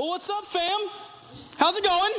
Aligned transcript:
Well, 0.00 0.08
what's 0.08 0.30
up, 0.30 0.46
fam? 0.46 0.80
How's 1.58 1.76
it 1.76 1.84
going? 1.84 2.10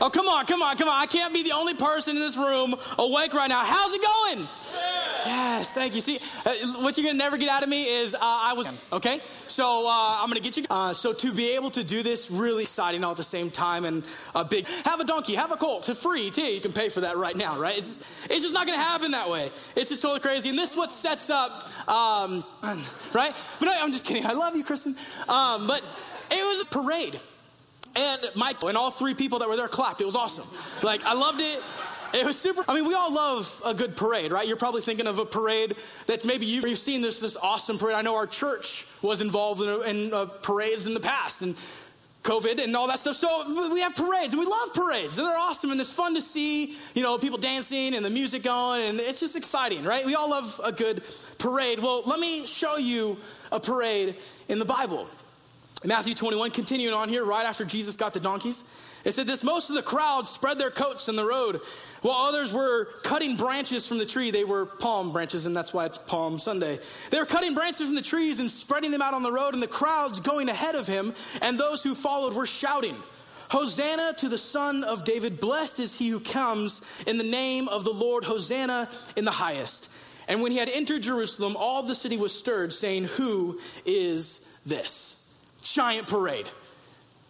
Oh, 0.00 0.08
come 0.08 0.28
on, 0.28 0.46
come 0.46 0.62
on, 0.62 0.76
come 0.76 0.88
on. 0.88 1.02
I 1.02 1.06
can't 1.06 1.34
be 1.34 1.42
the 1.42 1.50
only 1.50 1.74
person 1.74 2.14
in 2.14 2.22
this 2.22 2.36
room 2.36 2.76
awake 2.96 3.34
right 3.34 3.48
now. 3.48 3.64
How's 3.64 3.92
it 3.92 4.00
going? 4.00 4.48
Yes, 5.26 5.74
thank 5.74 5.96
you. 5.96 6.00
See, 6.00 6.20
uh, 6.46 6.52
what 6.80 6.96
you're 6.96 7.06
gonna 7.06 7.18
never 7.18 7.38
get 7.38 7.48
out 7.48 7.64
of 7.64 7.68
me 7.68 7.86
is 7.86 8.14
uh, 8.14 8.18
I 8.22 8.52
was 8.52 8.70
okay. 8.92 9.18
So 9.48 9.84
uh, 9.84 10.18
I'm 10.20 10.28
gonna 10.28 10.38
get 10.38 10.58
you. 10.58 10.64
Uh, 10.70 10.92
so 10.92 11.12
to 11.12 11.32
be 11.32 11.56
able 11.56 11.70
to 11.70 11.82
do 11.82 12.04
this, 12.04 12.30
really 12.30 12.62
exciting 12.62 13.02
all 13.02 13.10
at 13.10 13.16
the 13.16 13.24
same 13.24 13.50
time, 13.50 13.84
and 13.84 14.06
a 14.36 14.44
big 14.44 14.68
have 14.84 15.00
a 15.00 15.04
donkey, 15.04 15.34
have 15.34 15.50
a 15.50 15.56
colt, 15.56 15.82
to 15.84 15.96
free. 15.96 16.30
Too. 16.30 16.42
You 16.42 16.60
can 16.60 16.72
pay 16.72 16.88
for 16.88 17.00
that 17.00 17.16
right 17.16 17.34
now, 17.34 17.58
right? 17.58 17.76
It's 17.76 17.98
just, 17.98 18.30
it's 18.30 18.42
just 18.42 18.54
not 18.54 18.64
gonna 18.64 18.78
happen 18.78 19.10
that 19.10 19.28
way. 19.28 19.46
It's 19.74 19.88
just 19.88 20.02
totally 20.02 20.20
crazy, 20.20 20.48
and 20.48 20.56
this 20.56 20.70
is 20.70 20.76
what 20.76 20.92
sets 20.92 21.30
up, 21.30 21.64
um, 21.88 22.44
right? 23.12 23.34
But 23.58 23.68
I'm 23.70 23.90
just 23.90 24.06
kidding. 24.06 24.24
I 24.24 24.34
love 24.34 24.54
you, 24.54 24.62
Kristen. 24.62 24.94
Um, 25.28 25.66
but 25.66 25.82
it 26.30 26.44
was 26.44 26.62
a 26.62 26.66
parade. 26.66 27.20
And 27.96 28.30
Michael 28.36 28.68
and 28.68 28.78
all 28.78 28.90
three 28.90 29.14
people 29.14 29.40
that 29.40 29.48
were 29.48 29.56
there 29.56 29.68
clapped. 29.68 30.00
It 30.00 30.06
was 30.06 30.16
awesome. 30.16 30.46
Like, 30.82 31.04
I 31.04 31.14
loved 31.14 31.40
it. 31.40 31.62
It 32.12 32.26
was 32.26 32.38
super. 32.38 32.64
I 32.68 32.74
mean, 32.74 32.86
we 32.86 32.94
all 32.94 33.12
love 33.12 33.62
a 33.64 33.74
good 33.74 33.96
parade, 33.96 34.32
right? 34.32 34.46
You're 34.46 34.56
probably 34.56 34.80
thinking 34.80 35.06
of 35.06 35.18
a 35.18 35.24
parade 35.24 35.76
that 36.06 36.24
maybe 36.24 36.46
you've, 36.46 36.66
you've 36.66 36.78
seen 36.78 37.02
this 37.02 37.20
this 37.20 37.36
awesome 37.36 37.78
parade. 37.78 37.96
I 37.96 38.02
know 38.02 38.16
our 38.16 38.26
church 38.26 38.86
was 39.00 39.20
involved 39.20 39.62
in, 39.62 39.96
in 40.06 40.14
uh, 40.14 40.24
parades 40.26 40.86
in 40.86 40.94
the 40.94 41.00
past, 41.00 41.42
and 41.42 41.54
COVID 42.22 42.62
and 42.62 42.76
all 42.76 42.86
that 42.88 42.98
stuff. 42.98 43.16
So 43.16 43.72
we 43.72 43.80
have 43.80 43.94
parades, 43.94 44.32
and 44.32 44.40
we 44.40 44.46
love 44.46 44.74
parades, 44.74 45.18
and 45.18 45.26
they're 45.26 45.38
awesome, 45.38 45.70
and 45.70 45.80
it's 45.80 45.92
fun 45.92 46.14
to 46.14 46.20
see, 46.20 46.76
you 46.94 47.02
know, 47.02 47.16
people 47.16 47.38
dancing 47.38 47.94
and 47.94 48.04
the 48.04 48.10
music 48.10 48.42
going, 48.42 48.82
and 48.82 49.00
it's 49.00 49.20
just 49.20 49.36
exciting, 49.36 49.84
right? 49.84 50.04
We 50.04 50.14
all 50.14 50.30
love 50.30 50.60
a 50.62 50.72
good 50.72 51.02
parade. 51.38 51.78
Well, 51.78 52.02
let 52.06 52.20
me 52.20 52.46
show 52.46 52.76
you 52.76 53.18
a 53.50 53.60
parade 53.60 54.16
in 54.48 54.58
the 54.58 54.64
Bible. 54.64 55.08
Matthew 55.82 56.14
21, 56.14 56.50
continuing 56.50 56.94
on 56.94 57.08
here, 57.08 57.24
right 57.24 57.46
after 57.46 57.64
Jesus 57.64 57.96
got 57.96 58.12
the 58.12 58.20
donkeys, 58.20 58.64
it 59.02 59.12
said 59.12 59.26
this 59.26 59.42
most 59.42 59.70
of 59.70 59.76
the 59.76 59.82
crowd 59.82 60.26
spread 60.26 60.58
their 60.58 60.70
coats 60.70 61.08
in 61.08 61.16
the 61.16 61.24
road, 61.24 61.62
while 62.02 62.28
others 62.28 62.52
were 62.52 62.86
cutting 63.02 63.36
branches 63.36 63.86
from 63.86 63.96
the 63.96 64.04
tree. 64.04 64.30
They 64.30 64.44
were 64.44 64.66
palm 64.66 65.10
branches, 65.10 65.46
and 65.46 65.56
that's 65.56 65.72
why 65.72 65.86
it's 65.86 65.96
Palm 65.96 66.38
Sunday. 66.38 66.78
They 67.10 67.18
were 67.18 67.24
cutting 67.24 67.54
branches 67.54 67.86
from 67.86 67.94
the 67.94 68.02
trees 68.02 68.40
and 68.40 68.50
spreading 68.50 68.90
them 68.90 69.00
out 69.00 69.14
on 69.14 69.22
the 69.22 69.32
road, 69.32 69.54
and 69.54 69.62
the 69.62 69.68
crowds 69.68 70.20
going 70.20 70.50
ahead 70.50 70.74
of 70.74 70.86
him, 70.86 71.14
and 71.40 71.58
those 71.58 71.82
who 71.82 71.94
followed 71.94 72.34
were 72.34 72.46
shouting, 72.46 72.96
Hosanna 73.48 74.12
to 74.18 74.28
the 74.28 74.38
Son 74.38 74.84
of 74.84 75.04
David. 75.04 75.40
Blessed 75.40 75.80
is 75.80 75.96
he 75.96 76.10
who 76.10 76.20
comes 76.20 77.02
in 77.06 77.16
the 77.16 77.24
name 77.24 77.68
of 77.68 77.84
the 77.84 77.92
Lord. 77.92 78.24
Hosanna 78.24 78.88
in 79.16 79.24
the 79.24 79.30
highest. 79.30 79.90
And 80.28 80.42
when 80.42 80.52
he 80.52 80.58
had 80.58 80.68
entered 80.68 81.02
Jerusalem, 81.02 81.56
all 81.56 81.82
the 81.82 81.94
city 81.94 82.16
was 82.16 82.32
stirred, 82.32 82.72
saying, 82.72 83.04
Who 83.04 83.58
is 83.86 84.60
this? 84.66 85.19
Giant 85.72 86.06
parade. 86.06 86.48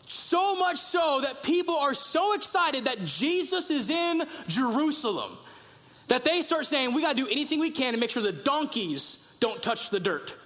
So 0.07 0.57
much 0.57 0.79
so 0.79 1.21
that 1.23 1.43
people 1.43 1.77
are 1.77 1.95
so 1.95 2.35
excited 2.35 2.87
that 2.87 3.05
Jesus 3.05 3.71
is 3.71 3.91
in 3.91 4.25
Jerusalem 4.49 5.39
that 6.09 6.25
they 6.25 6.43
start 6.43 6.67
saying, 6.67 6.93
We 6.93 7.03
got 7.03 7.17
to 7.17 7.23
do 7.23 7.29
anything 7.31 7.61
we 7.61 7.71
can 7.71 7.95
to 7.95 8.01
make 8.01 8.11
sure 8.11 8.23
the 8.23 8.33
donkeys 8.33 9.33
don't 9.39 9.63
touch 9.63 9.91
the 9.91 10.01
dirt. 10.01 10.37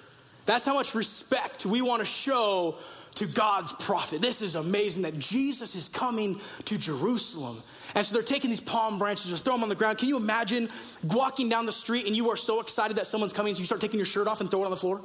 That's 0.46 0.66
how 0.66 0.74
much 0.74 0.94
respect 0.94 1.64
we 1.64 1.80
want 1.80 2.00
to 2.00 2.06
show 2.06 2.76
to 3.14 3.26
God's 3.26 3.72
prophet. 3.72 4.20
This 4.20 4.42
is 4.42 4.56
amazing 4.56 5.04
that 5.04 5.18
Jesus 5.18 5.74
is 5.74 5.88
coming 5.88 6.40
to 6.66 6.76
Jerusalem. 6.76 7.62
And 7.94 8.04
so 8.04 8.14
they're 8.14 8.22
taking 8.22 8.50
these 8.50 8.60
palm 8.60 8.98
branches, 8.98 9.30
just 9.30 9.44
throw 9.44 9.54
them 9.54 9.62
on 9.62 9.68
the 9.68 9.74
ground. 9.74 9.98
Can 9.98 10.08
you 10.08 10.16
imagine 10.16 10.68
walking 11.04 11.48
down 11.48 11.64
the 11.64 11.72
street 11.72 12.06
and 12.06 12.14
you 12.14 12.30
are 12.30 12.36
so 12.36 12.60
excited 12.60 12.96
that 12.96 13.06
someone's 13.06 13.32
coming, 13.32 13.54
so 13.54 13.60
you 13.60 13.66
start 13.66 13.80
taking 13.80 13.98
your 13.98 14.06
shirt 14.06 14.26
off 14.26 14.40
and 14.40 14.50
throw 14.50 14.62
it 14.62 14.64
on 14.64 14.70
the 14.70 14.76
floor? 14.76 15.00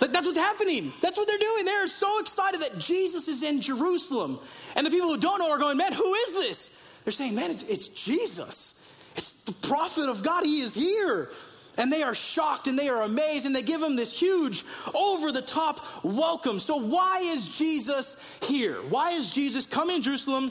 That's 0.00 0.26
what's 0.26 0.38
happening. 0.38 0.92
That's 1.02 1.18
what 1.18 1.28
they're 1.28 1.38
doing. 1.38 1.64
They're 1.64 1.86
so 1.86 2.20
excited 2.20 2.62
that 2.62 2.78
Jesus 2.78 3.28
is 3.28 3.42
in 3.42 3.60
Jerusalem. 3.60 4.38
And 4.74 4.86
the 4.86 4.90
people 4.90 5.08
who 5.08 5.18
don't 5.18 5.38
know 5.38 5.50
are 5.50 5.58
going, 5.58 5.76
man, 5.76 5.92
who 5.92 6.14
is 6.14 6.34
this? 6.34 7.00
They're 7.04 7.12
saying, 7.12 7.34
man, 7.34 7.50
it's, 7.50 7.62
it's 7.64 7.88
Jesus. 7.88 8.76
It's 9.16 9.44
the 9.44 9.52
prophet 9.52 10.08
of 10.08 10.22
God. 10.22 10.44
He 10.44 10.60
is 10.60 10.74
here. 10.74 11.28
And 11.76 11.92
they 11.92 12.02
are 12.02 12.14
shocked 12.14 12.66
and 12.66 12.78
they 12.78 12.88
are 12.88 13.02
amazed 13.02 13.46
and 13.46 13.54
they 13.54 13.62
give 13.62 13.82
him 13.82 13.96
this 13.96 14.18
huge, 14.18 14.64
over 14.94 15.32
the 15.32 15.42
top 15.42 15.80
welcome. 16.02 16.58
So, 16.58 16.76
why 16.76 17.20
is 17.22 17.56
Jesus 17.56 18.38
here? 18.42 18.76
Why 18.76 19.12
is 19.12 19.30
Jesus 19.30 19.66
coming 19.66 19.96
to 19.96 20.02
Jerusalem? 20.02 20.50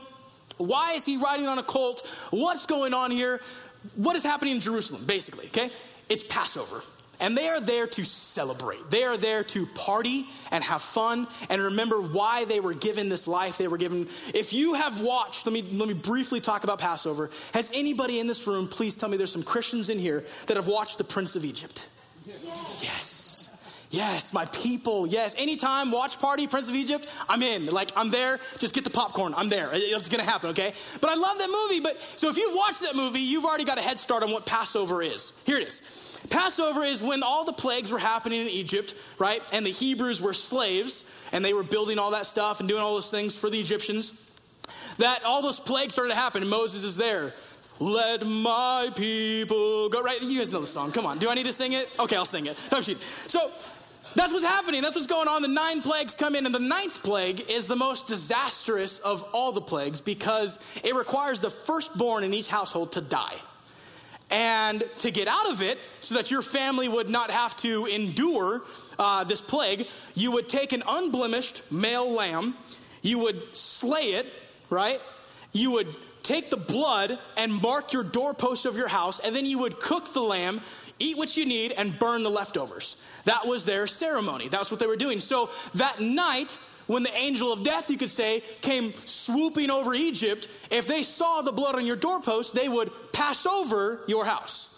Why 0.58 0.94
is 0.94 1.06
he 1.06 1.18
riding 1.18 1.48
on 1.48 1.60
a 1.60 1.64
colt? 1.64 2.08
What's 2.32 2.66
going 2.66 2.94
on 2.94 3.12
here? 3.12 3.42
What 3.96 4.16
is 4.16 4.24
happening 4.24 4.56
in 4.56 4.62
Jerusalem, 4.62 5.06
basically? 5.06 5.48
Okay? 5.48 5.70
It's 6.08 6.24
Passover. 6.24 6.82
And 7.20 7.38
they 7.38 7.48
are 7.50 7.60
there 7.60 7.86
to 7.88 8.06
celebrate. 8.06 8.90
They 8.90 9.04
are 9.04 9.18
there 9.18 9.44
to 9.44 9.66
party 9.68 10.28
and 10.52 10.64
have 10.64 10.82
fun 10.82 11.28
and 11.50 11.62
remember 11.62 12.02
why 12.02 12.46
they 12.46 12.60
were 12.60 12.74
given 12.74 13.10
this 13.10 13.28
life 13.28 13.58
they 13.58 13.68
were 13.68 13.78
given. 13.78 14.08
If 14.34 14.54
you 14.54 14.76
have 14.76 15.02
watched, 15.02 15.46
let 15.46 15.54
me, 15.54 15.62
let 15.62 15.88
me 15.88 15.94
briefly 15.94 16.40
talk 16.40 16.64
about 16.64 16.80
Passover. 16.80 17.30
Has 17.54 17.70
anybody 17.74 18.20
in 18.20 18.28
this 18.28 18.48
room, 18.48 18.68
please 18.68 18.96
tell 18.96 19.10
me 19.10 19.18
there's 19.18 19.32
some 19.32 19.44
Christians 19.44 19.90
in 19.90 20.00
here 20.00 20.24
that 20.48 20.56
have 20.56 20.68
watched 20.68 20.98
The 20.98 21.04
Prince 21.04 21.36
of 21.36 21.44
Egypt? 21.44 21.90
Yes. 22.26 22.80
yes. 22.82 23.29
Yes, 23.92 24.34
my 24.34 24.46
people. 24.46 25.08
Yes. 25.08 25.36
Anytime, 25.38 25.92
watch 25.92 26.20
party, 26.20 26.46
Prince 26.46 26.70
of 26.70 26.76
Egypt, 26.76 27.08
I'm 27.28 27.42
in. 27.42 27.66
Like, 27.68 27.92
I'm 27.96 28.10
there. 28.10 28.40
Just 28.60 28.76
get 28.76 28.84
the 28.84 28.92
popcorn. 28.92 29.34
I'm 29.36 29.50
there. 29.50 29.72
It's 29.74 30.10
going 30.10 30.24
to 30.24 30.30
happen, 30.30 30.52
okay? 30.52 30.74
But 31.02 31.10
I 31.10 31.16
love 31.16 31.40
that 31.40 31.50
movie. 31.50 31.80
But 31.80 32.00
so 32.00 32.30
if 32.30 32.38
you've 32.38 32.56
watched 32.56 32.82
that 32.82 32.96
movie, 32.96 33.20
you've 33.20 33.46
already 33.46 33.64
got 33.64 33.80
a 33.80 33.82
head 33.82 33.98
start 33.98 34.22
on 34.22 34.32
what 34.32 34.46
Passover 34.46 35.02
is. 35.02 35.34
Here 35.46 35.58
it 35.58 35.68
is 35.68 36.24
Passover 36.30 36.84
is 36.84 37.02
when 37.02 37.24
all 37.24 37.46
the 37.46 37.54
plagues 37.54 37.92
were 37.92 37.98
happening 37.98 38.42
in 38.42 38.48
Egypt, 38.48 38.94
right? 39.18 39.42
And 39.52 39.66
the 39.66 39.72
Hebrews 39.72 40.22
were 40.22 40.34
slaves, 40.34 41.28
and 41.32 41.44
they 41.44 41.54
were 41.54 41.64
building 41.64 41.98
all 41.98 42.12
that 42.12 42.28
stuff 42.28 42.60
and 42.60 42.70
doing 42.70 42.82
all 42.82 42.94
those 42.94 43.10
things 43.10 43.38
for 43.38 43.50
the 43.50 43.60
Egyptians. 43.60 44.26
That 45.00 45.24
all 45.24 45.42
those 45.42 45.60
plagues 45.60 45.94
started 45.94 46.14
to 46.14 46.20
happen, 46.20 46.44
and 46.44 46.52
Moses 46.52 46.84
is 46.84 46.96
there. 46.96 47.34
Let 47.80 48.28
my 48.28 48.92
people 48.96 49.90
go. 49.90 50.04
Right? 50.04 50.22
You 50.22 50.38
guys 50.38 50.52
know 50.52 50.60
the 50.60 50.68
song. 50.68 50.92
Come 50.92 51.06
on. 51.06 51.18
Do 51.18 51.30
I 51.30 51.34
need 51.34 51.46
to 51.46 51.54
sing 51.54 51.74
it? 51.74 51.90
Okay, 51.98 52.18
I'll 52.18 52.26
sing 52.26 52.46
it. 52.46 52.58
So 52.58 53.50
that's 54.16 54.34
what's 54.34 54.46
happening. 54.46 54.82
That's 54.82 54.96
what's 54.96 55.08
going 55.08 55.28
on. 55.28 55.42
The 55.42 55.48
nine 55.48 55.82
plagues 55.82 56.16
come 56.16 56.36
in, 56.36 56.46
and 56.46 56.54
the 56.54 56.60
ninth 56.60 57.04
plague 57.04 57.42
is 57.50 57.68
the 57.68 57.76
most 57.76 58.08
disastrous 58.08 59.00
of 59.00 59.24
all 59.34 59.52
the 59.52 59.62
plagues 59.62 60.02
because 60.02 60.60
it 60.84 60.96
requires 60.96 61.40
the 61.40 61.50
firstborn 61.50 62.24
in 62.24 62.34
each 62.34 62.50
household 62.50 62.94
to 62.94 63.02
die. 63.02 63.36
And 64.32 64.84
to 65.00 65.12
get 65.12 65.28
out 65.28 65.50
of 65.50 65.62
it, 65.62 65.80
so 66.02 66.16
that 66.16 66.30
your 66.30 66.42
family 66.42 66.88
would 66.88 67.10
not 67.10 67.32
have 67.32 67.56
to 67.58 67.86
endure 67.86 68.62
uh, 69.00 69.24
this 69.24 69.42
plague, 69.42 69.88
you 70.14 70.32
would 70.32 70.48
take 70.48 70.72
an 70.72 70.84
unblemished 70.88 71.72
male 71.72 72.12
lamb, 72.12 72.56
you 73.02 73.20
would 73.20 73.56
slay 73.56 74.14
it, 74.14 74.32
right? 74.70 75.02
You 75.52 75.72
would 75.72 75.96
take 76.22 76.52
the 76.52 76.58
blood 76.58 77.18
and 77.38 77.60
mark 77.62 77.92
your 77.92 78.04
doorpost 78.04 78.68
of 78.68 78.78
your 78.78 78.88
house, 78.88 79.20
and 79.20 79.36
then 79.36 79.46
you 79.46 79.58
would 79.60 79.80
cook 79.80 80.14
the 80.14 80.22
lamb, 80.22 80.62
eat 81.00 81.18
what 81.18 81.36
you 81.36 81.46
need, 81.46 81.72
and 81.72 81.98
burn 81.98 82.24
the 82.24 82.30
leftovers. 82.30 82.98
That 83.26 83.48
was 83.48 83.66
their 83.66 83.88
ceremony. 83.88 84.50
That's 84.50 84.72
what 84.72 84.80
they 84.80 84.88
were 84.88 84.96
doing. 84.96 85.20
So 85.20 85.50
that 85.76 86.00
night, 86.00 86.60
when 86.88 87.04
the 87.04 87.16
angel 87.16 87.52
of 87.52 87.64
death, 87.64 87.90
you 87.90 87.98
could 87.98 88.10
say, 88.10 88.44
came 88.62 88.94
swooping 88.94 89.70
over 89.70 89.94
Egypt, 89.94 90.50
if 90.72 90.88
they 90.88 91.04
saw 91.04 91.42
the 91.42 91.52
blood 91.52 91.76
on 91.76 91.86
your 91.86 91.96
doorpost, 91.96 92.54
they 92.54 92.70
would 92.70 92.92
pass 93.14 93.46
over 93.46 94.02
your 94.08 94.26
house. 94.26 94.76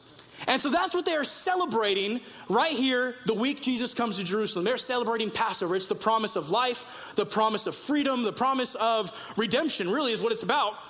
And 0.48 0.60
so 0.60 0.70
that's 0.70 0.94
what 0.94 1.06
they 1.06 1.14
are 1.14 1.24
celebrating 1.24 2.20
right 2.50 2.72
here 2.72 3.16
the 3.26 3.34
week 3.34 3.62
Jesus 3.62 3.94
comes 3.94 4.18
to 4.18 4.24
Jerusalem. 4.24 4.66
They're 4.66 4.78
celebrating 4.78 5.30
Passover. 5.30 5.76
It's 5.76 5.88
the 5.88 5.96
promise 5.96 6.36
of 6.36 6.50
life, 6.50 7.14
the 7.16 7.26
promise 7.26 7.68
of 7.68 7.76
freedom, 7.76 8.24
the 8.24 8.34
promise 8.34 8.76
of 8.76 9.12
redemption, 9.38 9.92
really, 9.92 10.14
is 10.14 10.22
what 10.22 10.31
it's 10.31 10.44
about 10.44 10.84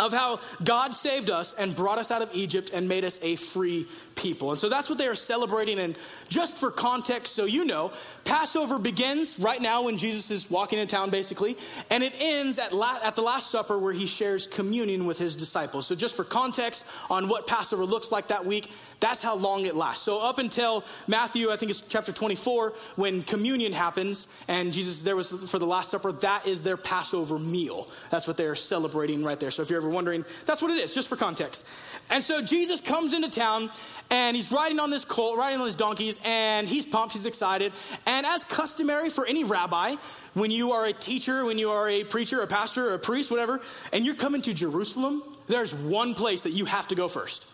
of 0.00 0.12
how 0.12 0.40
God 0.64 0.94
saved 0.94 1.30
us 1.30 1.54
and 1.54 1.76
brought 1.76 1.98
us 1.98 2.10
out 2.10 2.22
of 2.22 2.30
Egypt 2.32 2.70
and 2.72 2.88
made 2.88 3.04
us 3.04 3.20
a 3.22 3.36
free 3.36 3.86
people. 4.16 4.50
And 4.50 4.58
so 4.58 4.68
that's 4.68 4.88
what 4.88 4.98
they 4.98 5.06
are 5.06 5.14
celebrating. 5.14 5.78
And 5.78 5.96
just 6.28 6.58
for 6.58 6.70
context, 6.70 7.34
so 7.34 7.44
you 7.44 7.64
know, 7.64 7.92
Passover 8.24 8.78
begins 8.78 9.38
right 9.38 9.60
now 9.60 9.84
when 9.84 9.98
Jesus 9.98 10.30
is 10.30 10.50
walking 10.50 10.78
in 10.78 10.88
town, 10.88 11.10
basically, 11.10 11.56
and 11.90 12.02
it 12.02 12.14
ends 12.18 12.58
at, 12.58 12.72
la- 12.72 12.98
at 13.04 13.14
the 13.14 13.22
Last 13.22 13.50
Supper 13.50 13.78
where 13.78 13.92
he 13.92 14.06
shares 14.06 14.46
communion 14.46 15.06
with 15.06 15.18
his 15.18 15.36
disciples. 15.36 15.86
So, 15.86 15.94
just 15.94 16.16
for 16.16 16.24
context 16.24 16.84
on 17.10 17.28
what 17.28 17.46
Passover 17.46 17.84
looks 17.84 18.10
like 18.10 18.28
that 18.28 18.44
week, 18.44 18.70
that's 19.00 19.22
how 19.22 19.34
long 19.34 19.64
it 19.64 19.74
lasts. 19.74 20.04
So, 20.04 20.20
up 20.20 20.38
until 20.38 20.84
Matthew, 21.08 21.50
I 21.50 21.56
think 21.56 21.70
it's 21.70 21.80
chapter 21.80 22.12
24, 22.12 22.74
when 22.96 23.22
communion 23.22 23.72
happens 23.72 24.44
and 24.46 24.72
Jesus 24.72 25.02
there 25.02 25.16
was 25.16 25.30
for 25.30 25.58
the 25.58 25.66
Last 25.66 25.90
Supper, 25.90 26.12
that 26.12 26.46
is 26.46 26.62
their 26.62 26.76
Passover 26.76 27.38
meal. 27.38 27.88
That's 28.10 28.26
what 28.26 28.36
they're 28.36 28.54
celebrating 28.54 29.24
right 29.24 29.40
there. 29.40 29.50
So, 29.50 29.62
if 29.62 29.70
you're 29.70 29.80
ever 29.80 29.88
wondering, 29.88 30.24
that's 30.44 30.60
what 30.60 30.70
it 30.70 30.78
is, 30.78 30.94
just 30.94 31.08
for 31.08 31.16
context. 31.16 31.66
And 32.10 32.22
so, 32.22 32.42
Jesus 32.42 32.80
comes 32.80 33.14
into 33.14 33.30
town 33.30 33.70
and 34.10 34.36
he's 34.36 34.52
riding 34.52 34.78
on 34.78 34.90
this 34.90 35.04
colt, 35.04 35.38
riding 35.38 35.60
on 35.60 35.66
his 35.66 35.76
donkeys, 35.76 36.20
and 36.24 36.68
he's 36.68 36.84
pumped, 36.84 37.12
he's 37.12 37.26
excited. 37.26 37.72
And 38.06 38.26
as 38.26 38.44
customary 38.44 39.08
for 39.08 39.26
any 39.26 39.44
rabbi, 39.44 39.94
when 40.34 40.50
you 40.50 40.72
are 40.72 40.86
a 40.86 40.92
teacher, 40.92 41.44
when 41.44 41.58
you 41.58 41.70
are 41.70 41.88
a 41.88 42.04
preacher, 42.04 42.42
a 42.42 42.46
pastor, 42.46 42.90
or 42.90 42.94
a 42.94 42.98
priest, 42.98 43.30
whatever, 43.30 43.60
and 43.92 44.04
you're 44.04 44.14
coming 44.14 44.42
to 44.42 44.52
Jerusalem, 44.52 45.22
there's 45.46 45.74
one 45.74 46.14
place 46.14 46.42
that 46.42 46.50
you 46.50 46.66
have 46.66 46.86
to 46.88 46.94
go 46.94 47.08
first. 47.08 47.49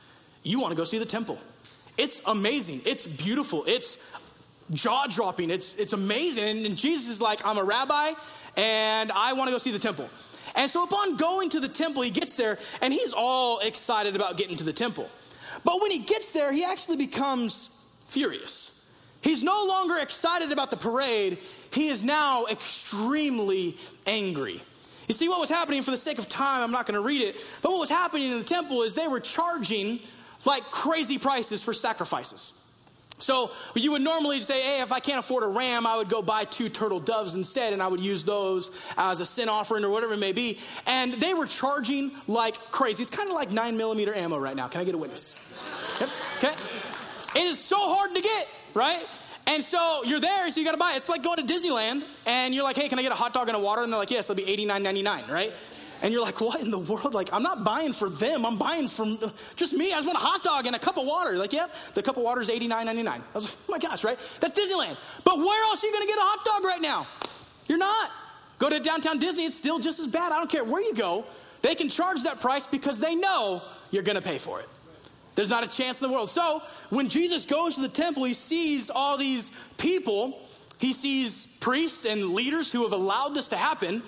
You 0.46 0.60
want 0.60 0.70
to 0.70 0.76
go 0.76 0.84
see 0.84 0.98
the 0.98 1.04
temple. 1.04 1.38
It's 1.98 2.22
amazing. 2.24 2.82
It's 2.86 3.04
beautiful. 3.04 3.64
It's 3.66 3.98
jaw 4.70 5.06
dropping. 5.08 5.50
It's, 5.50 5.74
it's 5.74 5.92
amazing. 5.92 6.64
And 6.64 6.76
Jesus 6.76 7.08
is 7.08 7.20
like, 7.20 7.44
I'm 7.44 7.58
a 7.58 7.64
rabbi 7.64 8.12
and 8.56 9.10
I 9.10 9.32
want 9.32 9.48
to 9.48 9.52
go 9.52 9.58
see 9.58 9.72
the 9.72 9.78
temple. 9.80 10.08
And 10.54 10.70
so, 10.70 10.84
upon 10.84 11.16
going 11.16 11.50
to 11.50 11.60
the 11.60 11.68
temple, 11.68 12.02
he 12.02 12.10
gets 12.10 12.36
there 12.36 12.58
and 12.80 12.92
he's 12.92 13.12
all 13.12 13.58
excited 13.58 14.14
about 14.14 14.36
getting 14.36 14.56
to 14.56 14.64
the 14.64 14.72
temple. 14.72 15.10
But 15.64 15.82
when 15.82 15.90
he 15.90 15.98
gets 15.98 16.32
there, 16.32 16.52
he 16.52 16.64
actually 16.64 16.98
becomes 16.98 17.92
furious. 18.06 18.88
He's 19.22 19.42
no 19.42 19.64
longer 19.66 19.96
excited 19.98 20.52
about 20.52 20.70
the 20.70 20.76
parade, 20.76 21.38
he 21.72 21.88
is 21.88 22.04
now 22.04 22.46
extremely 22.46 23.76
angry. 24.06 24.62
You 25.08 25.14
see, 25.14 25.28
what 25.28 25.40
was 25.40 25.50
happening, 25.50 25.82
for 25.82 25.90
the 25.90 25.96
sake 25.96 26.18
of 26.18 26.28
time, 26.28 26.62
I'm 26.62 26.72
not 26.72 26.86
going 26.86 27.00
to 27.00 27.06
read 27.06 27.22
it, 27.22 27.36
but 27.62 27.70
what 27.70 27.80
was 27.80 27.90
happening 27.90 28.30
in 28.32 28.38
the 28.38 28.44
temple 28.44 28.82
is 28.82 28.94
they 28.94 29.06
were 29.06 29.20
charging 29.20 30.00
like 30.44 30.70
crazy 30.70 31.18
prices 31.18 31.62
for 31.62 31.72
sacrifices. 31.72 32.62
So 33.18 33.50
you 33.74 33.92
would 33.92 34.02
normally 34.02 34.40
say, 34.40 34.62
hey, 34.62 34.82
if 34.82 34.92
I 34.92 35.00
can't 35.00 35.18
afford 35.18 35.42
a 35.42 35.46
ram, 35.46 35.86
I 35.86 35.96
would 35.96 36.08
go 36.08 36.20
buy 36.20 36.44
two 36.44 36.68
turtle 36.68 37.00
doves 37.00 37.34
instead, 37.34 37.72
and 37.72 37.82
I 37.82 37.88
would 37.88 38.00
use 38.00 38.24
those 38.24 38.70
as 38.98 39.20
a 39.20 39.24
sin 39.26 39.48
offering 39.48 39.84
or 39.84 39.90
whatever 39.90 40.12
it 40.14 40.18
may 40.18 40.32
be. 40.32 40.58
And 40.86 41.14
they 41.14 41.32
were 41.32 41.46
charging 41.46 42.12
like 42.26 42.56
crazy. 42.70 43.02
It's 43.02 43.10
kind 43.10 43.28
of 43.28 43.34
like 43.34 43.52
nine 43.52 43.76
millimeter 43.76 44.14
ammo 44.14 44.38
right 44.38 44.56
now. 44.56 44.68
Can 44.68 44.82
I 44.82 44.84
get 44.84 44.94
a 44.94 44.98
witness? 44.98 45.34
Yep. 46.00 46.10
okay. 46.36 47.40
It 47.40 47.44
is 47.44 47.58
so 47.58 47.76
hard 47.78 48.14
to 48.14 48.20
get, 48.20 48.48
right? 48.74 49.04
And 49.46 49.62
so 49.62 50.02
you're 50.04 50.20
there, 50.20 50.50
so 50.50 50.60
you 50.60 50.66
got 50.66 50.72
to 50.72 50.78
buy 50.78 50.92
it. 50.92 50.96
It's 50.96 51.08
like 51.08 51.22
going 51.22 51.38
to 51.38 51.44
Disneyland, 51.44 52.04
and 52.26 52.54
you're 52.54 52.64
like, 52.64 52.76
hey, 52.76 52.88
can 52.88 52.98
I 52.98 53.02
get 53.02 53.12
a 53.12 53.16
hot 53.16 53.32
dog 53.32 53.48
and 53.48 53.56
a 53.56 53.60
water? 53.60 53.82
And 53.82 53.92
they're 53.92 53.98
like, 53.98 54.10
yes, 54.10 54.28
it'll 54.28 54.44
be 54.44 54.66
$89.99, 54.66 55.30
right? 55.30 55.52
And 56.02 56.12
you're 56.12 56.22
like, 56.22 56.40
what 56.40 56.60
in 56.60 56.70
the 56.70 56.78
world? 56.78 57.14
Like, 57.14 57.32
I'm 57.32 57.42
not 57.42 57.64
buying 57.64 57.92
for 57.92 58.08
them. 58.08 58.44
I'm 58.44 58.58
buying 58.58 58.88
for 58.88 59.04
uh, 59.04 59.30
just 59.56 59.72
me. 59.72 59.92
I 59.92 59.96
just 59.96 60.06
want 60.06 60.18
a 60.18 60.22
hot 60.22 60.42
dog 60.42 60.66
and 60.66 60.76
a 60.76 60.78
cup 60.78 60.98
of 60.98 61.06
water. 61.06 61.36
Like, 61.36 61.52
yeah, 61.52 61.66
the 61.94 62.02
cup 62.02 62.16
of 62.16 62.22
water 62.22 62.40
is 62.40 62.50
$89.99. 62.50 63.08
I 63.08 63.20
was 63.34 63.44
like, 63.44 63.56
oh 63.68 63.72
my 63.72 63.78
gosh, 63.78 64.04
right? 64.04 64.18
That's 64.40 64.58
Disneyland. 64.58 64.96
But 65.24 65.38
where 65.38 65.64
else 65.64 65.82
are 65.82 65.86
you 65.86 65.92
going 65.92 66.06
to 66.06 66.08
get 66.08 66.18
a 66.18 66.22
hot 66.22 66.44
dog 66.44 66.64
right 66.64 66.80
now? 66.80 67.06
You're 67.66 67.78
not. 67.78 68.10
Go 68.58 68.70
to 68.70 68.80
downtown 68.80 69.18
Disney, 69.18 69.44
it's 69.44 69.56
still 69.56 69.78
just 69.78 70.00
as 70.00 70.06
bad. 70.06 70.32
I 70.32 70.38
don't 70.38 70.50
care 70.50 70.64
where 70.64 70.82
you 70.82 70.94
go. 70.94 71.26
They 71.62 71.74
can 71.74 71.88
charge 71.88 72.22
that 72.22 72.40
price 72.40 72.66
because 72.66 73.00
they 73.00 73.14
know 73.14 73.62
you're 73.90 74.02
going 74.02 74.16
to 74.16 74.22
pay 74.22 74.38
for 74.38 74.60
it. 74.60 74.68
There's 75.34 75.50
not 75.50 75.64
a 75.64 75.68
chance 75.68 76.00
in 76.00 76.08
the 76.08 76.14
world. 76.14 76.30
So 76.30 76.62
when 76.88 77.08
Jesus 77.08 77.44
goes 77.44 77.74
to 77.74 77.82
the 77.82 77.88
temple, 77.88 78.24
he 78.24 78.32
sees 78.32 78.88
all 78.88 79.18
these 79.18 79.50
people. 79.76 80.40
He 80.78 80.92
sees 80.92 81.58
priests 81.58 82.06
and 82.06 82.30
leaders 82.30 82.72
who 82.72 82.82
have 82.82 82.92
allowed 82.92 83.34
this 83.34 83.48
to 83.48 83.56
happen. 83.56 84.02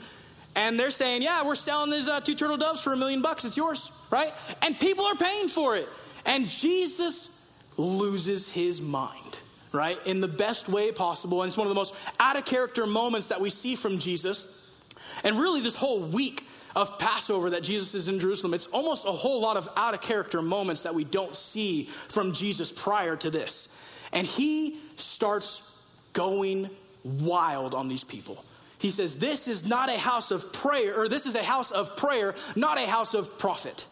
And 0.58 0.76
they're 0.78 0.90
saying, 0.90 1.22
yeah, 1.22 1.44
we're 1.44 1.54
selling 1.54 1.88
these 1.88 2.08
uh, 2.08 2.18
two 2.18 2.34
turtle 2.34 2.56
doves 2.56 2.82
for 2.82 2.92
a 2.92 2.96
million 2.96 3.22
bucks. 3.22 3.44
It's 3.44 3.56
yours, 3.56 3.92
right? 4.10 4.34
And 4.60 4.78
people 4.78 5.04
are 5.04 5.14
paying 5.14 5.46
for 5.46 5.76
it. 5.76 5.88
And 6.26 6.50
Jesus 6.50 7.48
loses 7.76 8.52
his 8.52 8.82
mind, 8.82 9.38
right? 9.70 10.04
In 10.04 10.20
the 10.20 10.26
best 10.26 10.68
way 10.68 10.90
possible. 10.90 11.42
And 11.42 11.48
it's 11.48 11.56
one 11.56 11.68
of 11.68 11.68
the 11.68 11.78
most 11.78 11.94
out 12.18 12.36
of 12.36 12.44
character 12.44 12.88
moments 12.88 13.28
that 13.28 13.40
we 13.40 13.50
see 13.50 13.76
from 13.76 14.00
Jesus. 14.00 14.74
And 15.22 15.38
really, 15.38 15.60
this 15.60 15.76
whole 15.76 16.00
week 16.00 16.44
of 16.74 16.98
Passover 16.98 17.50
that 17.50 17.62
Jesus 17.62 17.94
is 17.94 18.08
in 18.08 18.18
Jerusalem, 18.18 18.52
it's 18.52 18.66
almost 18.66 19.06
a 19.06 19.12
whole 19.12 19.40
lot 19.40 19.56
of 19.56 19.68
out 19.76 19.94
of 19.94 20.00
character 20.00 20.42
moments 20.42 20.82
that 20.82 20.94
we 20.94 21.04
don't 21.04 21.36
see 21.36 21.84
from 21.84 22.32
Jesus 22.32 22.72
prior 22.72 23.14
to 23.14 23.30
this. 23.30 24.08
And 24.12 24.26
he 24.26 24.80
starts 24.96 25.86
going 26.14 26.68
wild 27.04 27.76
on 27.76 27.86
these 27.86 28.02
people. 28.02 28.44
He 28.78 28.90
says, 28.90 29.16
This 29.16 29.48
is 29.48 29.66
not 29.66 29.88
a 29.88 29.98
house 29.98 30.30
of 30.30 30.52
prayer, 30.52 30.98
or 30.98 31.08
this 31.08 31.26
is 31.26 31.34
a 31.34 31.42
house 31.42 31.70
of 31.70 31.96
prayer, 31.96 32.34
not 32.56 32.78
a 32.78 32.86
house 32.86 33.14
of 33.14 33.38
profit. 33.38 33.86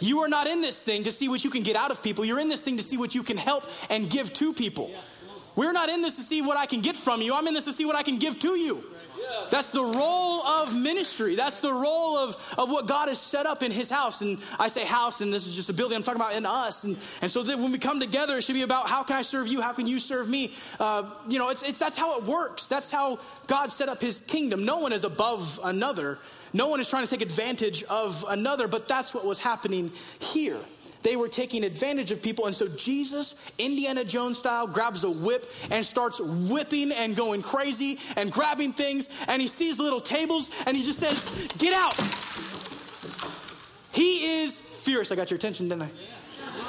You 0.00 0.20
are 0.20 0.28
not 0.28 0.46
in 0.46 0.60
this 0.60 0.82
thing 0.82 1.04
to 1.04 1.12
see 1.12 1.28
what 1.28 1.44
you 1.44 1.50
can 1.50 1.62
get 1.62 1.76
out 1.76 1.90
of 1.90 2.02
people. 2.02 2.24
You're 2.24 2.40
in 2.40 2.48
this 2.48 2.62
thing 2.62 2.76
to 2.76 2.82
see 2.82 2.96
what 2.96 3.14
you 3.14 3.22
can 3.22 3.36
help 3.36 3.64
and 3.88 4.10
give 4.10 4.32
to 4.34 4.52
people. 4.52 4.90
We're 5.56 5.72
not 5.72 5.88
in 5.88 6.02
this 6.02 6.16
to 6.16 6.22
see 6.22 6.42
what 6.42 6.56
I 6.56 6.66
can 6.66 6.80
get 6.80 6.96
from 6.96 7.22
you. 7.22 7.34
I'm 7.34 7.46
in 7.46 7.54
this 7.54 7.66
to 7.66 7.72
see 7.72 7.84
what 7.84 7.96
I 7.96 8.02
can 8.02 8.18
give 8.18 8.38
to 8.40 8.58
you. 8.58 8.84
That's 9.50 9.70
the 9.70 9.84
role 9.84 10.42
of 10.42 10.74
ministry. 10.74 11.36
That's 11.36 11.60
the 11.60 11.72
role 11.72 12.16
of, 12.16 12.36
of 12.58 12.70
what 12.70 12.86
God 12.86 13.08
has 13.08 13.18
set 13.18 13.46
up 13.46 13.62
in 13.62 13.70
his 13.70 13.90
house. 13.90 14.20
And 14.20 14.38
I 14.58 14.68
say 14.68 14.84
house, 14.84 15.20
and 15.20 15.32
this 15.32 15.46
is 15.46 15.54
just 15.54 15.70
a 15.70 15.72
building. 15.72 15.96
I'm 15.96 16.02
talking 16.02 16.20
about 16.20 16.34
in 16.34 16.46
us. 16.46 16.84
And, 16.84 16.96
and 17.22 17.30
so 17.30 17.42
that 17.42 17.58
when 17.58 17.72
we 17.72 17.78
come 17.78 18.00
together, 18.00 18.36
it 18.36 18.42
should 18.42 18.54
be 18.54 18.62
about 18.62 18.88
how 18.88 19.02
can 19.02 19.16
I 19.16 19.22
serve 19.22 19.48
you? 19.48 19.60
How 19.60 19.72
can 19.72 19.86
you 19.86 20.00
serve 20.00 20.28
me? 20.28 20.52
Uh, 20.80 21.04
you 21.28 21.38
know, 21.38 21.50
it's, 21.50 21.62
it's, 21.62 21.78
that's 21.78 21.96
how 21.96 22.18
it 22.18 22.24
works. 22.24 22.68
That's 22.68 22.90
how 22.90 23.18
God 23.46 23.70
set 23.70 23.88
up 23.88 24.00
his 24.00 24.20
kingdom. 24.20 24.64
No 24.64 24.78
one 24.78 24.92
is 24.92 25.04
above 25.04 25.60
another. 25.62 26.18
No 26.52 26.68
one 26.68 26.80
is 26.80 26.88
trying 26.88 27.04
to 27.04 27.10
take 27.10 27.22
advantage 27.22 27.82
of 27.84 28.24
another, 28.28 28.68
but 28.68 28.86
that's 28.86 29.14
what 29.14 29.24
was 29.24 29.38
happening 29.38 29.92
here. 30.20 30.58
They 31.04 31.16
were 31.16 31.28
taking 31.28 31.64
advantage 31.64 32.12
of 32.12 32.22
people. 32.22 32.46
And 32.46 32.54
so 32.54 32.66
Jesus, 32.66 33.52
Indiana 33.58 34.04
Jones 34.04 34.38
style, 34.38 34.66
grabs 34.66 35.04
a 35.04 35.10
whip 35.10 35.52
and 35.70 35.84
starts 35.84 36.18
whipping 36.18 36.92
and 36.92 37.14
going 37.14 37.42
crazy 37.42 37.98
and 38.16 38.32
grabbing 38.32 38.72
things. 38.72 39.10
And 39.28 39.40
he 39.40 39.46
sees 39.46 39.78
little 39.78 40.00
tables 40.00 40.50
and 40.66 40.74
he 40.74 40.82
just 40.82 40.98
says, 40.98 41.52
Get 41.58 41.74
out. 41.74 41.94
He 43.92 44.42
is 44.42 44.58
furious. 44.58 45.12
I 45.12 45.14
got 45.14 45.30
your 45.30 45.36
attention, 45.36 45.68
didn't 45.68 45.82
I? 45.82 45.90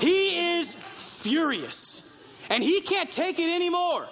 He 0.01 0.57
is 0.57 0.75
furious. 0.75 2.01
And 2.49 2.61
he 2.61 2.81
can't 2.81 3.09
take 3.09 3.39
it 3.39 3.49
anymore. 3.49 4.05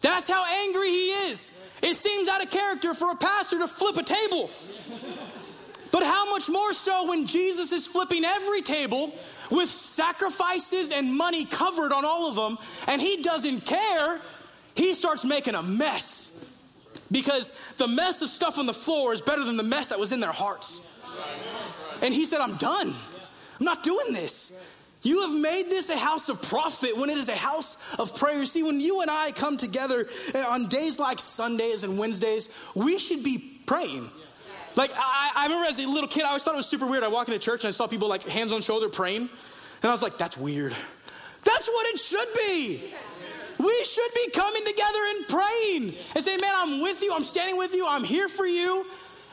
That's 0.00 0.28
how 0.28 0.44
angry 0.66 0.90
he 0.90 1.06
is. 1.30 1.64
It 1.82 1.94
seems 1.94 2.28
out 2.28 2.42
of 2.42 2.50
character 2.50 2.94
for 2.94 3.12
a 3.12 3.16
pastor 3.16 3.60
to 3.60 3.68
flip 3.68 3.96
a 3.96 4.02
table. 4.02 4.50
How 6.04 6.30
much 6.30 6.48
more 6.48 6.72
so 6.72 7.08
when 7.08 7.26
Jesus 7.26 7.72
is 7.72 7.86
flipping 7.86 8.24
every 8.24 8.62
table 8.62 9.14
with 9.50 9.68
sacrifices 9.68 10.92
and 10.92 11.14
money 11.14 11.44
covered 11.44 11.92
on 11.92 12.04
all 12.04 12.28
of 12.28 12.34
them, 12.34 12.58
and 12.88 13.00
he 13.00 13.22
doesn't 13.22 13.64
care, 13.64 14.20
he 14.74 14.94
starts 14.94 15.24
making 15.24 15.54
a 15.54 15.62
mess. 15.62 16.30
Because 17.10 17.72
the 17.76 17.86
mess 17.86 18.22
of 18.22 18.30
stuff 18.30 18.58
on 18.58 18.66
the 18.66 18.74
floor 18.74 19.12
is 19.12 19.20
better 19.20 19.44
than 19.44 19.56
the 19.56 19.62
mess 19.62 19.88
that 19.88 19.98
was 19.98 20.12
in 20.12 20.20
their 20.20 20.32
hearts. 20.32 20.80
And 22.02 22.12
he 22.12 22.24
said, 22.24 22.40
I'm 22.40 22.56
done. 22.56 22.92
I'm 23.60 23.64
not 23.64 23.82
doing 23.82 24.12
this. 24.12 24.72
You 25.02 25.20
have 25.28 25.38
made 25.38 25.64
this 25.64 25.90
a 25.90 25.98
house 25.98 26.30
of 26.30 26.40
profit 26.42 26.96
when 26.96 27.10
it 27.10 27.18
is 27.18 27.28
a 27.28 27.36
house 27.36 27.76
of 27.98 28.16
prayer. 28.16 28.44
See, 28.46 28.62
when 28.62 28.80
you 28.80 29.02
and 29.02 29.10
I 29.10 29.32
come 29.32 29.58
together 29.58 30.08
on 30.48 30.66
days 30.66 30.98
like 30.98 31.18
Sundays 31.18 31.84
and 31.84 31.98
Wednesdays, 31.98 32.48
we 32.74 32.98
should 32.98 33.22
be 33.22 33.60
praying. 33.66 34.10
Like, 34.76 34.90
I, 34.96 35.32
I 35.36 35.44
remember 35.44 35.68
as 35.68 35.78
a 35.78 35.86
little 35.86 36.08
kid, 36.08 36.24
I 36.24 36.28
always 36.28 36.42
thought 36.42 36.54
it 36.54 36.58
was 36.58 36.66
super 36.66 36.86
weird. 36.86 37.04
I 37.04 37.08
walk 37.08 37.28
into 37.28 37.38
church 37.38 37.64
and 37.64 37.68
I 37.68 37.72
saw 37.72 37.86
people 37.86 38.08
like 38.08 38.22
hands 38.22 38.52
on 38.52 38.60
shoulder 38.60 38.88
praying. 38.88 39.22
And 39.22 39.84
I 39.84 39.90
was 39.90 40.02
like, 40.02 40.18
that's 40.18 40.36
weird. 40.36 40.74
That's 41.44 41.68
what 41.68 41.86
it 41.94 42.00
should 42.00 42.28
be. 42.34 42.82
We 43.58 43.84
should 43.84 44.14
be 44.14 44.30
coming 44.30 44.64
together 44.64 44.98
and 45.10 45.28
praying 45.28 45.94
and 46.14 46.24
saying, 46.24 46.40
man, 46.40 46.52
I'm 46.56 46.82
with 46.82 47.02
you. 47.02 47.12
I'm 47.14 47.22
standing 47.22 47.56
with 47.56 47.72
you. 47.72 47.86
I'm 47.86 48.02
here 48.02 48.28
for 48.28 48.46
you. 48.46 48.84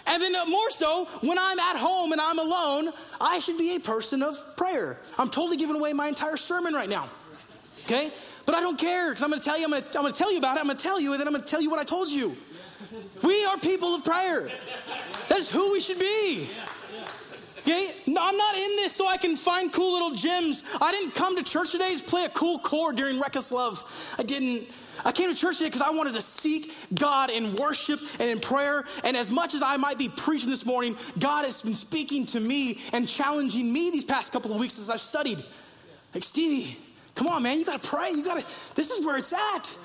And 0.08 0.22
then 0.22 0.36
uh, 0.36 0.46
more 0.46 0.70
so, 0.70 1.06
when 1.22 1.38
I'm 1.38 1.60
at 1.60 1.78
home 1.78 2.12
and 2.12 2.20
I'm 2.22 2.40
alone, 2.40 2.92
I 3.20 3.40
should 3.40 3.58
be 3.58 3.76
a 3.76 3.80
person 3.80 4.22
of 4.22 4.36
prayer. 4.58 5.00
I'm 5.18 5.30
totally 5.30 5.58
giving 5.58 5.76
away 5.76 5.94
my 5.94 6.08
entire 6.08 6.38
sermon 6.38 6.74
right 6.74 6.90
now. 6.90 7.10
Okay? 7.86 8.12
But 8.46 8.56
I 8.56 8.62
don't 8.62 8.80
care 8.80 9.10
because 9.10 9.24
I'm 9.24 9.30
going 9.30 9.40
to 9.40 9.46
tell 9.46 9.58
you, 9.58 9.66
I'm 9.66 9.72
going 9.72 9.84
to 9.84 10.18
tell 10.18 10.32
you 10.32 10.38
about 10.38 10.58
it. 10.58 10.60
I'm 10.60 10.66
going 10.66 10.78
to 10.78 10.84
tell 10.84 11.00
you, 11.00 11.12
and 11.12 11.20
then 11.20 11.28
I'm 11.28 11.34
going 11.34 11.44
to 11.44 11.50
tell 11.50 11.62
you 11.62 11.70
what 11.70 11.80
I 11.80 11.84
told 11.84 12.10
you. 12.10 12.36
We 13.24 13.46
are 13.46 13.58
people 13.58 13.96
of 13.96 14.04
prayer. 14.04 14.50
That's 15.30 15.52
who 15.52 15.74
we 15.74 15.80
should 15.80 16.00
be. 16.00 16.48
Okay? 17.60 17.94
No, 18.08 18.22
I'm 18.22 18.38
not 18.38 18.56
in 18.56 18.76
this 18.78 18.92
so 18.96 19.08
I 19.08 19.18
can 19.18 19.36
find 19.36 19.72
cool 19.72 19.94
little 19.94 20.16
gems. 20.16 20.64
I 20.82 20.92
didn't 20.92 21.14
come 21.14 21.38
to 21.38 21.44
church 21.44 21.72
today 21.72 21.96
to 21.96 22.04
play 22.04 22.26
a 22.26 22.30
cool 22.30 22.60
chord 22.60 22.96
during 22.96 23.20
Reckless 23.20 23.52
Love. 23.52 24.16
I 24.18 24.24
didn't. 24.24 24.68
I 25.04 25.12
came 25.12 25.30
to 25.30 25.36
church 25.36 25.58
today 25.58 25.70
because 25.70 25.82
I 25.82 25.92
wanted 25.92 26.14
to 26.14 26.22
seek 26.22 26.74
God 26.94 27.30
in 27.30 27.56
worship 27.56 28.00
and 28.20 28.30
in 28.30 28.40
prayer. 28.40 28.84
And 29.04 29.18
as 29.18 29.32
much 29.32 29.54
as 29.54 29.64
I 29.64 29.78
might 29.78 29.98
be 29.98 30.10
preaching 30.10 30.50
this 30.50 30.66
morning, 30.66 30.96
God 31.18 31.46
has 31.46 31.62
been 31.62 31.74
speaking 31.74 32.26
to 32.28 32.40
me 32.40 32.80
and 32.94 33.08
challenging 33.08 33.72
me 33.72 33.90
these 33.90 34.06
past 34.06 34.32
couple 34.32 34.52
of 34.52 34.60
weeks 34.60 34.78
as 34.78 34.90
I've 34.90 35.00
studied. 35.00 35.44
Like, 36.14 36.24
Stevie, 36.24 36.78
come 37.16 37.28
on, 37.28 37.42
man, 37.42 37.58
you 37.58 37.66
got 37.66 37.82
to 37.82 37.88
pray. 37.88 38.10
You 38.12 38.24
got 38.24 38.40
to, 38.40 38.76
this 38.76 38.92
is 38.92 39.04
where 39.06 39.18
it's 39.18 39.34
at. 39.34 39.78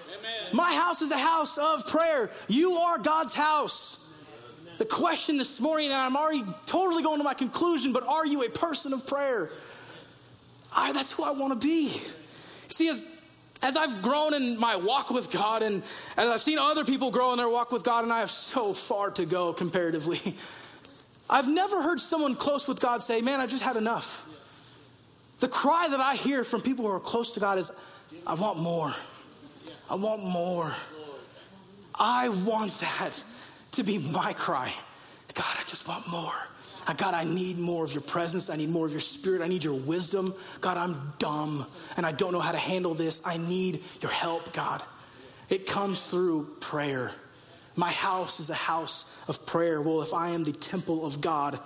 My 0.52 0.72
house 0.74 1.02
is 1.02 1.10
a 1.10 1.18
house 1.18 1.58
of 1.58 1.86
prayer. 1.86 2.30
You 2.48 2.72
are 2.76 2.98
God's 2.98 3.34
house. 3.34 4.02
The 4.78 4.84
question 4.84 5.38
this 5.38 5.60
morning, 5.60 5.86
and 5.86 5.94
I'm 5.94 6.16
already 6.16 6.44
totally 6.66 7.02
going 7.02 7.18
to 7.18 7.24
my 7.24 7.34
conclusion, 7.34 7.92
but 7.92 8.06
are 8.06 8.26
you 8.26 8.44
a 8.44 8.50
person 8.50 8.92
of 8.92 9.06
prayer? 9.06 9.50
I, 10.76 10.92
that's 10.92 11.12
who 11.12 11.24
I 11.24 11.30
want 11.30 11.58
to 11.58 11.66
be. 11.66 11.88
See, 12.68 12.88
as, 12.88 13.04
as 13.62 13.76
I've 13.76 14.02
grown 14.02 14.34
in 14.34 14.60
my 14.60 14.76
walk 14.76 15.10
with 15.10 15.30
God, 15.30 15.62
and 15.62 15.82
as 16.16 16.28
I've 16.28 16.42
seen 16.42 16.58
other 16.58 16.84
people 16.84 17.10
grow 17.10 17.32
in 17.32 17.38
their 17.38 17.48
walk 17.48 17.72
with 17.72 17.84
God, 17.84 18.04
and 18.04 18.12
I 18.12 18.20
have 18.20 18.30
so 18.30 18.74
far 18.74 19.10
to 19.12 19.24
go 19.24 19.54
comparatively, 19.54 20.20
I've 21.30 21.48
never 21.48 21.82
heard 21.82 21.98
someone 21.98 22.34
close 22.34 22.68
with 22.68 22.80
God 22.80 23.00
say, 23.02 23.22
Man, 23.22 23.40
I 23.40 23.46
just 23.46 23.64
had 23.64 23.76
enough. 23.76 24.28
The 25.40 25.48
cry 25.48 25.88
that 25.90 26.00
I 26.00 26.14
hear 26.14 26.44
from 26.44 26.60
people 26.60 26.84
who 26.84 26.90
are 26.90 27.00
close 27.00 27.32
to 27.32 27.40
God 27.40 27.58
is, 27.58 27.72
I 28.26 28.34
want 28.34 28.58
more. 28.58 28.94
I 29.88 29.94
want 29.94 30.22
more. 30.24 30.72
I 31.94 32.28
want 32.28 32.72
that 32.80 33.24
to 33.72 33.82
be 33.82 33.98
my 33.98 34.32
cry. 34.32 34.72
God, 35.34 35.56
I 35.58 35.64
just 35.64 35.86
want 35.86 36.08
more. 36.08 36.32
Uh, 36.86 36.94
God, 36.94 37.14
I 37.14 37.24
need 37.24 37.58
more 37.58 37.84
of 37.84 37.92
your 37.92 38.02
presence. 38.02 38.48
I 38.48 38.56
need 38.56 38.70
more 38.70 38.86
of 38.86 38.92
your 38.92 39.00
spirit. 39.00 39.42
I 39.42 39.48
need 39.48 39.64
your 39.64 39.74
wisdom. 39.74 40.34
God, 40.60 40.76
I'm 40.78 41.12
dumb 41.18 41.66
and 41.96 42.06
I 42.06 42.12
don't 42.12 42.32
know 42.32 42.40
how 42.40 42.52
to 42.52 42.58
handle 42.58 42.94
this. 42.94 43.22
I 43.26 43.36
need 43.36 43.80
your 44.00 44.10
help, 44.10 44.52
God. 44.52 44.82
It 45.48 45.66
comes 45.66 46.08
through 46.08 46.56
prayer. 46.60 47.10
My 47.76 47.90
house 47.90 48.40
is 48.40 48.50
a 48.50 48.54
house 48.54 49.14
of 49.28 49.44
prayer. 49.46 49.82
Well, 49.82 50.00
if 50.02 50.14
I 50.14 50.30
am 50.30 50.44
the 50.44 50.52
temple 50.52 51.04
of 51.04 51.20
God, 51.20 51.58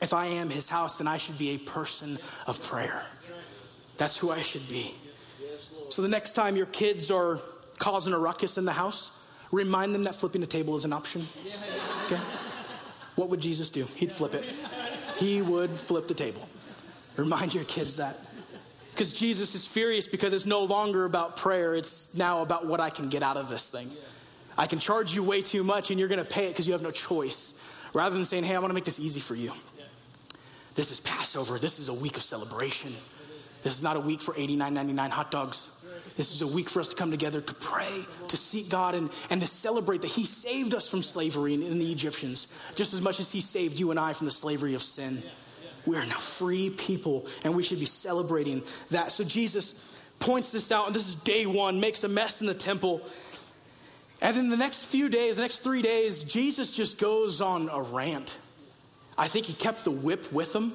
if 0.00 0.14
I 0.14 0.26
am 0.26 0.48
his 0.48 0.68
house, 0.68 0.98
then 0.98 1.08
I 1.08 1.18
should 1.18 1.36
be 1.36 1.50
a 1.50 1.58
person 1.58 2.18
of 2.46 2.62
prayer. 2.62 3.02
That's 3.98 4.16
who 4.16 4.30
I 4.30 4.40
should 4.40 4.68
be. 4.68 4.94
So 5.88 6.02
the 6.02 6.08
next 6.08 6.32
time 6.32 6.56
your 6.56 6.66
kids 6.66 7.10
are 7.10 7.38
causing 7.78 8.12
a 8.14 8.18
ruckus 8.18 8.58
in 8.58 8.64
the 8.64 8.72
house, 8.72 9.20
remind 9.52 9.94
them 9.94 10.04
that 10.04 10.14
flipping 10.14 10.40
the 10.40 10.46
table 10.46 10.76
is 10.76 10.84
an 10.84 10.92
option. 10.92 11.22
Okay? 12.06 12.20
What 13.16 13.28
would 13.28 13.40
Jesus 13.40 13.70
do? 13.70 13.84
He'd 13.96 14.12
flip 14.12 14.34
it. 14.34 14.44
He 15.18 15.42
would 15.42 15.70
flip 15.70 16.08
the 16.08 16.14
table. 16.14 16.48
Remind 17.16 17.54
your 17.54 17.64
kids 17.64 17.96
that. 17.98 18.18
Because 18.90 19.12
Jesus 19.12 19.54
is 19.54 19.66
furious 19.66 20.06
because 20.06 20.32
it's 20.32 20.46
no 20.46 20.62
longer 20.62 21.04
about 21.04 21.36
prayer, 21.36 21.74
it's 21.74 22.16
now 22.16 22.42
about 22.42 22.66
what 22.66 22.80
I 22.80 22.90
can 22.90 23.08
get 23.08 23.22
out 23.22 23.36
of 23.36 23.48
this 23.48 23.68
thing. 23.68 23.88
I 24.56 24.66
can 24.66 24.78
charge 24.78 25.14
you 25.14 25.22
way 25.22 25.42
too 25.42 25.64
much 25.64 25.90
and 25.90 25.98
you're 25.98 26.08
going 26.08 26.22
to 26.22 26.28
pay 26.28 26.46
it 26.46 26.50
because 26.50 26.66
you 26.66 26.74
have 26.74 26.82
no 26.82 26.92
choice. 26.92 27.68
Rather 27.92 28.14
than 28.14 28.24
saying, 28.24 28.44
hey, 28.44 28.54
I 28.54 28.58
want 28.58 28.70
to 28.70 28.74
make 28.74 28.84
this 28.84 29.00
easy 29.00 29.20
for 29.20 29.34
you. 29.34 29.52
This 30.74 30.90
is 30.90 31.00
Passover. 31.00 31.58
This 31.58 31.78
is 31.78 31.88
a 31.88 31.94
week 31.94 32.16
of 32.16 32.22
celebration. 32.22 32.94
This 33.64 33.74
is 33.74 33.82
not 33.82 33.96
a 33.96 34.00
week 34.00 34.20
for 34.20 34.34
$89.99 34.34 35.08
hot 35.08 35.30
dogs. 35.30 35.84
This 36.16 36.32
is 36.32 36.42
a 36.42 36.46
week 36.46 36.68
for 36.68 36.80
us 36.80 36.88
to 36.88 36.96
come 36.96 37.10
together 37.10 37.40
to 37.40 37.54
pray, 37.54 38.04
to 38.28 38.36
seek 38.36 38.68
God, 38.68 38.94
and, 38.94 39.10
and 39.30 39.40
to 39.40 39.46
celebrate 39.46 40.02
that 40.02 40.10
He 40.10 40.26
saved 40.26 40.74
us 40.74 40.88
from 40.88 41.02
slavery 41.02 41.54
in, 41.54 41.62
in 41.62 41.78
the 41.78 41.90
Egyptians, 41.90 42.46
just 42.76 42.92
as 42.92 43.02
much 43.02 43.18
as 43.18 43.32
He 43.32 43.40
saved 43.40 43.80
you 43.80 43.90
and 43.90 43.98
I 43.98 44.12
from 44.12 44.26
the 44.26 44.30
slavery 44.30 44.74
of 44.74 44.82
sin. 44.82 45.20
We 45.86 45.96
are 45.96 46.06
now 46.06 46.16
free 46.16 46.70
people, 46.70 47.26
and 47.42 47.56
we 47.56 47.62
should 47.62 47.80
be 47.80 47.86
celebrating 47.86 48.62
that. 48.90 49.12
So 49.12 49.24
Jesus 49.24 50.00
points 50.20 50.52
this 50.52 50.70
out, 50.70 50.86
and 50.86 50.94
this 50.94 51.08
is 51.08 51.14
day 51.16 51.46
one, 51.46 51.80
makes 51.80 52.04
a 52.04 52.08
mess 52.08 52.42
in 52.42 52.46
the 52.46 52.54
temple. 52.54 53.02
And 54.22 54.36
then 54.36 54.50
the 54.50 54.56
next 54.56 54.86
few 54.86 55.08
days, 55.08 55.36
the 55.36 55.42
next 55.42 55.60
three 55.60 55.82
days, 55.82 56.22
Jesus 56.22 56.76
just 56.76 57.00
goes 57.00 57.40
on 57.40 57.68
a 57.70 57.82
rant. 57.82 58.38
I 59.18 59.26
think 59.26 59.46
he 59.46 59.52
kept 59.52 59.84
the 59.84 59.90
whip 59.90 60.32
with 60.32 60.54
him 60.54 60.72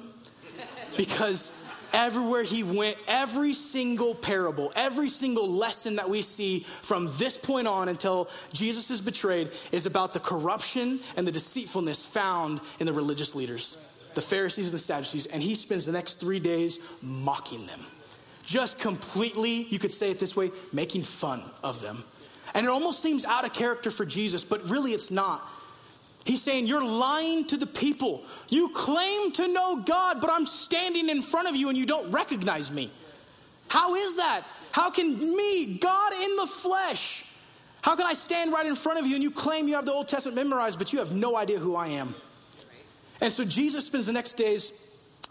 because 0.96 1.52
everywhere 1.92 2.42
he 2.42 2.62
went, 2.62 2.96
every 3.06 3.52
single 3.52 4.14
parable, 4.14 4.72
every 4.76 5.08
single 5.08 5.48
lesson 5.48 5.96
that 5.96 6.08
we 6.08 6.22
see 6.22 6.60
from 6.82 7.08
this 7.18 7.36
point 7.36 7.66
on 7.66 7.88
until 7.88 8.28
Jesus 8.52 8.90
is 8.90 9.00
betrayed 9.00 9.50
is 9.72 9.86
about 9.86 10.12
the 10.12 10.20
corruption 10.20 11.00
and 11.16 11.26
the 11.26 11.32
deceitfulness 11.32 12.06
found 12.06 12.60
in 12.78 12.86
the 12.86 12.92
religious 12.92 13.34
leaders, 13.34 13.76
the 14.14 14.20
Pharisees 14.20 14.66
and 14.66 14.74
the 14.74 14.78
Sadducees. 14.78 15.26
And 15.26 15.42
he 15.42 15.54
spends 15.54 15.86
the 15.86 15.92
next 15.92 16.14
three 16.14 16.40
days 16.40 16.78
mocking 17.02 17.66
them. 17.66 17.80
Just 18.44 18.80
completely, 18.80 19.64
you 19.64 19.78
could 19.78 19.94
say 19.94 20.10
it 20.10 20.18
this 20.18 20.34
way, 20.34 20.50
making 20.72 21.02
fun 21.02 21.42
of 21.62 21.80
them. 21.82 22.02
And 22.54 22.66
it 22.66 22.68
almost 22.68 23.00
seems 23.00 23.24
out 23.24 23.44
of 23.44 23.52
character 23.52 23.90
for 23.90 24.04
Jesus, 24.04 24.44
but 24.44 24.68
really 24.68 24.90
it's 24.90 25.10
not. 25.10 25.48
He's 26.24 26.42
saying, 26.42 26.66
You're 26.66 26.84
lying 26.84 27.46
to 27.46 27.56
the 27.56 27.66
people. 27.66 28.22
You 28.48 28.68
claim 28.68 29.32
to 29.32 29.48
know 29.48 29.76
God, 29.76 30.20
but 30.20 30.30
I'm 30.30 30.46
standing 30.46 31.08
in 31.08 31.22
front 31.22 31.48
of 31.48 31.56
you 31.56 31.68
and 31.68 31.78
you 31.78 31.86
don't 31.86 32.10
recognize 32.10 32.70
me. 32.70 32.90
How 33.68 33.94
is 33.94 34.16
that? 34.16 34.42
How 34.72 34.90
can 34.90 35.18
me, 35.18 35.78
God 35.78 36.12
in 36.12 36.36
the 36.36 36.46
flesh, 36.46 37.24
how 37.82 37.96
can 37.96 38.06
I 38.06 38.12
stand 38.12 38.52
right 38.52 38.66
in 38.66 38.74
front 38.74 38.98
of 38.98 39.06
you 39.06 39.14
and 39.14 39.22
you 39.22 39.30
claim 39.30 39.66
you 39.66 39.74
have 39.74 39.86
the 39.86 39.92
Old 39.92 40.08
Testament 40.08 40.36
memorized, 40.36 40.78
but 40.78 40.92
you 40.92 40.98
have 40.98 41.14
no 41.14 41.36
idea 41.36 41.58
who 41.58 41.74
I 41.74 41.88
am? 41.88 42.14
And 43.20 43.32
so 43.32 43.44
Jesus 43.44 43.86
spends 43.86 44.06
the 44.06 44.12
next 44.12 44.34
days 44.34 44.72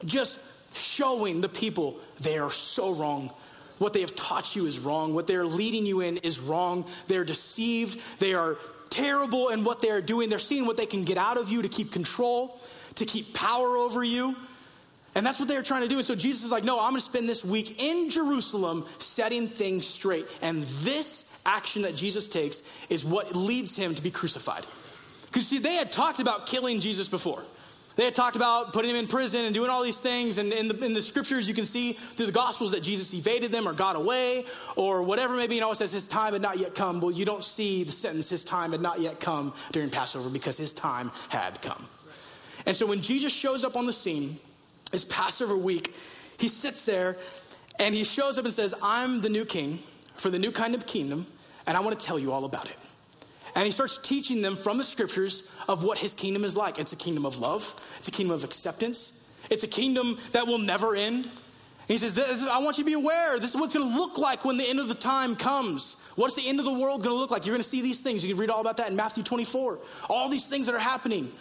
just 0.05 0.39
showing 0.74 1.41
the 1.41 1.50
people 1.50 1.98
they 2.22 2.38
are 2.38 2.51
so 2.51 2.91
wrong. 2.91 3.31
What 3.77 3.93
they 3.93 4.01
have 4.01 4.15
taught 4.15 4.55
you 4.55 4.65
is 4.65 4.79
wrong. 4.79 5.13
What 5.13 5.25
they're 5.25 5.46
leading 5.46 5.86
you 5.86 6.01
in 6.01 6.17
is 6.17 6.39
wrong. 6.39 6.86
They're 7.08 7.24
deceived. 7.24 8.00
They 8.19 8.34
are 8.34 8.58
terrible 8.89 9.50
in 9.50 9.63
what 9.63 9.81
they're 9.81 10.01
doing. 10.01 10.29
They're 10.29 10.39
seeing 10.39 10.65
what 10.65 10.77
they 10.77 10.86
can 10.86 11.03
get 11.03 11.17
out 11.17 11.38
of 11.38 11.50
you 11.50 11.62
to 11.62 11.69
keep 11.69 11.91
control, 11.91 12.60
to 12.96 13.05
keep 13.05 13.34
power 13.34 13.77
over 13.77 14.03
you. 14.03 14.36
And 15.15 15.25
that's 15.25 15.39
what 15.39 15.48
they're 15.48 15.63
trying 15.63 15.81
to 15.81 15.88
do. 15.88 15.96
And 15.96 16.05
so 16.05 16.15
Jesus 16.15 16.43
is 16.43 16.51
like, 16.51 16.63
no, 16.63 16.79
I'm 16.79 16.91
going 16.91 16.96
to 16.96 17.01
spend 17.01 17.27
this 17.27 17.43
week 17.43 17.81
in 17.81 18.10
Jerusalem 18.10 18.86
setting 19.00 19.48
things 19.48 19.88
straight. 19.88 20.27
And 20.41 20.63
this 20.81 21.41
action 21.46 21.81
that 21.81 21.96
Jesus 21.96 22.27
takes 22.27 22.62
is 22.89 23.03
what 23.03 23.36
leads 23.36 23.75
him 23.75 23.96
to 23.96 24.03
be 24.03 24.12
crucified. 24.12 24.65
Because, 25.25 25.48
see, 25.48 25.60
they 25.60 25.75
had 25.75 25.91
talked 25.91 26.19
about 26.19 26.46
killing 26.46 26.79
Jesus 26.79 27.10
before. 27.10 27.43
They 28.00 28.06
had 28.06 28.15
talked 28.15 28.38
about 28.38 28.72
putting 28.72 28.91
him 28.91 28.96
in 28.96 29.08
prison 29.08 29.44
and 29.44 29.53
doing 29.53 29.70
all 29.70 29.84
these 29.84 30.00
things. 30.00 30.38
And 30.38 30.53
in 30.53 30.70
the, 30.70 30.86
in 30.86 30.94
the 30.94 31.01
scriptures, 31.01 31.50
you 31.50 31.53
can 31.53 31.65
see 31.65 31.91
through 31.91 32.27
the 32.27 32.32
gospels 32.32 32.72
that 32.72 32.82
Jesus 32.82 33.13
evaded 33.13 33.51
them 33.51 33.68
or 33.68 33.74
got 33.74 33.98
away 33.98 34.46
or 34.77 35.03
whatever. 35.03 35.36
Maybe, 35.36 35.56
you 35.56 35.60
know, 35.60 35.70
it 35.72 35.75
says 35.75 35.91
his 35.91 36.08
time 36.08 36.32
had 36.32 36.41
not 36.41 36.58
yet 36.58 36.74
come. 36.74 37.01
Well, 37.01 37.12
you 37.12 37.25
don't 37.25 37.44
see 37.44 37.84
the 37.84 37.91
sentence, 37.91 38.29
his 38.29 38.46
time 38.46 38.72
had 38.72 38.79
not 38.79 39.01
yet 39.01 39.20
come 39.20 39.53
during 39.74 39.89
Passover 39.89 40.29
because 40.29 40.56
his 40.56 40.72
time 40.72 41.12
had 41.27 41.62
come. 41.62 41.89
And 42.65 42.74
so 42.74 42.86
when 42.86 43.01
Jesus 43.01 43.34
shows 43.34 43.65
up 43.65 43.75
on 43.75 43.86
the 43.86 43.91
scene, 43.91 44.39
it's 44.94 45.03
Passover 45.03 45.58
week, 45.58 45.94
he 46.38 46.48
sits 46.48 46.86
there 46.86 47.18
and 47.79 47.94
he 47.94 48.06
shows 48.06 48.39
up 48.39 48.46
and 48.46 48.53
says, 48.53 48.74
I'm 48.82 49.20
the 49.20 49.27
new 49.27 49.44
king 49.44 49.79
for 50.15 50.29
the 50.29 50.39
new 50.39 50.53
kind 50.53 50.74
of 50.74 50.88
kingdom, 50.88 51.27
and 51.68 51.75
I 51.75 51.82
want 51.82 52.00
to 52.00 52.06
tell 52.06 52.18
you 52.18 52.32
all 52.32 52.46
about 52.46 52.70
it. 52.70 52.77
And 53.56 53.65
he 53.65 53.72
starts 53.72 53.98
teaching 53.98 54.41
them 54.41 54.56
from 54.56 54.77
the 54.77 54.84
scriptures 54.84 55.53
of 55.68 55.84
what 55.84 55.98
his 55.98 56.13
kingdom 56.13 56.44
is 56.44 56.56
like. 56.56 56.79
It's 56.79 56.94
a 56.94 56.98
kingdom 56.98 57.25
of 57.25 57.39
love, 57.39 57.75
it's 57.98 58.08
a 58.08 58.12
kingdom 58.12 58.36
of 58.36 58.44
acceptance, 58.44 59.36
it's 59.50 59.63
a 59.63 59.68
kingdom 59.68 60.18
that 60.32 60.48
will 60.48 60.60
never 60.60 60.96
end. 60.96 61.29
he 61.88 61.98
says, 61.98 62.48
I 62.48 62.60
want 62.60 62.77
you 62.77 62.84
to 62.84 62.89
be 62.89 62.94
aware. 62.94 63.39
This 63.39 63.51
is 63.51 63.58
what's 63.58 63.74
going 63.74 63.89
to 63.89 63.98
look 63.98 64.18
like 64.18 64.46
when 64.46 64.58
the 64.58 64.68
end 64.68 64.79
of 64.79 64.88
the 64.88 64.96
time 64.96 65.36
comes. 65.36 65.96
What's 66.15 66.36
the 66.36 66.48
end 66.48 66.60
of 66.60 66.65
the 66.65 66.74
world 66.74 67.01
going 67.01 67.15
to 67.15 67.20
look 67.20 67.32
like? 67.32 67.46
You're 67.46 67.53
going 67.56 67.63
to 67.63 67.68
see 67.68 67.82
these 67.82 68.01
things. 68.01 68.24
You 68.24 68.34
can 68.34 68.39
read 68.39 68.50
all 68.50 68.62
about 68.62 68.77
that 68.77 68.89
in 68.89 68.96
Matthew 68.96 69.24
24. 69.24 69.79
All 70.10 70.29
these 70.29 70.48
things 70.48 70.68
that 70.68 70.75
are 70.75 70.79
happening. 70.79 71.32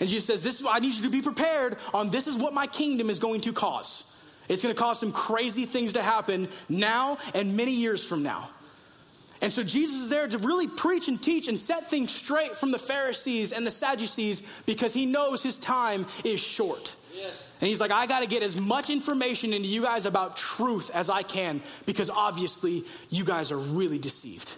And 0.00 0.08
Jesus 0.08 0.26
says, 0.26 0.42
This 0.42 0.60
is 0.60 0.66
I 0.68 0.78
need 0.78 0.94
you 0.94 1.02
to 1.02 1.10
be 1.10 1.22
prepared 1.22 1.76
on 1.92 2.10
this 2.10 2.26
is 2.26 2.36
what 2.36 2.54
my 2.54 2.66
kingdom 2.66 3.10
is 3.10 3.18
going 3.18 3.40
to 3.42 3.52
cause. 3.52 4.04
It's 4.48 4.62
going 4.62 4.74
to 4.74 4.80
cause 4.80 4.98
some 4.98 5.12
crazy 5.12 5.66
things 5.66 5.92
to 5.92 6.02
happen 6.02 6.48
now 6.68 7.18
and 7.34 7.56
many 7.56 7.72
years 7.72 8.04
from 8.04 8.22
now. 8.22 8.48
And 9.40 9.52
so 9.52 9.62
Jesus 9.62 10.00
is 10.02 10.08
there 10.08 10.26
to 10.26 10.38
really 10.38 10.66
preach 10.66 11.08
and 11.08 11.22
teach 11.22 11.48
and 11.48 11.58
set 11.58 11.88
things 11.88 12.12
straight 12.12 12.56
from 12.56 12.72
the 12.72 12.78
Pharisees 12.78 13.52
and 13.52 13.64
the 13.64 13.70
Sadducees 13.70 14.42
because 14.66 14.92
he 14.92 15.06
knows 15.06 15.42
his 15.42 15.58
time 15.58 16.06
is 16.24 16.40
short. 16.40 16.96
Yes. 17.14 17.56
And 17.60 17.68
he's 17.68 17.80
like, 17.80 17.90
I 17.90 18.06
got 18.06 18.22
to 18.22 18.28
get 18.28 18.42
as 18.42 18.60
much 18.60 18.90
information 18.90 19.52
into 19.52 19.68
you 19.68 19.82
guys 19.82 20.06
about 20.06 20.36
truth 20.36 20.90
as 20.94 21.08
I 21.08 21.22
can 21.22 21.60
because 21.86 22.10
obviously 22.10 22.84
you 23.10 23.24
guys 23.24 23.52
are 23.52 23.58
really 23.58 23.98
deceived. 23.98 24.56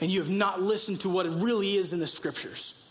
And 0.00 0.10
you 0.10 0.20
have 0.20 0.30
not 0.30 0.60
listened 0.60 1.00
to 1.00 1.08
what 1.08 1.26
it 1.26 1.30
really 1.30 1.74
is 1.74 1.92
in 1.92 1.98
the 1.98 2.06
scriptures. 2.06 2.84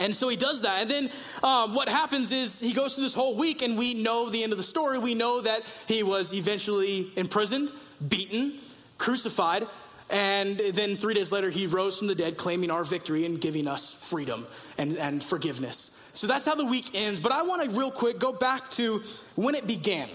And 0.00 0.14
so 0.14 0.28
he 0.28 0.36
does 0.36 0.62
that. 0.62 0.80
And 0.80 0.90
then 0.90 1.10
um, 1.42 1.74
what 1.74 1.88
happens 1.88 2.32
is 2.32 2.58
he 2.58 2.72
goes 2.72 2.94
through 2.94 3.04
this 3.04 3.14
whole 3.14 3.36
week, 3.36 3.60
and 3.60 3.76
we 3.76 3.92
know 3.92 4.30
the 4.30 4.42
end 4.42 4.50
of 4.50 4.56
the 4.56 4.64
story. 4.64 4.98
We 4.98 5.14
know 5.14 5.42
that 5.42 5.62
he 5.86 6.02
was 6.02 6.32
eventually 6.32 7.12
imprisoned, 7.16 7.70
beaten, 8.08 8.58
crucified, 8.96 9.66
and 10.10 10.58
then 10.58 10.96
three 10.96 11.14
days 11.14 11.30
later, 11.32 11.50
he 11.50 11.66
rose 11.66 11.98
from 11.98 12.08
the 12.08 12.14
dead, 12.14 12.36
claiming 12.36 12.70
our 12.70 12.84
victory 12.84 13.24
and 13.24 13.40
giving 13.40 13.68
us 13.68 13.94
freedom 13.94 14.46
and, 14.78 14.96
and 14.96 15.22
forgiveness. 15.22 15.96
So 16.12 16.26
that's 16.26 16.44
how 16.44 16.54
the 16.54 16.64
week 16.64 16.90
ends. 16.94 17.20
But 17.20 17.32
I 17.32 17.42
want 17.42 17.62
to, 17.62 17.70
real 17.70 17.90
quick, 17.90 18.18
go 18.18 18.32
back 18.32 18.70
to 18.72 19.02
when 19.36 19.54
it 19.54 19.66
began. 19.66 20.08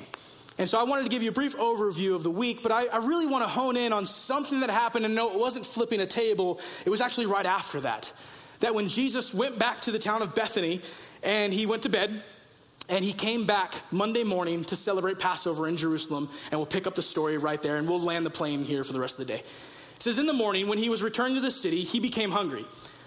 And 0.58 0.68
so 0.68 0.80
I 0.80 0.84
wanted 0.84 1.04
to 1.04 1.10
give 1.10 1.24
you 1.24 1.30
a 1.30 1.34
brief 1.34 1.58
overview 1.58 2.16
of 2.16 2.24
the 2.24 2.32
week, 2.32 2.64
but 2.64 2.72
I, 2.72 2.86
I 2.88 2.98
really 2.98 3.26
want 3.26 3.44
to 3.44 3.50
hone 3.50 3.76
in 3.76 3.92
on 3.92 4.06
something 4.06 4.62
that 4.62 4.70
happened. 4.70 5.06
And 5.06 5.16
no, 5.16 5.32
it 5.32 5.40
wasn't 5.40 5.66
flipping 5.66 6.02
a 6.02 6.06
table, 6.06 6.60
it 6.86 6.90
was 6.90 7.02
actually 7.02 7.26
right 7.26 7.46
after 7.46 7.82
that. 7.82 8.14
That 8.62 8.74
when 8.74 8.88
Jesus 8.88 9.34
went 9.34 9.60
back 9.60 9.82
to 9.82 9.92
the 9.92 10.00
town 10.00 10.22
of 10.22 10.34
Bethany 10.34 10.82
and 11.24 11.54
he 11.54 11.66
went 11.66 11.84
to 11.84 11.90
bed, 11.90 12.26
and 12.88 13.04
he 13.04 13.14
came 13.14 13.46
back 13.46 13.74
Monday 13.92 14.24
morning 14.24 14.64
to 14.66 14.76
celebrate 14.76 15.18
Passover 15.18 15.68
in 15.68 15.76
Jerusalem, 15.76 16.30
and 16.52 16.60
we'll 16.60 16.68
pick 16.68 16.86
up 16.86 16.94
the 16.94 17.02
story 17.02 17.38
right 17.38 17.62
there, 17.62 17.78
and 17.78 17.90
we'll 17.90 18.00
land 18.00 18.26
the 18.26 18.30
plane 18.30 18.64
here 18.64 18.84
for 18.84 18.94
the 18.94 19.00
rest 19.00 19.20
of 19.20 19.26
the 19.26 19.34
day. 19.34 19.44
It 19.96 20.02
says, 20.02 20.18
In 20.18 20.26
the 20.26 20.34
morning, 20.34 20.68
when 20.68 20.78
he 20.78 20.90
was 20.90 21.02
returning 21.02 21.36
to 21.36 21.42
the 21.42 21.52
city, 21.52 21.84
he 21.84 22.00
became 22.00 22.32
hungry. 22.32 22.66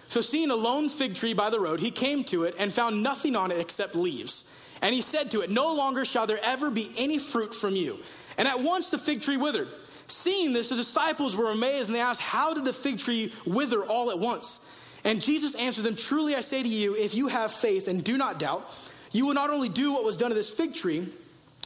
So, 0.09 0.21
seeing 0.21 0.51
a 0.51 0.57
lone 0.57 0.89
fig 0.89 1.15
tree 1.15 1.35
by 1.35 1.51
the 1.51 1.61
road, 1.61 1.81
he 1.81 1.91
came 1.91 2.25
to 2.25 2.45
it 2.45 2.55
and 2.59 2.73
found 2.73 3.03
nothing 3.03 3.37
on 3.37 3.51
it 3.51 3.61
except 3.61 3.95
leaves. 3.95 4.55
And 4.81 4.95
he 4.95 5.01
said 5.01 5.31
to 5.33 5.43
it, 5.43 5.51
No 5.51 5.75
longer 5.75 6.05
shall 6.05 6.27
there 6.27 6.41
ever 6.43 6.71
be 6.71 6.91
any 6.97 7.19
fruit 7.19 7.55
from 7.55 7.77
you. 7.77 7.99
And 8.39 8.49
at 8.49 8.61
once 8.61 8.91
the 8.91 8.99
fig 8.99 9.21
tree 9.21 9.37
withered. 9.37 9.69
Seeing 10.07 10.55
this, 10.55 10.71
the 10.71 10.77
disciples 10.77 11.37
were 11.37 11.51
amazed 11.53 11.89
and 11.89 11.95
they 11.95 12.01
asked, 12.01 12.23
How 12.23 12.55
did 12.55 12.65
the 12.65 12.73
fig 12.73 12.99
tree 12.99 13.33
wither 13.45 13.85
all 13.85 14.11
at 14.11 14.19
once? 14.19 14.75
And 15.05 15.21
Jesus 15.21 15.55
answered 15.57 15.85
them, 15.85 15.95
Truly 15.95 16.35
I 16.35 16.41
say 16.41 16.63
to 16.63 16.69
you, 16.69 16.95
if 16.95 17.15
you 17.15 17.29
have 17.29 17.53
faith 17.53 17.89
and 17.89 18.03
do 18.03 18.17
not 18.17 18.39
doubt, 18.39 18.73
you 19.13 19.27
will 19.27 19.35
not 19.35 19.51
only 19.51 19.69
do 19.69 19.93
what 19.93 20.05
was 20.05 20.17
done 20.17 20.31
to 20.31 20.35
this 20.35 20.51
fig 20.51 20.75
tree, 20.75 21.09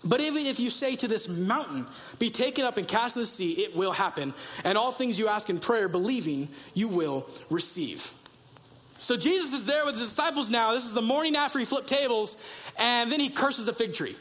but 0.04 0.20
even 0.20 0.46
if 0.46 0.58
you 0.58 0.70
say 0.70 0.96
to 0.96 1.08
this 1.08 1.28
mountain, 1.28 1.86
be 2.18 2.30
taken 2.30 2.64
up 2.64 2.76
and 2.76 2.86
cast 2.86 3.16
in 3.16 3.22
the 3.22 3.26
sea, 3.26 3.52
it 3.52 3.76
will 3.76 3.92
happen. 3.92 4.34
And 4.64 4.76
all 4.76 4.90
things 4.90 5.18
you 5.18 5.28
ask 5.28 5.48
in 5.50 5.58
prayer, 5.58 5.88
believing, 5.88 6.48
you 6.74 6.88
will 6.88 7.26
receive. 7.50 8.14
So 8.98 9.16
Jesus 9.16 9.52
is 9.52 9.66
there 9.66 9.84
with 9.84 9.94
his 9.94 10.04
disciples 10.04 10.50
now. 10.50 10.72
This 10.72 10.84
is 10.84 10.94
the 10.94 11.02
morning 11.02 11.36
after 11.36 11.58
he 11.58 11.64
flipped 11.64 11.88
tables, 11.88 12.36
and 12.78 13.10
then 13.10 13.20
he 13.20 13.28
curses 13.28 13.68
a 13.68 13.72
fig 13.72 13.94
tree. 13.94 14.14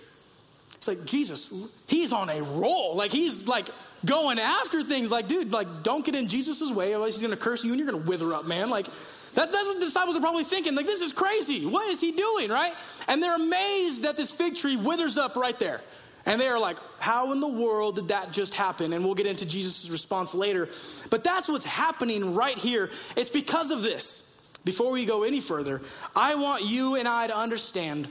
It's 0.75 0.87
like, 0.87 1.05
Jesus, 1.05 1.53
he's 1.87 2.11
on 2.11 2.29
a 2.29 2.41
roll. 2.41 2.95
Like, 2.95 3.11
he's 3.11 3.47
like 3.47 3.69
going 4.03 4.39
after 4.39 4.81
things. 4.81 5.11
Like, 5.11 5.27
dude, 5.27 5.53
like, 5.53 5.83
don't 5.83 6.03
get 6.03 6.15
in 6.15 6.27
Jesus' 6.27 6.71
way, 6.71 6.95
otherwise 6.95 7.13
he's 7.13 7.21
going 7.21 7.37
to 7.37 7.39
curse 7.39 7.63
you 7.63 7.71
and 7.71 7.79
you're 7.79 7.91
going 7.91 8.03
to 8.03 8.09
wither 8.09 8.33
up, 8.33 8.47
man. 8.47 8.71
Like, 8.71 8.87
that, 9.35 9.51
that's 9.51 9.67
what 9.67 9.79
the 9.79 9.85
disciples 9.85 10.17
are 10.17 10.21
probably 10.21 10.43
thinking. 10.43 10.75
Like, 10.75 10.85
this 10.85 11.01
is 11.01 11.13
crazy. 11.13 11.65
What 11.65 11.87
is 11.87 12.01
he 12.01 12.11
doing, 12.11 12.49
right? 12.49 12.73
And 13.07 13.21
they're 13.21 13.35
amazed 13.35 14.03
that 14.03 14.17
this 14.17 14.31
fig 14.31 14.55
tree 14.55 14.75
withers 14.75 15.17
up 15.17 15.35
right 15.35 15.57
there. 15.57 15.81
And 16.25 16.39
they 16.39 16.47
are 16.47 16.59
like, 16.59 16.77
how 16.99 17.31
in 17.31 17.39
the 17.39 17.47
world 17.47 17.95
did 17.95 18.09
that 18.09 18.31
just 18.31 18.53
happen? 18.53 18.93
And 18.93 19.03
we'll 19.03 19.15
get 19.15 19.25
into 19.25 19.45
Jesus' 19.45 19.89
response 19.89 20.35
later. 20.35 20.67
But 21.09 21.23
that's 21.23 21.49
what's 21.49 21.65
happening 21.65 22.35
right 22.35 22.57
here. 22.57 22.91
It's 23.15 23.29
because 23.29 23.71
of 23.71 23.81
this. 23.81 24.27
Before 24.63 24.91
we 24.91 25.05
go 25.05 25.23
any 25.23 25.39
further, 25.39 25.81
I 26.15 26.35
want 26.35 26.63
you 26.63 26.95
and 26.95 27.07
I 27.07 27.25
to 27.27 27.35
understand 27.35 28.07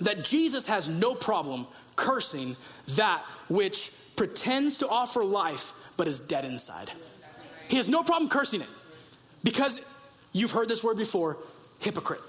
that 0.00 0.24
Jesus 0.24 0.66
has 0.66 0.88
no 0.88 1.14
problem 1.14 1.66
cursing 1.94 2.56
that 2.94 3.22
which 3.48 3.92
pretends 4.16 4.78
to 4.78 4.88
offer 4.88 5.22
life 5.22 5.74
but 5.96 6.08
is 6.08 6.20
dead 6.20 6.44
inside. 6.44 6.90
He 7.68 7.76
has 7.76 7.88
no 7.88 8.02
problem 8.02 8.30
cursing 8.30 8.62
it 8.62 8.68
because 9.42 9.84
you've 10.34 10.50
heard 10.50 10.68
this 10.68 10.84
word 10.84 10.98
before 10.98 11.38
hypocrite. 11.80 12.20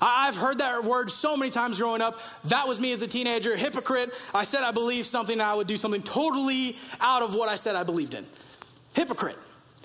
I've 0.00 0.36
heard 0.36 0.58
that 0.58 0.84
word 0.84 1.10
so 1.10 1.36
many 1.36 1.50
times 1.50 1.78
growing 1.78 2.02
up. 2.02 2.20
That 2.44 2.68
was 2.68 2.78
me 2.78 2.92
as 2.92 3.02
a 3.02 3.08
teenager, 3.08 3.56
hypocrite. 3.56 4.10
I 4.34 4.44
said 4.44 4.62
I 4.62 4.70
believed 4.70 5.06
something, 5.06 5.32
and 5.32 5.42
I 5.42 5.54
would 5.54 5.66
do 5.66 5.76
something 5.76 6.02
totally 6.02 6.76
out 7.00 7.22
of 7.22 7.34
what 7.34 7.48
I 7.48 7.56
said 7.56 7.74
I 7.74 7.82
believed 7.82 8.14
in. 8.14 8.26
Hypocrite. 8.94 9.38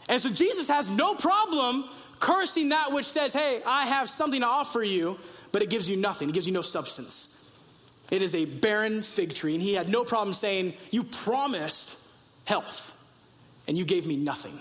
And 0.09 0.21
so 0.21 0.29
Jesus 0.29 0.67
has 0.67 0.89
no 0.89 1.15
problem 1.15 1.85
cursing 2.19 2.69
that 2.69 2.91
which 2.91 3.05
says, 3.05 3.33
hey, 3.33 3.61
I 3.65 3.85
have 3.85 4.07
something 4.07 4.41
to 4.41 4.47
offer 4.47 4.83
you, 4.83 5.17
but 5.51 5.61
it 5.61 5.69
gives 5.69 5.89
you 5.89 5.97
nothing, 5.97 6.29
it 6.29 6.33
gives 6.33 6.45
you 6.45 6.53
no 6.53 6.61
substance. 6.61 7.33
It 8.11 8.21
is 8.21 8.35
a 8.35 8.45
barren 8.45 9.01
fig 9.01 9.33
tree. 9.33 9.55
And 9.55 9.61
he 9.61 9.73
had 9.73 9.89
no 9.89 10.03
problem 10.03 10.33
saying, 10.33 10.73
You 10.91 11.03
promised 11.03 11.99
health, 12.45 12.95
and 13.67 13.75
you 13.75 13.85
gave 13.85 14.05
me 14.05 14.17
nothing. 14.17 14.59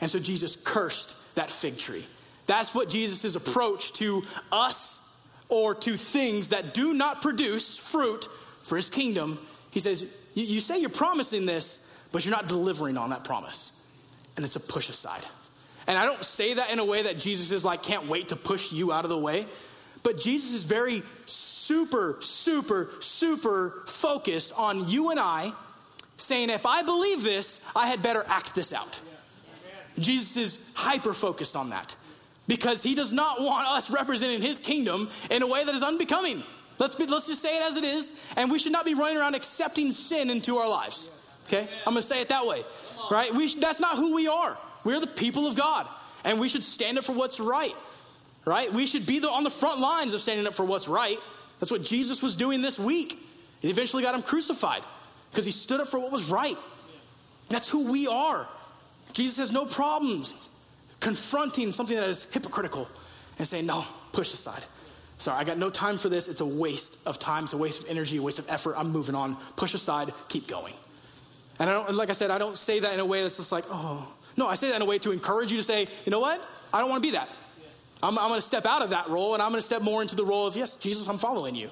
And 0.00 0.10
so 0.10 0.18
Jesus 0.18 0.54
cursed 0.54 1.16
that 1.34 1.50
fig 1.50 1.78
tree. 1.78 2.06
That's 2.46 2.74
what 2.74 2.88
Jesus' 2.88 3.36
approach 3.36 3.92
to 3.94 4.22
us 4.52 5.26
or 5.48 5.74
to 5.74 5.96
things 5.96 6.50
that 6.50 6.74
do 6.74 6.94
not 6.94 7.22
produce 7.22 7.76
fruit 7.76 8.28
for 8.62 8.76
his 8.76 8.90
kingdom. 8.90 9.38
He 9.70 9.80
says, 9.80 10.16
You 10.34 10.60
say 10.60 10.80
you're 10.80 10.90
promising 10.90 11.46
this, 11.46 12.08
but 12.12 12.24
you're 12.24 12.34
not 12.34 12.48
delivering 12.48 12.96
on 12.96 13.10
that 13.10 13.24
promise. 13.24 13.70
And 14.36 14.44
it's 14.44 14.56
a 14.56 14.60
push 14.60 14.88
aside. 14.88 15.24
And 15.86 15.98
I 15.98 16.04
don't 16.04 16.24
say 16.24 16.54
that 16.54 16.70
in 16.70 16.78
a 16.78 16.84
way 16.84 17.02
that 17.02 17.18
Jesus 17.18 17.50
is 17.50 17.64
like, 17.64 17.82
can't 17.82 18.08
wait 18.08 18.28
to 18.28 18.36
push 18.36 18.72
you 18.72 18.92
out 18.92 19.04
of 19.04 19.10
the 19.10 19.18
way. 19.18 19.46
But 20.02 20.18
Jesus 20.18 20.54
is 20.54 20.64
very 20.64 21.02
super, 21.26 22.16
super, 22.20 22.90
super 23.00 23.82
focused 23.86 24.52
on 24.56 24.88
you 24.88 25.10
and 25.10 25.20
I 25.20 25.52
saying, 26.16 26.50
if 26.50 26.66
I 26.66 26.82
believe 26.82 27.22
this, 27.22 27.66
I 27.74 27.86
had 27.86 28.02
better 28.02 28.24
act 28.28 28.54
this 28.54 28.72
out. 28.72 29.00
Jesus 29.98 30.36
is 30.36 30.70
hyper 30.74 31.12
focused 31.12 31.56
on 31.56 31.70
that 31.70 31.96
because 32.46 32.82
he 32.82 32.94
does 32.94 33.12
not 33.12 33.40
want 33.40 33.68
us 33.68 33.90
representing 33.90 34.42
his 34.42 34.58
kingdom 34.58 35.08
in 35.30 35.42
a 35.42 35.46
way 35.46 35.64
that 35.64 35.74
is 35.74 35.82
unbecoming. 35.82 36.42
Let's, 36.78 36.94
be, 36.94 37.06
let's 37.06 37.28
just 37.28 37.40
say 37.40 37.56
it 37.56 37.62
as 37.62 37.76
it 37.76 37.84
is, 37.84 38.32
and 38.36 38.50
we 38.50 38.58
should 38.58 38.72
not 38.72 38.84
be 38.84 38.94
running 38.94 39.16
around 39.16 39.34
accepting 39.34 39.92
sin 39.92 40.28
into 40.28 40.56
our 40.58 40.68
lives. 40.68 41.08
Okay? 41.46 41.68
I'm 41.86 41.92
going 41.92 41.96
to 41.96 42.02
say 42.02 42.20
it 42.20 42.30
that 42.30 42.46
way. 42.46 42.64
Right? 43.10 43.32
We, 43.32 43.54
that's 43.54 43.80
not 43.80 43.96
who 43.96 44.14
we 44.14 44.26
are. 44.26 44.58
We're 44.82 44.98
the 44.98 45.06
people 45.06 45.46
of 45.46 45.54
God, 45.54 45.86
and 46.24 46.40
we 46.40 46.48
should 46.48 46.64
stand 46.64 46.98
up 46.98 47.04
for 47.04 47.12
what's 47.12 47.38
right 47.38 47.74
right? 48.44 48.72
We 48.72 48.86
should 48.86 49.06
be 49.06 49.18
the, 49.18 49.30
on 49.30 49.44
the 49.44 49.50
front 49.50 49.80
lines 49.80 50.14
of 50.14 50.20
standing 50.20 50.46
up 50.46 50.54
for 50.54 50.64
what's 50.64 50.88
right. 50.88 51.18
That's 51.60 51.70
what 51.70 51.82
Jesus 51.82 52.22
was 52.22 52.36
doing 52.36 52.62
this 52.62 52.78
week. 52.78 53.18
He 53.60 53.70
eventually 53.70 54.02
got 54.02 54.14
him 54.14 54.22
crucified 54.22 54.84
because 55.30 55.44
he 55.44 55.50
stood 55.50 55.80
up 55.80 55.88
for 55.88 55.98
what 55.98 56.12
was 56.12 56.30
right. 56.30 56.56
That's 57.48 57.68
who 57.68 57.90
we 57.90 58.06
are. 58.06 58.46
Jesus 59.12 59.38
has 59.38 59.52
no 59.52 59.66
problems 59.66 60.34
confronting 61.00 61.70
something 61.70 61.96
that 61.96 62.08
is 62.08 62.32
hypocritical 62.32 62.88
and 63.38 63.46
saying, 63.46 63.66
no, 63.66 63.84
push 64.12 64.32
aside. 64.32 64.64
Sorry, 65.18 65.38
I 65.38 65.44
got 65.44 65.58
no 65.58 65.70
time 65.70 65.96
for 65.96 66.08
this. 66.08 66.28
It's 66.28 66.40
a 66.40 66.46
waste 66.46 67.06
of 67.06 67.18
time, 67.18 67.44
it's 67.44 67.52
a 67.52 67.58
waste 67.58 67.84
of 67.84 67.90
energy, 67.90 68.16
a 68.16 68.22
waste 68.22 68.38
of 68.38 68.48
effort. 68.50 68.74
I'm 68.76 68.90
moving 68.90 69.14
on. 69.14 69.36
Push 69.56 69.74
aside, 69.74 70.12
keep 70.28 70.48
going. 70.48 70.74
And 71.60 71.70
I 71.70 71.74
don't, 71.74 71.94
like 71.94 72.10
I 72.10 72.14
said, 72.14 72.30
I 72.30 72.38
don't 72.38 72.58
say 72.58 72.80
that 72.80 72.92
in 72.94 73.00
a 73.00 73.06
way 73.06 73.22
that's 73.22 73.36
just 73.36 73.52
like, 73.52 73.64
oh. 73.70 74.12
No, 74.36 74.48
I 74.48 74.54
say 74.54 74.70
that 74.70 74.76
in 74.76 74.82
a 74.82 74.86
way 74.86 74.98
to 74.98 75.12
encourage 75.12 75.52
you 75.52 75.58
to 75.58 75.62
say, 75.62 75.86
you 76.04 76.10
know 76.10 76.18
what? 76.18 76.44
I 76.72 76.80
don't 76.80 76.90
want 76.90 77.02
to 77.02 77.08
be 77.08 77.12
that. 77.12 77.28
I'm, 78.02 78.18
I'm 78.18 78.28
going 78.28 78.38
to 78.38 78.46
step 78.46 78.66
out 78.66 78.82
of 78.82 78.90
that 78.90 79.08
role 79.08 79.34
and 79.34 79.42
I'm 79.42 79.50
going 79.50 79.60
to 79.60 79.66
step 79.66 79.80
more 79.80 80.02
into 80.02 80.16
the 80.16 80.24
role 80.24 80.46
of, 80.46 80.56
yes, 80.56 80.74
Jesus, 80.74 81.08
I'm 81.08 81.18
following 81.18 81.54
you. 81.54 81.70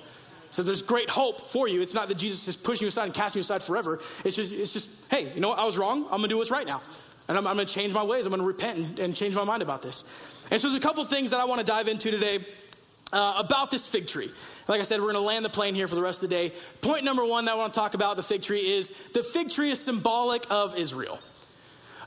So 0.52 0.62
there's 0.62 0.82
great 0.82 1.10
hope 1.10 1.48
for 1.48 1.66
you. 1.66 1.82
It's 1.82 1.94
not 1.94 2.08
that 2.08 2.18
Jesus 2.18 2.46
is 2.46 2.56
pushing 2.56 2.84
you 2.84 2.88
aside 2.88 3.06
and 3.06 3.14
casting 3.14 3.40
you 3.40 3.42
aside 3.42 3.62
forever. 3.62 3.98
It's 4.24 4.36
just, 4.36 4.52
it's 4.52 4.72
just 4.72 4.90
hey, 5.10 5.32
you 5.34 5.40
know 5.40 5.48
what? 5.48 5.58
I 5.58 5.64
was 5.64 5.78
wrong. 5.78 6.04
I'm 6.04 6.10
going 6.10 6.22
to 6.22 6.28
do 6.28 6.38
what's 6.38 6.50
right 6.50 6.66
now. 6.66 6.82
And 7.28 7.38
I'm, 7.38 7.46
I'm 7.46 7.54
going 7.54 7.66
to 7.66 7.72
change 7.72 7.94
my 7.94 8.02
ways. 8.02 8.26
I'm 8.26 8.30
going 8.30 8.42
to 8.42 8.46
repent 8.46 8.78
and, 8.78 8.98
and, 8.98 9.16
change 9.16 9.34
my 9.34 9.44
mind 9.44 9.62
about 9.62 9.82
this. 9.82 10.46
And 10.50 10.60
so 10.60 10.68
there's 10.68 10.78
a 10.78 10.82
couple 10.82 11.04
things 11.04 11.30
that 11.30 11.40
I 11.40 11.44
want 11.44 11.60
to 11.60 11.66
dive 11.66 11.88
into 11.88 12.10
today 12.10 12.40
uh, 13.12 13.34
about 13.38 13.70
this 13.70 13.86
fig 13.86 14.06
tree. 14.08 14.30
Like 14.68 14.80
I 14.80 14.84
said, 14.84 14.98
we're 15.00 15.12
going 15.12 15.16
to 15.16 15.20
land 15.20 15.44
the 15.44 15.50
plane 15.50 15.74
here 15.74 15.86
for 15.86 15.94
the 15.94 16.02
rest 16.02 16.22
of 16.22 16.30
the 16.30 16.34
day. 16.34 16.52
Point 16.80 17.04
number 17.04 17.24
one 17.24 17.44
that 17.44 17.52
I 17.52 17.54
want 17.54 17.72
to 17.74 17.78
talk 17.78 17.94
about 17.94 18.16
the 18.16 18.22
fig 18.22 18.42
tree 18.42 18.60
is 18.60 18.90
the 19.12 19.22
fig 19.22 19.50
tree 19.50 19.70
is 19.70 19.80
symbolic 19.80 20.44
of 20.50 20.76
Israel. 20.76 21.18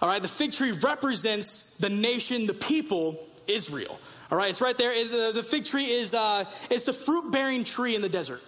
All 0.02 0.10
right, 0.10 0.22
the 0.22 0.28
fig 0.28 0.52
tree 0.52 0.72
represents 0.72 1.78
the 1.78 1.90
nation, 1.90 2.48
the 2.48 2.54
people, 2.54 3.26
Israel. 3.48 4.00
All 4.32 4.38
right, 4.38 4.50
it's 4.50 4.62
right 4.62 4.78
there. 4.78 4.94
The, 5.32 5.44
fig 5.44 5.66
tree 5.66 5.86
is 5.86 6.14
uh, 6.14 6.46
it's 6.70 6.84
the 6.84 6.94
fruit 6.94 7.32
bearing 7.32 7.64
tree 7.64 7.96
in 7.96 8.02
the 8.02 8.10
desert. 8.10 8.42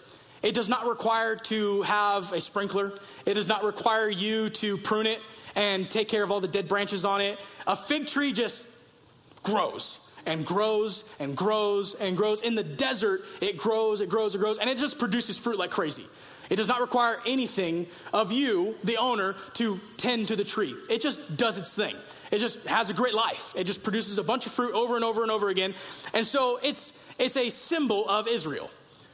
It 0.44 0.54
does 0.54 0.70
not 0.70 0.86
require 0.86 1.36
to 1.36 1.82
have 1.84 2.32
a 2.34 2.40
sprinkler. 2.40 2.94
It 3.26 3.36
does 3.36 3.48
not 3.48 3.64
require 3.64 4.10
you 4.10 4.50
to 4.50 4.78
prune 4.78 5.08
it 5.08 5.22
and 5.58 5.90
take 5.90 6.08
care 6.08 6.24
of 6.24 6.32
all 6.32 6.40
the 6.40 6.48
dead 6.48 6.70
branches 6.70 7.04
on 7.04 7.20
it. 7.20 7.38
A 7.66 7.76
fig 7.76 8.08
tree 8.08 8.32
just 8.32 8.68
grows 9.44 10.10
and 10.26 10.46
grows 10.46 11.14
and 11.20 11.36
grows 11.36 11.96
and 11.96 12.16
grows. 12.16 12.44
In 12.44 12.56
the 12.56 12.64
desert, 12.64 13.24
it 13.42 13.58
grows, 13.58 14.00
it 14.00 14.08
grows, 14.08 14.36
it 14.36 14.38
grows, 14.38 14.60
and 14.60 14.70
it 14.70 14.78
just 14.78 15.00
produces 15.00 15.38
fruit 15.38 15.58
like 15.58 15.72
crazy. 15.72 16.06
It 16.50 16.56
does 16.56 16.68
not 16.70 16.80
require 16.80 17.18
anything 17.26 17.88
of 18.14 18.32
you, 18.32 18.76
the 18.84 18.98
owner, 18.98 19.36
to 19.56 19.80
tend 19.98 20.30
to 20.30 20.36
the 20.36 20.46
tree. 20.46 20.76
It 20.90 21.02
just 21.02 21.36
does 21.36 21.58
its 21.58 21.76
thing. 21.76 21.96
It 22.32 22.40
just 22.40 22.66
has 22.68 22.90
a 22.90 22.94
great 22.94 23.14
life. 23.14 23.54
It 23.58 23.64
just 23.66 23.84
produces 23.84 24.18
a 24.18 24.24
bunch 24.24 24.46
of 24.46 24.52
fruit 24.52 24.74
over 24.74 24.96
and 24.96 25.04
over 25.04 25.24
and 25.24 25.32
over 25.32 25.50
again. 25.50 25.74
And 26.14 26.26
so 26.26 26.60
it's, 26.64 27.16
it's 27.20 27.36
a 27.36 27.50
symbol 27.50 28.08
of 28.08 28.28
Israel, 28.28 28.70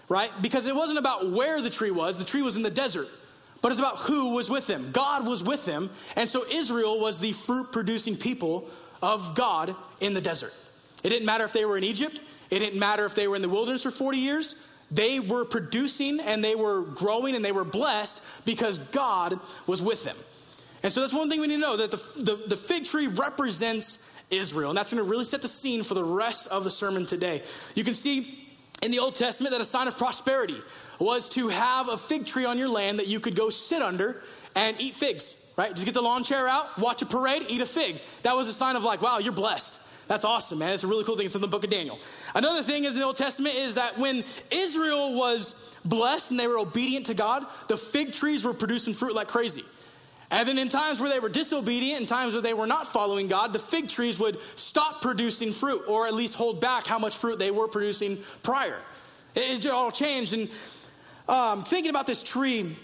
right? 0.09 0.29
Because 0.41 0.67
it 0.67 0.75
wasn't 0.75 0.99
about 0.99 1.31
where 1.31 1.61
the 1.61 1.69
tree 1.69 1.91
was, 1.91 2.19
the 2.19 2.25
tree 2.25 2.41
was 2.41 2.55
in 2.55 2.63
the 2.63 2.69
desert, 2.69 3.07
but 3.63 3.71
it's 3.71 3.79
about 3.79 3.97
who 3.99 4.29
was 4.33 4.49
with 4.49 4.67
them. 4.67 4.91
God 4.91 5.25
was 5.25 5.41
with 5.41 5.65
them. 5.65 5.89
And 6.17 6.27
so 6.27 6.43
Israel 6.51 6.99
was 6.99 7.21
the 7.21 7.31
fruit 7.31 7.71
producing 7.71 8.17
people 8.17 8.69
of 9.01 9.35
God 9.35 9.73
in 10.01 10.13
the 10.13 10.19
desert. 10.19 10.53
It 11.01 11.09
didn't 11.09 11.25
matter 11.25 11.45
if 11.45 11.53
they 11.53 11.63
were 11.63 11.77
in 11.77 11.85
Egypt, 11.85 12.19
it 12.51 12.59
didn't 12.59 12.77
matter 12.77 13.05
if 13.05 13.15
they 13.15 13.25
were 13.27 13.37
in 13.37 13.41
the 13.41 13.49
wilderness 13.49 13.83
for 13.83 13.89
40 13.89 14.17
years. 14.17 14.69
They 14.91 15.21
were 15.21 15.45
producing 15.45 16.19
and 16.19 16.43
they 16.43 16.55
were 16.55 16.81
growing 16.81 17.35
and 17.35 17.43
they 17.43 17.53
were 17.53 17.63
blessed 17.63 18.23
because 18.45 18.77
God 18.77 19.39
was 19.65 19.81
with 19.81 20.03
them. 20.03 20.17
And 20.83 20.91
so 20.91 20.99
that's 20.99 21.13
one 21.13 21.29
thing 21.29 21.39
we 21.39 21.47
need 21.47 21.55
to 21.55 21.61
know 21.61 21.77
that 21.77 21.89
the, 21.89 21.97
the, 22.21 22.35
the 22.49 22.57
fig 22.57 22.83
tree 22.83 23.07
represents 23.07 24.21
Israel. 24.29 24.69
And 24.69 24.77
that's 24.77 24.91
going 24.91 25.03
to 25.03 25.09
really 25.09 25.23
set 25.23 25.41
the 25.41 25.47
scene 25.47 25.83
for 25.83 25.93
the 25.93 26.03
rest 26.03 26.49
of 26.49 26.65
the 26.65 26.69
sermon 26.69 27.05
today. 27.05 27.41
You 27.75 27.85
can 27.85 27.93
see 27.93 28.42
in 28.83 28.91
the 28.91 28.99
Old 28.99 29.15
Testament 29.15 29.51
that 29.53 29.61
a 29.61 29.65
sign 29.65 29.87
of 29.87 29.97
prosperity 29.97 30.57
was 30.99 31.29
to 31.29 31.47
have 31.47 31.87
a 31.87 31.97
fig 31.97 32.25
tree 32.25 32.45
on 32.45 32.57
your 32.57 32.67
land 32.67 32.99
that 32.99 33.07
you 33.07 33.19
could 33.19 33.35
go 33.35 33.49
sit 33.49 33.81
under 33.81 34.21
and 34.55 34.79
eat 34.79 34.93
figs, 34.93 35.53
right? 35.57 35.71
Just 35.71 35.85
get 35.85 35.93
the 35.93 36.01
lawn 36.01 36.23
chair 36.23 36.47
out, 36.47 36.77
watch 36.77 37.01
a 37.01 37.05
parade, 37.05 37.45
eat 37.47 37.61
a 37.61 37.65
fig. 37.65 38.01
That 38.23 38.35
was 38.35 38.47
a 38.47 38.53
sign 38.53 38.75
of 38.75 38.83
like, 38.83 39.01
wow, 39.01 39.19
you're 39.19 39.33
blessed. 39.33 39.79
That's 40.07 40.25
awesome, 40.25 40.59
man. 40.59 40.73
It's 40.73 40.83
a 40.83 40.87
really 40.87 41.05
cool 41.05 41.15
thing. 41.15 41.25
It's 41.25 41.35
in 41.35 41.41
the 41.41 41.47
book 41.47 41.63
of 41.63 41.69
Daniel. 41.69 41.97
Another 42.35 42.61
thing 42.61 42.83
in 42.83 42.93
the 42.93 43.05
Old 43.05 43.15
Testament 43.15 43.55
is 43.55 43.75
that 43.75 43.97
when 43.97 44.23
Israel 44.51 45.15
was 45.15 45.77
blessed 45.85 46.31
and 46.31 46.39
they 46.39 46.47
were 46.47 46.59
obedient 46.59 47.05
to 47.05 47.13
God, 47.13 47.45
the 47.69 47.77
fig 47.77 48.11
trees 48.11 48.43
were 48.43 48.53
producing 48.53 48.93
fruit 48.93 49.15
like 49.15 49.29
crazy. 49.29 49.63
And 50.33 50.47
then 50.47 50.57
in 50.57 50.67
times 50.67 50.99
where 50.99 51.11
they 51.11 51.19
were 51.19 51.29
disobedient, 51.29 52.01
in 52.01 52.07
times 52.07 52.33
where 52.33 52.41
they 52.41 52.55
were 52.55 52.65
not 52.65 52.87
following 52.87 53.27
God, 53.27 53.53
the 53.53 53.59
fig 53.59 53.87
trees 53.87 54.17
would 54.17 54.41
stop 54.57 54.99
producing 54.99 55.51
fruit, 55.51 55.83
or 55.87 56.07
at 56.07 56.15
least 56.15 56.33
hold 56.33 56.59
back 56.59 56.87
how 56.87 56.97
much 56.97 57.15
fruit 57.15 57.37
they 57.37 57.51
were 57.51 57.67
producing 57.67 58.17
prior. 58.41 58.79
It, 59.35 59.63
it 59.63 59.69
all 59.69 59.91
changed. 59.91 60.33
And 60.33 60.49
um, 61.29 61.63
thinking 61.63 61.91
about 61.91 62.07
this 62.07 62.23
tree, 62.23 62.75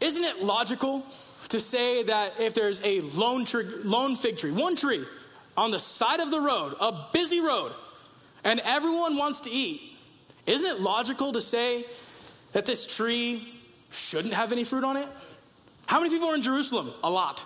isn't 0.00 0.24
it 0.24 0.42
logical 0.42 1.06
to 1.50 1.60
say 1.60 2.02
that 2.02 2.40
if 2.40 2.54
there's 2.54 2.82
a 2.82 3.02
lone, 3.02 3.44
tree, 3.44 3.66
lone 3.84 4.16
fig 4.16 4.36
tree, 4.36 4.50
one 4.50 4.74
tree 4.74 5.04
on 5.56 5.70
the 5.70 5.78
side 5.78 6.18
of 6.18 6.32
the 6.32 6.40
road, 6.40 6.74
a 6.80 7.06
busy 7.12 7.40
road, 7.40 7.72
and 8.42 8.58
everyone 8.64 9.16
wants 9.16 9.42
to 9.42 9.50
eat, 9.50 9.80
isn't 10.44 10.68
it 10.68 10.80
logical 10.80 11.30
to 11.30 11.40
say 11.40 11.84
that 12.50 12.66
this 12.66 12.84
tree 12.84 13.48
shouldn't 13.92 14.34
have 14.34 14.50
any 14.50 14.64
fruit 14.64 14.82
on 14.82 14.96
it? 14.96 15.06
How 15.86 16.00
many 16.00 16.10
people 16.10 16.28
are 16.28 16.34
in 16.34 16.42
Jerusalem? 16.42 16.90
A 17.02 17.10
lot. 17.10 17.44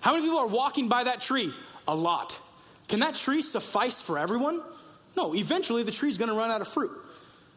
How 0.00 0.12
many 0.12 0.24
people 0.24 0.38
are 0.38 0.46
walking 0.46 0.88
by 0.88 1.04
that 1.04 1.20
tree? 1.20 1.52
A 1.86 1.94
lot. 1.94 2.40
Can 2.88 3.00
that 3.00 3.14
tree 3.14 3.42
suffice 3.42 4.00
for 4.00 4.18
everyone? 4.18 4.62
No, 5.16 5.34
eventually 5.34 5.82
the 5.82 5.92
tree 5.92 6.08
is 6.08 6.18
going 6.18 6.30
to 6.30 6.36
run 6.36 6.50
out 6.50 6.60
of 6.60 6.68
fruit. 6.68 6.90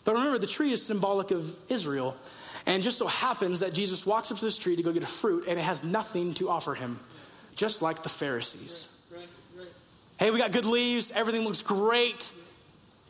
But 0.03 0.13
remember, 0.13 0.39
the 0.39 0.47
tree 0.47 0.71
is 0.71 0.83
symbolic 0.85 1.31
of 1.31 1.55
Israel. 1.69 2.17
And 2.65 2.83
just 2.83 2.97
so 2.97 3.07
happens 3.07 3.59
that 3.61 3.73
Jesus 3.73 4.05
walks 4.05 4.31
up 4.31 4.37
to 4.37 4.45
this 4.45 4.57
tree 4.57 4.75
to 4.75 4.83
go 4.83 4.91
get 4.91 5.03
a 5.03 5.07
fruit, 5.07 5.45
and 5.47 5.57
it 5.57 5.63
has 5.63 5.83
nothing 5.83 6.33
to 6.35 6.49
offer 6.49 6.75
him, 6.75 6.99
just 7.55 7.81
like 7.81 8.03
the 8.03 8.09
Pharisees. 8.09 8.87
Hey, 10.19 10.29
we 10.29 10.37
got 10.37 10.51
good 10.51 10.65
leaves. 10.67 11.11
Everything 11.11 11.43
looks 11.43 11.63
great. 11.63 12.33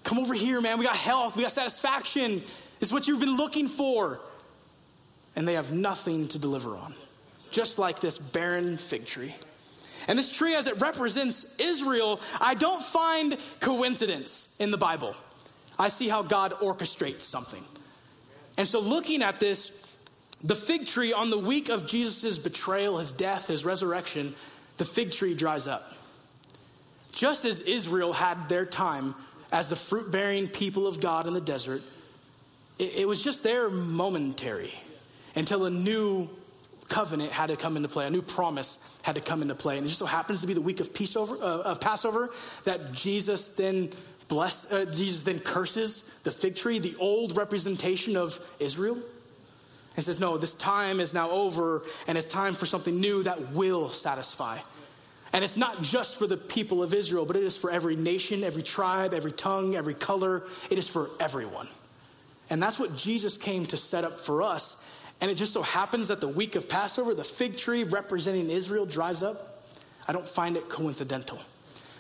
Come 0.04 0.20
over 0.20 0.34
here, 0.34 0.62
man. 0.62 0.80
We 0.80 0.86
got 0.86 0.96
health. 0.96 1.36
We 1.36 1.44
got 1.44 1.52
satisfaction. 1.52 2.42
Is 2.80 2.94
what 2.94 3.08
you've 3.08 3.20
been 3.20 3.36
looking 3.36 3.68
for. 3.68 4.20
And 5.36 5.48
they 5.48 5.54
have 5.56 5.72
nothing 5.74 6.28
to 6.30 6.40
deliver 6.40 6.76
on, 6.76 6.94
just 7.52 7.80
like 7.80 8.00
this 8.00 8.18
barren 8.18 8.78
fig 8.78 9.06
tree. 9.06 9.36
And 10.08 10.18
this 10.18 10.32
tree, 10.32 10.56
as 10.56 10.68
it 10.68 10.80
represents 10.82 11.60
Israel, 11.60 12.20
I 12.40 12.56
don't 12.56 12.82
find 12.82 13.38
coincidence 13.60 14.58
in 14.60 14.72
the 14.72 14.78
Bible. 14.78 15.16
I 15.78 15.90
see 15.90 16.10
how 16.10 16.24
God 16.24 16.54
orchestrates 16.54 17.22
something. 17.22 17.64
And 18.58 18.68
so, 18.68 18.80
looking 18.80 19.22
at 19.22 19.40
this, 19.40 20.00
the 20.44 20.56
fig 20.56 20.86
tree 20.86 21.14
on 21.14 21.30
the 21.30 21.38
week 21.38 21.70
of 21.70 21.86
Jesus' 21.86 22.40
betrayal, 22.40 22.98
his 22.98 23.12
death, 23.12 23.48
his 23.48 23.64
resurrection, 23.64 24.34
the 24.78 24.86
fig 24.86 25.12
tree 25.12 25.36
dries 25.36 25.68
up. 25.68 25.94
Just 27.12 27.46
as 27.46 27.62
Israel 27.62 28.14
had 28.14 28.50
their 28.50 28.66
time 28.66 29.16
as 29.52 29.68
the 29.68 29.76
fruit 29.76 30.12
bearing 30.12 30.48
people 30.48 30.88
of 30.88 31.00
God 31.00 31.28
in 31.28 31.34
the 31.34 31.42
desert, 31.42 31.84
it, 32.80 32.96
it, 32.98 33.08
was 33.08 33.24
just 33.24 33.44
there 33.44 33.70
momentary 33.70 34.74
until 35.36 35.66
a 35.66 35.70
new 35.70 36.30
covenant 36.92 37.32
had 37.32 37.48
to 37.48 37.56
come 37.56 37.78
into 37.78 37.88
play, 37.90 38.06
a 38.06 38.10
new 38.10 38.22
promise 38.22 39.00
had 39.02 39.16
to 39.16 39.22
come 39.22 39.42
into 39.42 39.56
play. 39.56 39.78
And 39.78 39.86
it 39.86 39.90
just 39.90 40.00
so 40.00 40.06
happens 40.06 40.42
to 40.42 40.48
be 40.48 40.54
the 40.54 40.62
week 40.62 40.82
of, 40.82 40.94
peace 40.94 41.16
over, 41.16 41.36
uh, 41.36 41.62
of 41.62 41.80
Passover 41.80 42.30
that 42.66 42.92
Jesus 42.92 43.50
then 43.50 43.90
bless, 44.28 44.72
uh, 44.72 44.86
Jesus 44.86 45.24
then 45.24 45.40
curses 45.40 46.22
the 46.24 46.32
fig 46.32 46.56
tree, 46.56 46.80
the 46.80 46.96
old 47.00 47.38
representation 47.38 48.18
of 48.18 48.40
Israel. 48.60 48.98
And 49.96 50.06
says, 50.06 50.20
No, 50.20 50.38
this 50.38 50.54
time 50.54 51.00
is 51.00 51.14
now 51.14 51.30
over, 51.32 51.84
and 52.08 52.18
it's 52.18 52.28
time 52.28 52.54
for 52.54 52.66
something 52.66 53.00
new 53.00 53.24
that 53.24 53.52
will 53.52 53.90
satisfy. 53.90 54.60
And 55.34 55.44
it's 55.44 55.58
not 55.58 55.82
just 55.82 56.18
for 56.18 56.28
the 56.28 56.38
people 56.38 56.84
of 56.84 56.94
Israel, 56.94 57.26
but 57.26 57.38
it 57.38 57.44
is 57.44 57.58
for 57.58 57.72
every 57.72 57.96
nation, 57.96 58.44
every 58.44 58.64
tribe, 58.64 59.14
every 59.14 59.32
tongue, 59.32 59.76
every 59.76 59.94
color. 59.94 60.44
It 60.70 60.78
is 60.78 60.90
for 60.90 61.10
everyone. 61.20 61.68
And 62.50 62.62
that's 62.62 62.78
what 62.78 62.98
Jesus 62.98 63.38
came 63.38 63.66
to 63.68 63.78
set 63.78 64.04
up 64.04 64.18
for 64.18 64.44
us. 64.44 64.86
And 65.22 65.30
it 65.30 65.36
just 65.36 65.54
so 65.54 65.62
happens 65.62 66.08
that 66.08 66.20
the 66.20 66.28
week 66.28 66.56
of 66.56 66.68
Passover, 66.68 67.14
the 67.14 67.24
fig 67.24 67.56
tree 67.56 67.84
representing 67.84 68.50
Israel 68.50 68.88
dries 68.88 69.22
up. 69.22 69.38
I 70.08 70.14
don't 70.14 70.26
find 70.26 70.58
it 70.58 70.68
coincidental. 70.68 71.40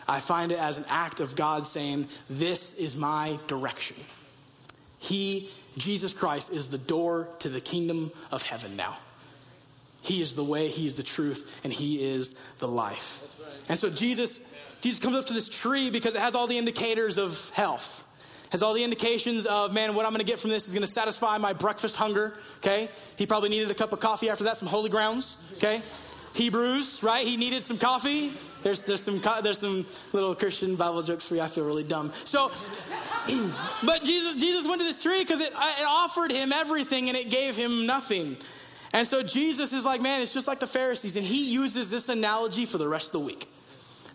I 0.07 0.19
find 0.19 0.51
it 0.51 0.57
as 0.57 0.79
an 0.79 0.85
act 0.89 1.19
of 1.19 1.35
God 1.35 1.67
saying, 1.67 2.07
This 2.29 2.73
is 2.73 2.97
my 2.97 3.37
direction. 3.47 3.95
He, 4.99 5.49
Jesus 5.77 6.13
Christ, 6.13 6.51
is 6.51 6.69
the 6.69 6.79
door 6.79 7.29
to 7.39 7.49
the 7.49 7.61
kingdom 7.61 8.11
of 8.31 8.43
heaven 8.43 8.75
now. 8.75 8.97
He 10.01 10.19
is 10.19 10.33
the 10.35 10.43
way, 10.43 10.67
He 10.67 10.87
is 10.87 10.95
the 10.95 11.03
truth, 11.03 11.61
and 11.63 11.71
He 11.71 12.03
is 12.03 12.33
the 12.59 12.67
life. 12.67 13.23
And 13.69 13.77
so 13.77 13.89
Jesus, 13.89 14.57
Jesus 14.81 14.99
comes 14.99 15.15
up 15.15 15.25
to 15.27 15.33
this 15.33 15.47
tree 15.47 15.91
because 15.91 16.15
it 16.15 16.21
has 16.21 16.33
all 16.33 16.47
the 16.47 16.57
indicators 16.57 17.19
of 17.19 17.51
health. 17.51 18.05
Has 18.51 18.61
all 18.61 18.73
the 18.73 18.83
indications 18.83 19.45
of, 19.45 19.73
man, 19.73 19.95
what 19.95 20.05
I'm 20.05 20.11
gonna 20.11 20.23
get 20.23 20.39
from 20.39 20.49
this 20.49 20.67
is 20.67 20.73
gonna 20.73 20.87
satisfy 20.87 21.37
my 21.37 21.53
breakfast 21.53 21.95
hunger, 21.95 22.37
okay? 22.57 22.89
He 23.17 23.25
probably 23.25 23.49
needed 23.49 23.71
a 23.71 23.73
cup 23.73 23.93
of 23.93 23.99
coffee 23.99 24.29
after 24.29 24.43
that, 24.45 24.57
some 24.57 24.67
holy 24.67 24.89
grounds, 24.89 25.53
okay? 25.57 25.81
Hebrews, 26.33 27.01
right? 27.03 27.25
He 27.25 27.37
needed 27.37 27.63
some 27.63 27.77
coffee. 27.77 28.31
There's, 28.63 28.83
there's, 28.83 29.01
some, 29.01 29.19
there's 29.41 29.57
some 29.57 29.85
little 30.13 30.35
Christian 30.35 30.75
Bible 30.75 31.01
jokes 31.01 31.27
for 31.27 31.35
you. 31.35 31.41
I 31.41 31.47
feel 31.47 31.65
really 31.65 31.83
dumb. 31.83 32.11
So, 32.13 32.51
but 33.83 34.03
Jesus, 34.03 34.35
Jesus 34.35 34.67
went 34.67 34.79
to 34.79 34.85
this 34.85 35.01
tree 35.01 35.19
because 35.19 35.41
it, 35.41 35.51
it 35.51 35.85
offered 35.87 36.31
him 36.31 36.53
everything 36.53 37.09
and 37.09 37.17
it 37.17 37.29
gave 37.29 37.57
him 37.57 37.85
nothing. 37.85 38.37
And 38.93 39.07
so 39.07 39.23
Jesus 39.23 39.73
is 39.73 39.85
like, 39.85 40.01
man, 40.01 40.21
it's 40.21 40.33
just 40.33 40.47
like 40.47 40.59
the 40.59 40.67
Pharisees. 40.67 41.15
And 41.15 41.25
he 41.25 41.51
uses 41.51 41.89
this 41.89 42.09
analogy 42.09 42.65
for 42.65 42.77
the 42.77 42.87
rest 42.87 43.15
of 43.15 43.21
the 43.21 43.25
week. 43.25 43.47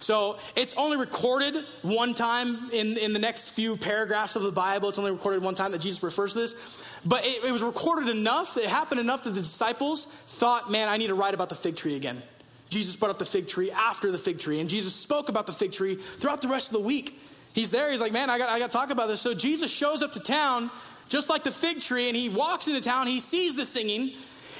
So 0.07 0.39
it's 0.55 0.73
only 0.75 0.97
recorded 0.97 1.65
one 1.83 2.15
time 2.15 2.71
in, 2.73 2.97
in 2.97 3.13
the 3.13 3.19
next 3.19 3.51
few 3.51 3.77
paragraphs 3.77 4.37
of 4.37 4.45
the 4.45 4.53
Bible. 4.53 4.89
It's 4.89 5.01
only 5.01 5.11
recorded 5.11 5.43
one 5.43 5.57
time 5.57 5.73
that 5.73 5.81
Jesus 5.81 6.01
refers 6.01 6.35
to 6.35 6.39
this. 6.39 6.87
But 7.05 7.25
it, 7.25 7.43
it 7.43 7.51
was 7.51 7.65
recorded 7.65 8.09
enough, 8.09 8.57
it 8.57 8.67
happened 8.67 9.01
enough 9.01 9.25
that 9.25 9.31
the 9.31 9.41
disciples 9.41 10.07
thought, 10.07 10.71
man, 10.71 10.89
I 10.89 10.97
need 10.97 11.09
to 11.09 11.17
write 11.17 11.35
about 11.35 11.49
the 11.49 11.57
fig 11.57 11.75
tree 11.75 11.97
again. 11.97 12.23
Jesus 12.71 12.95
brought 12.95 13.11
up 13.11 13.19
the 13.19 13.25
fig 13.25 13.49
tree 13.49 13.73
after 13.73 14.13
the 14.13 14.19
fig 14.19 14.39
tree, 14.39 14.61
and 14.61 14.71
Jesus 14.71 14.95
spoke 14.95 15.29
about 15.29 15.45
the 15.49 15.53
fig 15.53 15.73
tree 15.73 15.97
throughout 15.97 16.41
the 16.41 16.47
rest 16.47 16.69
of 16.69 16.75
the 16.75 16.87
week. 16.87 17.21
He's 17.53 17.73
there, 17.73 17.91
he's 17.91 18.01
like, 18.01 18.13
man, 18.13 18.31
I 18.31 18.39
got, 18.39 18.49
I 18.49 18.61
got 18.61 18.71
to 18.71 18.77
talk 18.77 18.91
about 18.91 19.09
this. 19.09 19.21
So 19.21 19.35
Jesus 19.35 19.73
shows 19.73 20.05
up 20.05 20.13
to 20.13 20.21
town 20.21 20.71
just 21.09 21.29
like 21.29 21.43
the 21.43 21.51
fig 21.51 21.81
tree, 21.81 22.07
and 22.07 22.17
he 22.17 22.29
walks 22.29 22.69
into 22.69 22.81
town, 22.81 23.09
he 23.09 23.19
sees 23.19 23.57
the 23.57 23.65
singing, 23.65 24.13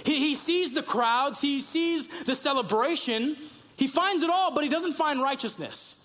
he, 0.05 0.19
he 0.19 0.35
sees 0.35 0.73
the 0.73 0.83
crowds, 0.83 1.41
he 1.41 1.61
sees 1.61 2.25
the 2.25 2.35
celebration, 2.35 3.37
he 3.77 3.87
finds 3.87 4.23
it 4.23 4.31
all, 4.31 4.53
but 4.53 4.65
he 4.65 4.71
doesn't 4.71 4.93
find 4.93 5.23
righteousness. 5.23 6.03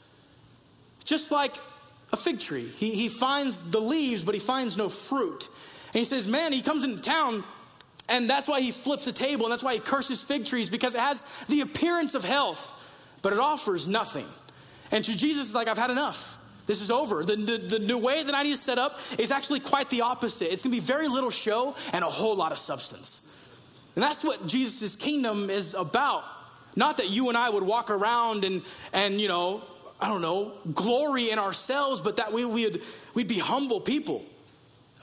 Just 1.03 1.31
like 1.31 1.55
a 2.11 2.17
fig 2.17 2.39
tree, 2.39 2.67
he, 2.67 2.91
he 2.91 3.09
finds 3.09 3.71
the 3.71 3.79
leaves, 3.79 4.23
but 4.23 4.35
he 4.35 4.41
finds 4.41 4.77
no 4.77 4.89
fruit. 4.89 5.49
And 5.87 5.95
he 5.99 6.03
says, 6.03 6.27
Man, 6.27 6.51
he 6.51 6.61
comes 6.61 6.83
into 6.83 7.01
town, 7.01 7.43
and 8.09 8.29
that's 8.29 8.47
why 8.47 8.61
he 8.61 8.71
flips 8.71 9.05
the 9.05 9.13
table, 9.13 9.45
and 9.45 9.51
that's 9.51 9.63
why 9.63 9.73
he 9.73 9.79
curses 9.79 10.21
fig 10.21 10.45
trees, 10.45 10.69
because 10.69 10.95
it 10.95 11.01
has 11.01 11.45
the 11.45 11.61
appearance 11.61 12.13
of 12.13 12.23
health, 12.23 12.77
but 13.21 13.33
it 13.33 13.39
offers 13.39 13.87
nothing. 13.87 14.25
And 14.91 15.03
to 15.05 15.17
Jesus 15.17 15.47
is 15.47 15.55
like, 15.55 15.67
I've 15.67 15.77
had 15.77 15.91
enough. 15.91 16.37
This 16.65 16.81
is 16.81 16.91
over. 16.91 17.23
The, 17.23 17.35
the, 17.35 17.57
the 17.57 17.79
new 17.79 17.97
way 17.97 18.23
that 18.23 18.35
I 18.35 18.43
need 18.43 18.51
to 18.51 18.57
set 18.57 18.77
up 18.77 18.99
is 19.17 19.31
actually 19.31 19.61
quite 19.61 19.89
the 19.89 20.01
opposite. 20.01 20.51
It's 20.51 20.63
going 20.63 20.75
to 20.75 20.81
be 20.81 20.85
very 20.85 21.07
little 21.07 21.29
show 21.29 21.75
and 21.91 22.03
a 22.03 22.09
whole 22.09 22.35
lot 22.35 22.51
of 22.51 22.57
substance. 22.57 23.27
And 23.95 24.03
that's 24.03 24.23
what 24.23 24.45
Jesus' 24.47 24.95
kingdom 24.95 25.49
is 25.49 25.73
about. 25.73 26.23
Not 26.75 26.97
that 26.97 27.09
you 27.09 27.29
and 27.29 27.37
I 27.37 27.49
would 27.49 27.63
walk 27.63 27.89
around 27.89 28.43
and, 28.43 28.61
and 28.93 29.19
you 29.19 29.27
know, 29.27 29.61
I 29.99 30.07
don't 30.07 30.21
know, 30.21 30.53
glory 30.73 31.29
in 31.29 31.37
ourselves, 31.37 32.01
but 32.01 32.17
that 32.17 32.33
we, 32.33 32.45
we'd, 32.45 32.81
we'd 33.13 33.27
be 33.27 33.39
humble 33.39 33.79
people. 33.79 34.25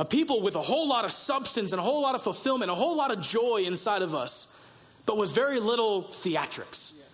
A 0.01 0.05
people 0.05 0.43
with 0.43 0.55
a 0.55 0.63
whole 0.63 0.89
lot 0.89 1.05
of 1.05 1.13
substance 1.13 1.73
and 1.73 1.81
a 1.81 1.83
whole 1.83 2.03
lot 2.03 2.15
of 2.15 2.23
fulfillment, 2.23 2.71
a 2.71 2.75
whole 2.75 2.97
lot 2.97 3.11
of 3.11 3.21
joy 3.21 3.65
inside 3.67 4.03
of 4.03 4.15
us, 4.15 4.65
but 5.07 5.17
with 5.17 5.35
very 5.35 5.61
little 5.61 6.05
theatrics. 6.05 7.09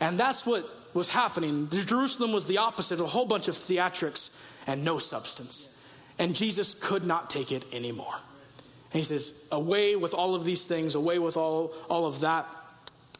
And 0.00 0.18
that's 0.18 0.46
what 0.46 0.68
was 0.94 1.08
happening. 1.08 1.68
Jerusalem 1.70 2.32
was 2.32 2.46
the 2.46 2.58
opposite, 2.58 3.00
a 3.00 3.06
whole 3.06 3.26
bunch 3.26 3.48
of 3.48 3.54
theatrics 3.54 4.30
and 4.66 4.84
no 4.84 4.98
substance. 4.98 5.72
And 6.18 6.34
Jesus 6.34 6.74
could 6.74 7.04
not 7.04 7.28
take 7.28 7.52
it 7.52 7.64
anymore. 7.72 8.14
And 8.92 9.00
he 9.00 9.02
says, 9.02 9.46
away 9.52 9.96
with 9.96 10.14
all 10.14 10.34
of 10.34 10.44
these 10.44 10.66
things, 10.66 10.94
away 10.94 11.18
with 11.18 11.36
all, 11.36 11.72
all 11.90 12.06
of 12.06 12.20
that. 12.20 12.46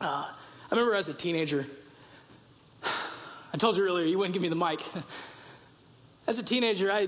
Uh, 0.00 0.26
I 0.70 0.74
remember 0.74 0.94
as 0.96 1.08
a 1.08 1.14
teenager, 1.14 1.64
I 2.84 3.56
told 3.56 3.76
you 3.76 3.84
earlier, 3.84 4.04
you 4.04 4.18
wouldn't 4.18 4.34
give 4.34 4.42
me 4.42 4.48
the 4.48 4.56
mic. 4.56 4.80
As 6.26 6.38
a 6.38 6.42
teenager, 6.44 6.90
I 6.90 7.06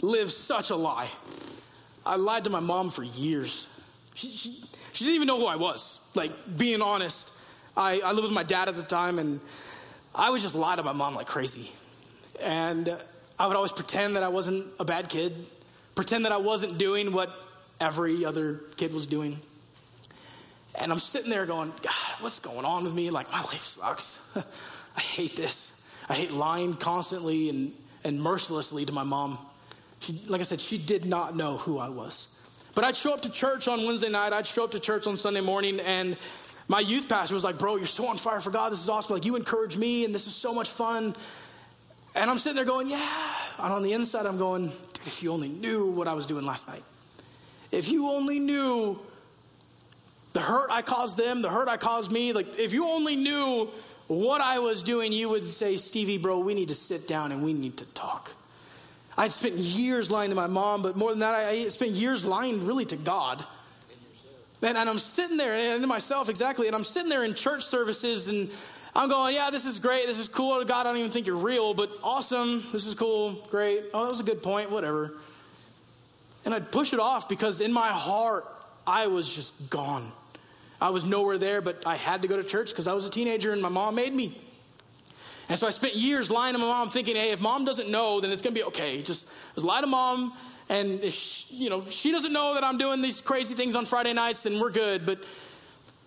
lived 0.00 0.30
such 0.30 0.70
a 0.70 0.76
lie. 0.76 1.08
I 2.06 2.16
lied 2.16 2.44
to 2.44 2.50
my 2.50 2.60
mom 2.60 2.90
for 2.90 3.02
years. 3.02 3.68
She, 4.14 4.28
she, 4.28 4.64
she 4.92 5.04
didn't 5.04 5.16
even 5.16 5.26
know 5.26 5.38
who 5.38 5.46
I 5.46 5.56
was. 5.56 6.08
Like, 6.14 6.30
being 6.56 6.80
honest, 6.80 7.32
I, 7.76 8.00
I 8.00 8.12
lived 8.12 8.24
with 8.24 8.32
my 8.32 8.44
dad 8.44 8.68
at 8.68 8.76
the 8.76 8.84
time, 8.84 9.18
and 9.18 9.40
I 10.14 10.30
would 10.30 10.40
just 10.40 10.54
lie 10.54 10.76
to 10.76 10.82
my 10.84 10.92
mom 10.92 11.16
like 11.16 11.26
crazy. 11.26 11.72
And 12.40 12.96
I 13.36 13.48
would 13.48 13.56
always 13.56 13.72
pretend 13.72 14.14
that 14.14 14.22
I 14.22 14.28
wasn't 14.28 14.68
a 14.78 14.84
bad 14.84 15.08
kid, 15.08 15.48
pretend 15.96 16.24
that 16.24 16.32
I 16.32 16.36
wasn't 16.36 16.78
doing 16.78 17.12
what 17.12 17.36
every 17.80 18.24
other 18.24 18.60
kid 18.76 18.94
was 18.94 19.08
doing. 19.08 19.40
And 20.76 20.90
I'm 20.90 20.98
sitting 20.98 21.30
there 21.30 21.46
going, 21.46 21.70
God, 21.82 22.20
what's 22.20 22.40
going 22.40 22.64
on 22.64 22.84
with 22.84 22.94
me? 22.94 23.10
Like, 23.10 23.30
my 23.30 23.38
life 23.38 23.60
sucks. 23.60 24.36
I 24.96 25.00
hate 25.00 25.36
this. 25.36 25.88
I 26.08 26.14
hate 26.14 26.32
lying 26.32 26.74
constantly 26.74 27.48
and, 27.48 27.72
and 28.02 28.20
mercilessly 28.20 28.84
to 28.84 28.92
my 28.92 29.04
mom. 29.04 29.38
She, 30.00 30.20
like 30.28 30.40
I 30.40 30.44
said, 30.44 30.60
she 30.60 30.78
did 30.78 31.04
not 31.04 31.36
know 31.36 31.56
who 31.56 31.78
I 31.78 31.88
was. 31.88 32.28
But 32.74 32.84
I'd 32.84 32.96
show 32.96 33.14
up 33.14 33.22
to 33.22 33.30
church 33.30 33.68
on 33.68 33.86
Wednesday 33.86 34.10
night, 34.10 34.32
I'd 34.32 34.46
show 34.46 34.64
up 34.64 34.72
to 34.72 34.80
church 34.80 35.06
on 35.06 35.16
Sunday 35.16 35.40
morning, 35.40 35.78
and 35.80 36.16
my 36.66 36.80
youth 36.80 37.08
pastor 37.08 37.34
was 37.34 37.44
like, 37.44 37.58
Bro, 37.58 37.76
you're 37.76 37.86
so 37.86 38.06
on 38.06 38.16
fire 38.16 38.40
for 38.40 38.50
God. 38.50 38.72
This 38.72 38.82
is 38.82 38.88
awesome. 38.88 39.14
Like, 39.14 39.24
you 39.24 39.36
encourage 39.36 39.76
me, 39.76 40.04
and 40.04 40.14
this 40.14 40.26
is 40.26 40.34
so 40.34 40.52
much 40.52 40.70
fun. 40.70 41.14
And 42.16 42.30
I'm 42.30 42.38
sitting 42.38 42.56
there 42.56 42.64
going, 42.64 42.88
Yeah. 42.88 43.34
And 43.58 43.72
on 43.72 43.82
the 43.82 43.92
inside, 43.92 44.26
I'm 44.26 44.38
going, 44.38 44.66
Dude, 44.66 45.06
if 45.06 45.22
you 45.22 45.32
only 45.32 45.48
knew 45.48 45.90
what 45.90 46.08
I 46.08 46.14
was 46.14 46.26
doing 46.26 46.44
last 46.44 46.66
night. 46.66 46.82
If 47.70 47.88
you 47.88 48.10
only 48.10 48.40
knew 48.40 48.98
the 50.34 50.40
hurt 50.40 50.70
I 50.70 50.82
caused 50.82 51.16
them, 51.16 51.40
the 51.40 51.48
hurt 51.48 51.68
I 51.68 51.78
caused 51.78 52.12
me, 52.12 52.32
like 52.32 52.58
if 52.58 52.72
you 52.72 52.86
only 52.86 53.16
knew 53.16 53.70
what 54.08 54.40
I 54.40 54.58
was 54.58 54.82
doing, 54.82 55.12
you 55.12 55.30
would 55.30 55.44
say, 55.44 55.76
Stevie, 55.76 56.18
bro, 56.18 56.40
we 56.40 56.52
need 56.54 56.68
to 56.68 56.74
sit 56.74 57.08
down 57.08 57.32
and 57.32 57.42
we 57.42 57.54
need 57.54 57.78
to 57.78 57.86
talk. 57.86 58.32
I'd 59.16 59.30
spent 59.30 59.54
years 59.54 60.10
lying 60.10 60.30
to 60.30 60.36
my 60.36 60.48
mom, 60.48 60.82
but 60.82 60.96
more 60.96 61.10
than 61.10 61.20
that, 61.20 61.34
I 61.36 61.68
spent 61.68 61.92
years 61.92 62.26
lying 62.26 62.66
really 62.66 62.84
to 62.86 62.96
God. 62.96 63.44
And, 64.60 64.76
and 64.76 64.88
I'm 64.88 64.98
sitting 64.98 65.36
there, 65.36 65.54
and 65.54 65.82
to 65.82 65.86
myself, 65.86 66.28
exactly, 66.28 66.66
and 66.66 66.74
I'm 66.74 66.84
sitting 66.84 67.08
there 67.08 67.24
in 67.24 67.34
church 67.34 67.62
services, 67.62 68.28
and 68.28 68.50
I'm 68.96 69.08
going, 69.08 69.34
yeah, 69.34 69.50
this 69.50 69.66
is 69.66 69.78
great, 69.78 70.06
this 70.06 70.18
is 70.18 70.26
cool. 70.26 70.52
Oh, 70.52 70.64
God, 70.64 70.86
I 70.86 70.90
don't 70.90 70.96
even 70.96 71.10
think 71.10 71.26
you're 71.26 71.36
real, 71.36 71.74
but 71.74 71.96
awesome, 72.02 72.62
this 72.72 72.86
is 72.86 72.94
cool, 72.94 73.32
great. 73.50 73.84
Oh, 73.94 74.02
that 74.02 74.10
was 74.10 74.20
a 74.20 74.24
good 74.24 74.42
point, 74.42 74.70
whatever. 74.70 75.14
And 76.44 76.52
I'd 76.52 76.72
push 76.72 76.92
it 76.92 76.98
off 76.98 77.28
because 77.28 77.60
in 77.60 77.72
my 77.72 77.88
heart, 77.88 78.44
I 78.86 79.06
was 79.06 79.32
just 79.32 79.70
gone. 79.70 80.10
I 80.80 80.90
was 80.90 81.06
nowhere 81.06 81.38
there, 81.38 81.60
but 81.60 81.86
I 81.86 81.96
had 81.96 82.22
to 82.22 82.28
go 82.28 82.36
to 82.36 82.44
church 82.44 82.70
because 82.70 82.88
I 82.88 82.92
was 82.92 83.06
a 83.06 83.10
teenager 83.10 83.52
and 83.52 83.62
my 83.62 83.68
mom 83.68 83.94
made 83.94 84.14
me. 84.14 84.36
And 85.48 85.58
so 85.58 85.66
I 85.66 85.70
spent 85.70 85.94
years 85.94 86.30
lying 86.30 86.54
to 86.54 86.58
my 86.58 86.66
mom, 86.66 86.88
thinking, 86.88 87.16
hey, 87.16 87.30
if 87.30 87.40
mom 87.40 87.64
doesn't 87.64 87.90
know, 87.90 88.20
then 88.20 88.30
it's 88.30 88.40
going 88.40 88.54
to 88.54 88.60
be 88.60 88.66
okay. 88.68 89.02
Just, 89.02 89.28
just 89.54 89.64
lie 89.64 89.80
to 89.80 89.86
mom. 89.86 90.32
And 90.68 91.00
if 91.02 91.12
she, 91.12 91.54
you 91.56 91.70
know, 91.70 91.84
she 91.84 92.12
doesn't 92.12 92.32
know 92.32 92.54
that 92.54 92.64
I'm 92.64 92.78
doing 92.78 93.02
these 93.02 93.20
crazy 93.20 93.54
things 93.54 93.76
on 93.76 93.84
Friday 93.84 94.14
nights, 94.14 94.42
then 94.42 94.58
we're 94.58 94.70
good. 94.70 95.04
But 95.04 95.20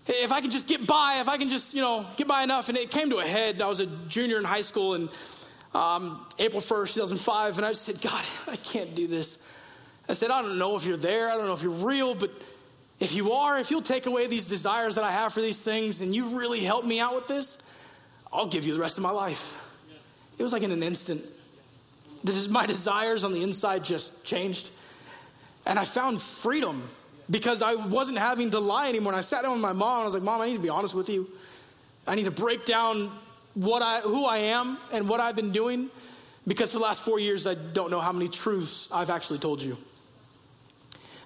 if 0.07 0.31
I 0.31 0.41
can 0.41 0.49
just 0.49 0.67
get 0.67 0.87
by, 0.87 1.17
if 1.19 1.29
I 1.29 1.37
can 1.37 1.49
just, 1.49 1.75
you 1.75 1.81
know, 1.81 2.05
get 2.15 2.27
by 2.27 2.43
enough. 2.43 2.69
And 2.69 2.77
it 2.77 2.89
came 2.89 3.11
to 3.11 3.17
a 3.17 3.25
head. 3.25 3.61
I 3.61 3.67
was 3.67 3.79
a 3.79 3.85
junior 3.85 4.39
in 4.39 4.43
high 4.43 4.61
school 4.63 4.95
and 4.95 5.09
um, 5.75 6.25
April 6.39 6.61
1st, 6.61 6.95
2005. 6.95 7.57
And 7.57 7.65
I 7.65 7.69
just 7.69 7.83
said, 7.83 8.01
God, 8.01 8.23
I 8.47 8.55
can't 8.55 8.95
do 8.95 9.05
this. 9.07 9.53
I 10.09 10.13
said, 10.13 10.31
I 10.31 10.41
don't 10.41 10.57
know 10.57 10.75
if 10.75 10.85
you're 10.85 10.97
there. 10.97 11.29
I 11.29 11.35
don't 11.35 11.45
know 11.45 11.53
if 11.53 11.61
you're 11.61 11.71
real, 11.71 12.15
but 12.15 12.31
if 12.99 13.13
you 13.13 13.33
are, 13.33 13.59
if 13.59 13.69
you'll 13.69 13.81
take 13.81 14.05
away 14.05 14.27
these 14.27 14.47
desires 14.47 14.95
that 14.95 15.03
I 15.03 15.11
have 15.11 15.33
for 15.33 15.41
these 15.41 15.61
things 15.61 16.01
and 16.01 16.15
you 16.15 16.37
really 16.37 16.61
help 16.61 16.83
me 16.83 16.99
out 16.99 17.15
with 17.15 17.27
this, 17.27 17.73
I'll 18.33 18.47
give 18.47 18.65
you 18.65 18.73
the 18.73 18.79
rest 18.79 18.97
of 18.97 19.03
my 19.03 19.11
life. 19.11 19.63
It 20.37 20.43
was 20.43 20.53
like 20.53 20.63
in 20.63 20.71
an 20.71 20.83
instant. 20.83 21.21
My 22.49 22.65
desires 22.65 23.23
on 23.23 23.33
the 23.33 23.43
inside 23.43 23.83
just 23.83 24.23
changed. 24.23 24.71
And 25.65 25.77
I 25.77 25.85
found 25.85 26.21
freedom 26.21 26.81
because 27.29 27.61
I 27.61 27.75
wasn't 27.75 28.17
having 28.17 28.51
to 28.51 28.59
lie 28.59 28.89
anymore. 28.89 29.13
And 29.13 29.17
I 29.17 29.21
sat 29.21 29.43
down 29.43 29.53
with 29.53 29.61
my 29.61 29.73
mom 29.73 29.97
and 29.97 30.01
I 30.01 30.05
was 30.05 30.13
like, 30.13 30.23
Mom, 30.23 30.41
I 30.41 30.47
need 30.47 30.55
to 30.55 30.61
be 30.61 30.69
honest 30.69 30.95
with 30.95 31.09
you. 31.09 31.29
I 32.07 32.15
need 32.15 32.25
to 32.25 32.31
break 32.31 32.65
down 32.65 33.11
what 33.53 33.81
I, 33.81 33.99
who 34.01 34.25
I 34.25 34.37
am 34.37 34.77
and 34.91 35.09
what 35.09 35.19
I've 35.19 35.35
been 35.35 35.51
doing 35.51 35.89
because 36.47 36.71
for 36.71 36.79
the 36.79 36.83
last 36.83 37.03
four 37.03 37.19
years, 37.19 37.45
I 37.45 37.55
don't 37.55 37.91
know 37.91 37.99
how 37.99 38.13
many 38.13 38.29
truths 38.29 38.89
I've 38.91 39.09
actually 39.09 39.39
told 39.39 39.61
you. 39.61 39.77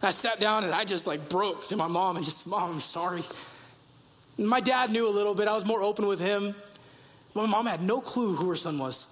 And 0.02 0.08
I 0.08 0.12
sat 0.12 0.40
down 0.40 0.64
and 0.64 0.74
I 0.74 0.84
just 0.84 1.06
like 1.06 1.30
broke 1.30 1.68
to 1.68 1.78
my 1.78 1.88
mom 1.88 2.16
and 2.16 2.26
just, 2.26 2.48
Mom, 2.48 2.72
I'm 2.72 2.80
sorry. 2.80 3.22
And 4.38 4.50
my 4.50 4.60
dad 4.60 4.90
knew 4.90 5.08
a 5.08 5.12
little 5.12 5.36
bit. 5.36 5.48
I 5.48 5.54
was 5.54 5.66
more 5.66 5.82
open 5.82 6.08
with 6.08 6.20
him. 6.20 6.56
My 7.36 7.46
mom 7.46 7.66
had 7.66 7.82
no 7.82 8.02
clue 8.02 8.34
who 8.34 8.50
her 8.50 8.56
son 8.56 8.80
was. 8.80 9.08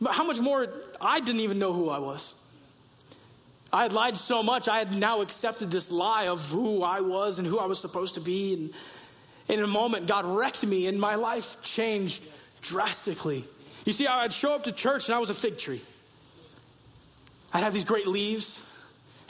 But 0.00 0.12
how 0.12 0.24
much 0.26 0.40
more, 0.40 0.66
I 1.00 1.20
didn't 1.20 1.40
even 1.40 1.58
know 1.58 1.72
who 1.72 1.88
I 1.88 1.98
was. 1.98 2.34
I 3.72 3.82
had 3.82 3.92
lied 3.92 4.16
so 4.16 4.42
much, 4.42 4.68
I 4.68 4.78
had 4.78 4.92
now 4.92 5.20
accepted 5.20 5.70
this 5.70 5.90
lie 5.90 6.28
of 6.28 6.48
who 6.50 6.82
I 6.82 7.00
was 7.00 7.38
and 7.38 7.48
who 7.48 7.58
I 7.58 7.66
was 7.66 7.80
supposed 7.80 8.14
to 8.14 8.20
be. 8.20 8.54
And 8.54 8.70
in 9.48 9.64
a 9.64 9.66
moment, 9.66 10.06
God 10.06 10.24
wrecked 10.24 10.64
me, 10.64 10.86
and 10.86 11.00
my 11.00 11.16
life 11.16 11.60
changed 11.62 12.28
drastically. 12.62 13.44
You 13.84 13.92
see, 13.92 14.06
I'd 14.06 14.32
show 14.32 14.54
up 14.54 14.64
to 14.64 14.72
church 14.72 15.08
and 15.08 15.14
I 15.14 15.18
was 15.18 15.30
a 15.30 15.34
fig 15.34 15.58
tree. 15.58 15.82
I'd 17.52 17.62
have 17.62 17.72
these 17.72 17.84
great 17.84 18.06
leaves. 18.06 18.73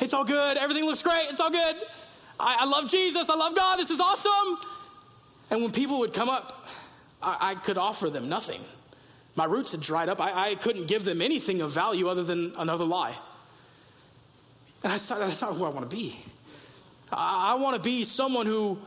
It's 0.01 0.13
all 0.13 0.25
good. 0.25 0.57
Everything 0.57 0.85
looks 0.85 1.03
great. 1.03 1.27
It's 1.31 1.41
all 1.41 1.51
good. 1.51 1.77
I, 2.39 2.59
I 2.61 2.67
love 2.67 2.89
Jesus. 2.89 3.31
I 3.31 3.35
love 3.35 3.55
God. 3.55 3.79
This 3.79 3.91
is 3.91 4.01
awesome. 4.01 4.59
And 5.51 5.63
when 5.63 5.71
people 5.71 6.01
would 6.01 6.13
come 6.13 6.29
up 6.29 6.65
I, 7.25 7.37
I 7.41 7.55
could 7.55 7.79
offer 7.79 8.11
them 8.11 8.29
nothing. 8.29 8.61
My 9.37 9.47
roots 9.47 9.73
had 9.73 9.81
dried 9.81 10.09
up. 10.09 10.21
I, 10.21 10.51
I, 10.51 10.55
couldn't 10.55 10.87
give 10.87 11.05
them 11.05 11.21
anything 11.21 11.61
of 11.61 11.73
value 11.73 12.09
other 12.09 12.23
than 12.23 12.53
another 12.57 12.85
lie. 12.85 13.15
And 14.85 14.93
I 14.93 14.97
said, 14.97 15.19
that's 15.19 15.41
not 15.43 15.55
who 15.55 15.65
I 15.65 15.71
want 15.71 15.91
to 15.91 15.97
be. 15.97 16.17
I, 17.11 17.53
I 17.53 17.63
want 17.63 17.77
to 17.77 17.83
be 17.83 18.05
someone 18.05 18.47
who 18.47 18.79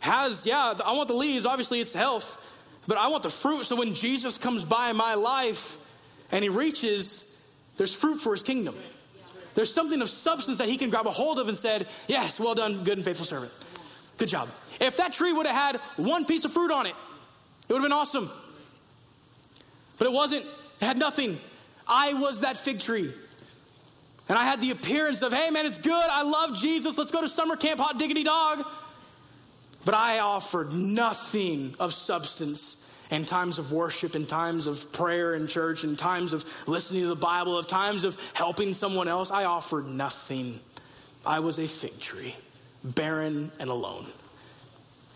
has, 0.00 0.46
yeah, 0.46 0.74
I 0.84 0.92
want 0.92 1.08
the 1.08 1.14
leaves, 1.14 1.44
obviously 1.44 1.80
it's 1.80 1.94
health, 1.94 2.38
but 2.86 2.98
I 2.98 3.08
want 3.08 3.22
the 3.22 3.30
fruit. 3.30 3.64
So 3.64 3.76
when 3.76 3.94
Jesus 3.94 4.38
comes 4.38 4.64
by 4.64 4.92
my 4.92 5.14
life 5.14 5.78
and 6.30 6.44
he 6.44 6.50
reaches, 6.50 7.50
there's 7.76 7.94
fruit 7.94 8.18
for 8.18 8.32
his 8.32 8.42
kingdom. 8.42 8.74
There's 9.54 9.72
something 9.72 10.00
of 10.02 10.08
substance 10.08 10.58
that 10.58 10.68
he 10.68 10.76
can 10.76 10.90
grab 10.90 11.06
a 11.06 11.10
hold 11.10 11.38
of 11.38 11.48
and 11.48 11.56
said, 11.56 11.86
Yes, 12.08 12.38
well 12.38 12.54
done, 12.54 12.84
good 12.84 12.98
and 12.98 13.04
faithful 13.04 13.26
servant. 13.26 13.52
Good 14.18 14.28
job. 14.28 14.48
If 14.80 14.96
that 14.98 15.12
tree 15.12 15.32
would 15.32 15.46
have 15.46 15.56
had 15.56 15.76
one 15.96 16.24
piece 16.24 16.44
of 16.44 16.52
fruit 16.52 16.70
on 16.70 16.86
it, 16.86 16.94
it 17.68 17.72
would 17.72 17.82
have 17.82 17.88
been 17.88 17.92
awesome. 17.92 18.30
But 19.98 20.06
it 20.06 20.12
wasn't, 20.12 20.44
it 20.80 20.84
had 20.84 20.98
nothing. 20.98 21.40
I 21.86 22.14
was 22.14 22.40
that 22.40 22.56
fig 22.56 22.80
tree. 22.80 23.12
And 24.28 24.38
I 24.38 24.44
had 24.44 24.60
the 24.60 24.70
appearance 24.70 25.22
of, 25.22 25.32
hey 25.32 25.50
man, 25.50 25.66
it's 25.66 25.78
good. 25.78 25.92
I 25.92 26.22
love 26.22 26.56
Jesus. 26.56 26.96
Let's 26.96 27.10
go 27.10 27.20
to 27.20 27.28
summer 27.28 27.56
camp, 27.56 27.80
hot 27.80 27.98
diggity 27.98 28.22
dog. 28.22 28.64
But 29.84 29.94
I 29.94 30.20
offered 30.20 30.72
nothing 30.72 31.74
of 31.80 31.92
substance 31.92 32.89
in 33.10 33.24
times 33.24 33.58
of 33.58 33.72
worship, 33.72 34.14
in 34.14 34.26
times 34.26 34.66
of 34.66 34.92
prayer 34.92 35.34
in 35.34 35.48
church, 35.48 35.84
in 35.84 35.96
times 35.96 36.32
of 36.32 36.44
listening 36.68 37.02
to 37.02 37.08
the 37.08 37.16
Bible, 37.16 37.58
of 37.58 37.66
times 37.66 38.04
of 38.04 38.16
helping 38.34 38.72
someone 38.72 39.08
else. 39.08 39.30
I 39.30 39.44
offered 39.44 39.86
nothing. 39.86 40.60
I 41.24 41.40
was 41.40 41.58
a 41.58 41.66
fig 41.66 41.98
tree, 42.00 42.34
barren 42.82 43.50
and 43.58 43.70
alone 43.70 44.06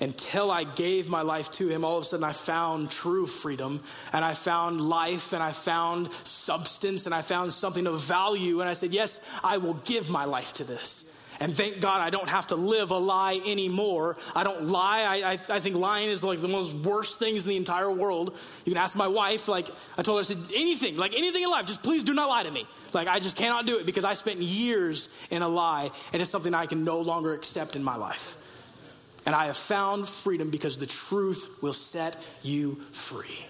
until 0.01 0.51
I 0.51 0.65
gave 0.65 1.09
my 1.09 1.23
life 1.23 1.51
to 1.53 1.69
him, 1.69 1.85
all 1.85 1.97
of 1.97 2.03
a 2.03 2.07
sudden 2.07 2.25
I 2.25 2.33
found 2.33 2.91
true 2.91 3.27
freedom 3.27 3.81
and 4.13 4.25
I 4.25 4.35
found 4.35 4.81
life 4.81 5.33
and 5.33 5.43
I 5.43 5.53
found 5.53 6.13
substance 6.13 7.07
and 7.07 7.15
I 7.15 7.23
found 7.23 7.53
something 7.53 7.87
of 7.87 8.01
value. 8.01 8.61
And 8.61 8.69
I 8.69 8.73
said, 8.73 8.93
Yes, 8.93 9.21
I 9.43 9.59
will 9.59 9.75
give 9.75 10.11
my 10.11 10.25
life 10.25 10.53
to 10.55 10.65
this. 10.65 11.14
And 11.41 11.53
thank 11.53 11.81
God 11.81 12.01
I 12.01 12.11
don't 12.11 12.29
have 12.29 12.47
to 12.49 12.57
live 12.57 12.91
a 12.91 12.99
lie 12.99 13.41
anymore. 13.47 14.17
I 14.35 14.45
don't 14.45 14.67
lie. 14.67 15.03
I, 15.03 15.33
I, 15.33 15.33
I, 15.33 15.61
think 15.61 15.77
lying 15.77 16.09
is 16.09 16.23
like 16.23 16.41
the 16.41 16.49
most 16.49 16.75
worst 16.75 17.19
things 17.19 17.45
in 17.45 17.51
the 17.51 17.57
entire 17.57 17.91
world. 17.91 18.39
You 18.65 18.73
can 18.73 18.81
ask 18.81 18.97
my 18.97 19.09
wife, 19.09 19.49
like, 19.49 19.69
I 19.99 20.03
told 20.03 20.19
her, 20.19 20.21
I 20.21 20.23
said, 20.23 20.39
anything, 20.55 20.97
like 20.97 21.13
anything 21.15 21.43
in 21.43 21.51
life, 21.51 21.67
just 21.67 21.83
please 21.83 22.05
do 22.05 22.15
not 22.15 22.29
lie 22.29 22.45
to 22.45 22.51
me. 22.51 22.67
Like, 22.93 23.09
I 23.09 23.19
just 23.19 23.37
cannot 23.37 23.67
do 23.67 23.79
it 23.79 23.87
because 23.87 24.05
I 24.05 24.15
spent 24.15 24.39
years 24.39 25.09
in 25.31 25.43
a 25.43 25.49
lie 25.49 25.91
and 26.13 26.23
it's 26.23 26.31
something 26.31 26.55
I 26.55 26.67
can 26.67 26.85
no 26.85 27.01
longer 27.01 27.33
accept 27.33 27.75
in 27.75 27.83
my 27.83 27.97
life. 27.97 28.37
And 29.27 29.35
I 29.35 29.47
have 29.47 29.57
found 29.57 30.09
freedom 30.09 30.51
because 30.51 30.79
the 30.79 30.87
truth 30.87 31.59
will 31.63 31.73
set 31.73 32.25
you 32.43 32.77
free. 32.93 33.47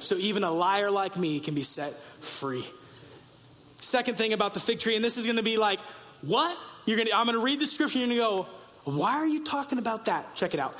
So 0.00 0.16
even 0.16 0.44
a 0.44 0.50
liar 0.50 0.90
like 0.90 1.16
me 1.16 1.40
can 1.40 1.54
be 1.54 1.62
set 1.62 1.92
free. 1.92 2.64
Second 3.76 4.16
thing 4.16 4.32
about 4.32 4.54
the 4.54 4.60
fig 4.60 4.78
tree, 4.78 4.96
and 4.96 5.04
this 5.04 5.16
is 5.16 5.24
going 5.24 5.36
to 5.36 5.42
be 5.42 5.56
like, 5.56 5.80
what? 6.20 6.56
You're 6.86 7.02
to, 7.02 7.16
I'm 7.16 7.26
going 7.26 7.38
to 7.38 7.44
read 7.44 7.60
the 7.60 7.66
scripture 7.66 8.02
and 8.02 8.14
go, 8.14 8.46
why 8.84 9.14
are 9.14 9.26
you 9.26 9.42
talking 9.42 9.78
about 9.78 10.06
that? 10.06 10.34
Check 10.34 10.54
it 10.54 10.60
out. 10.60 10.74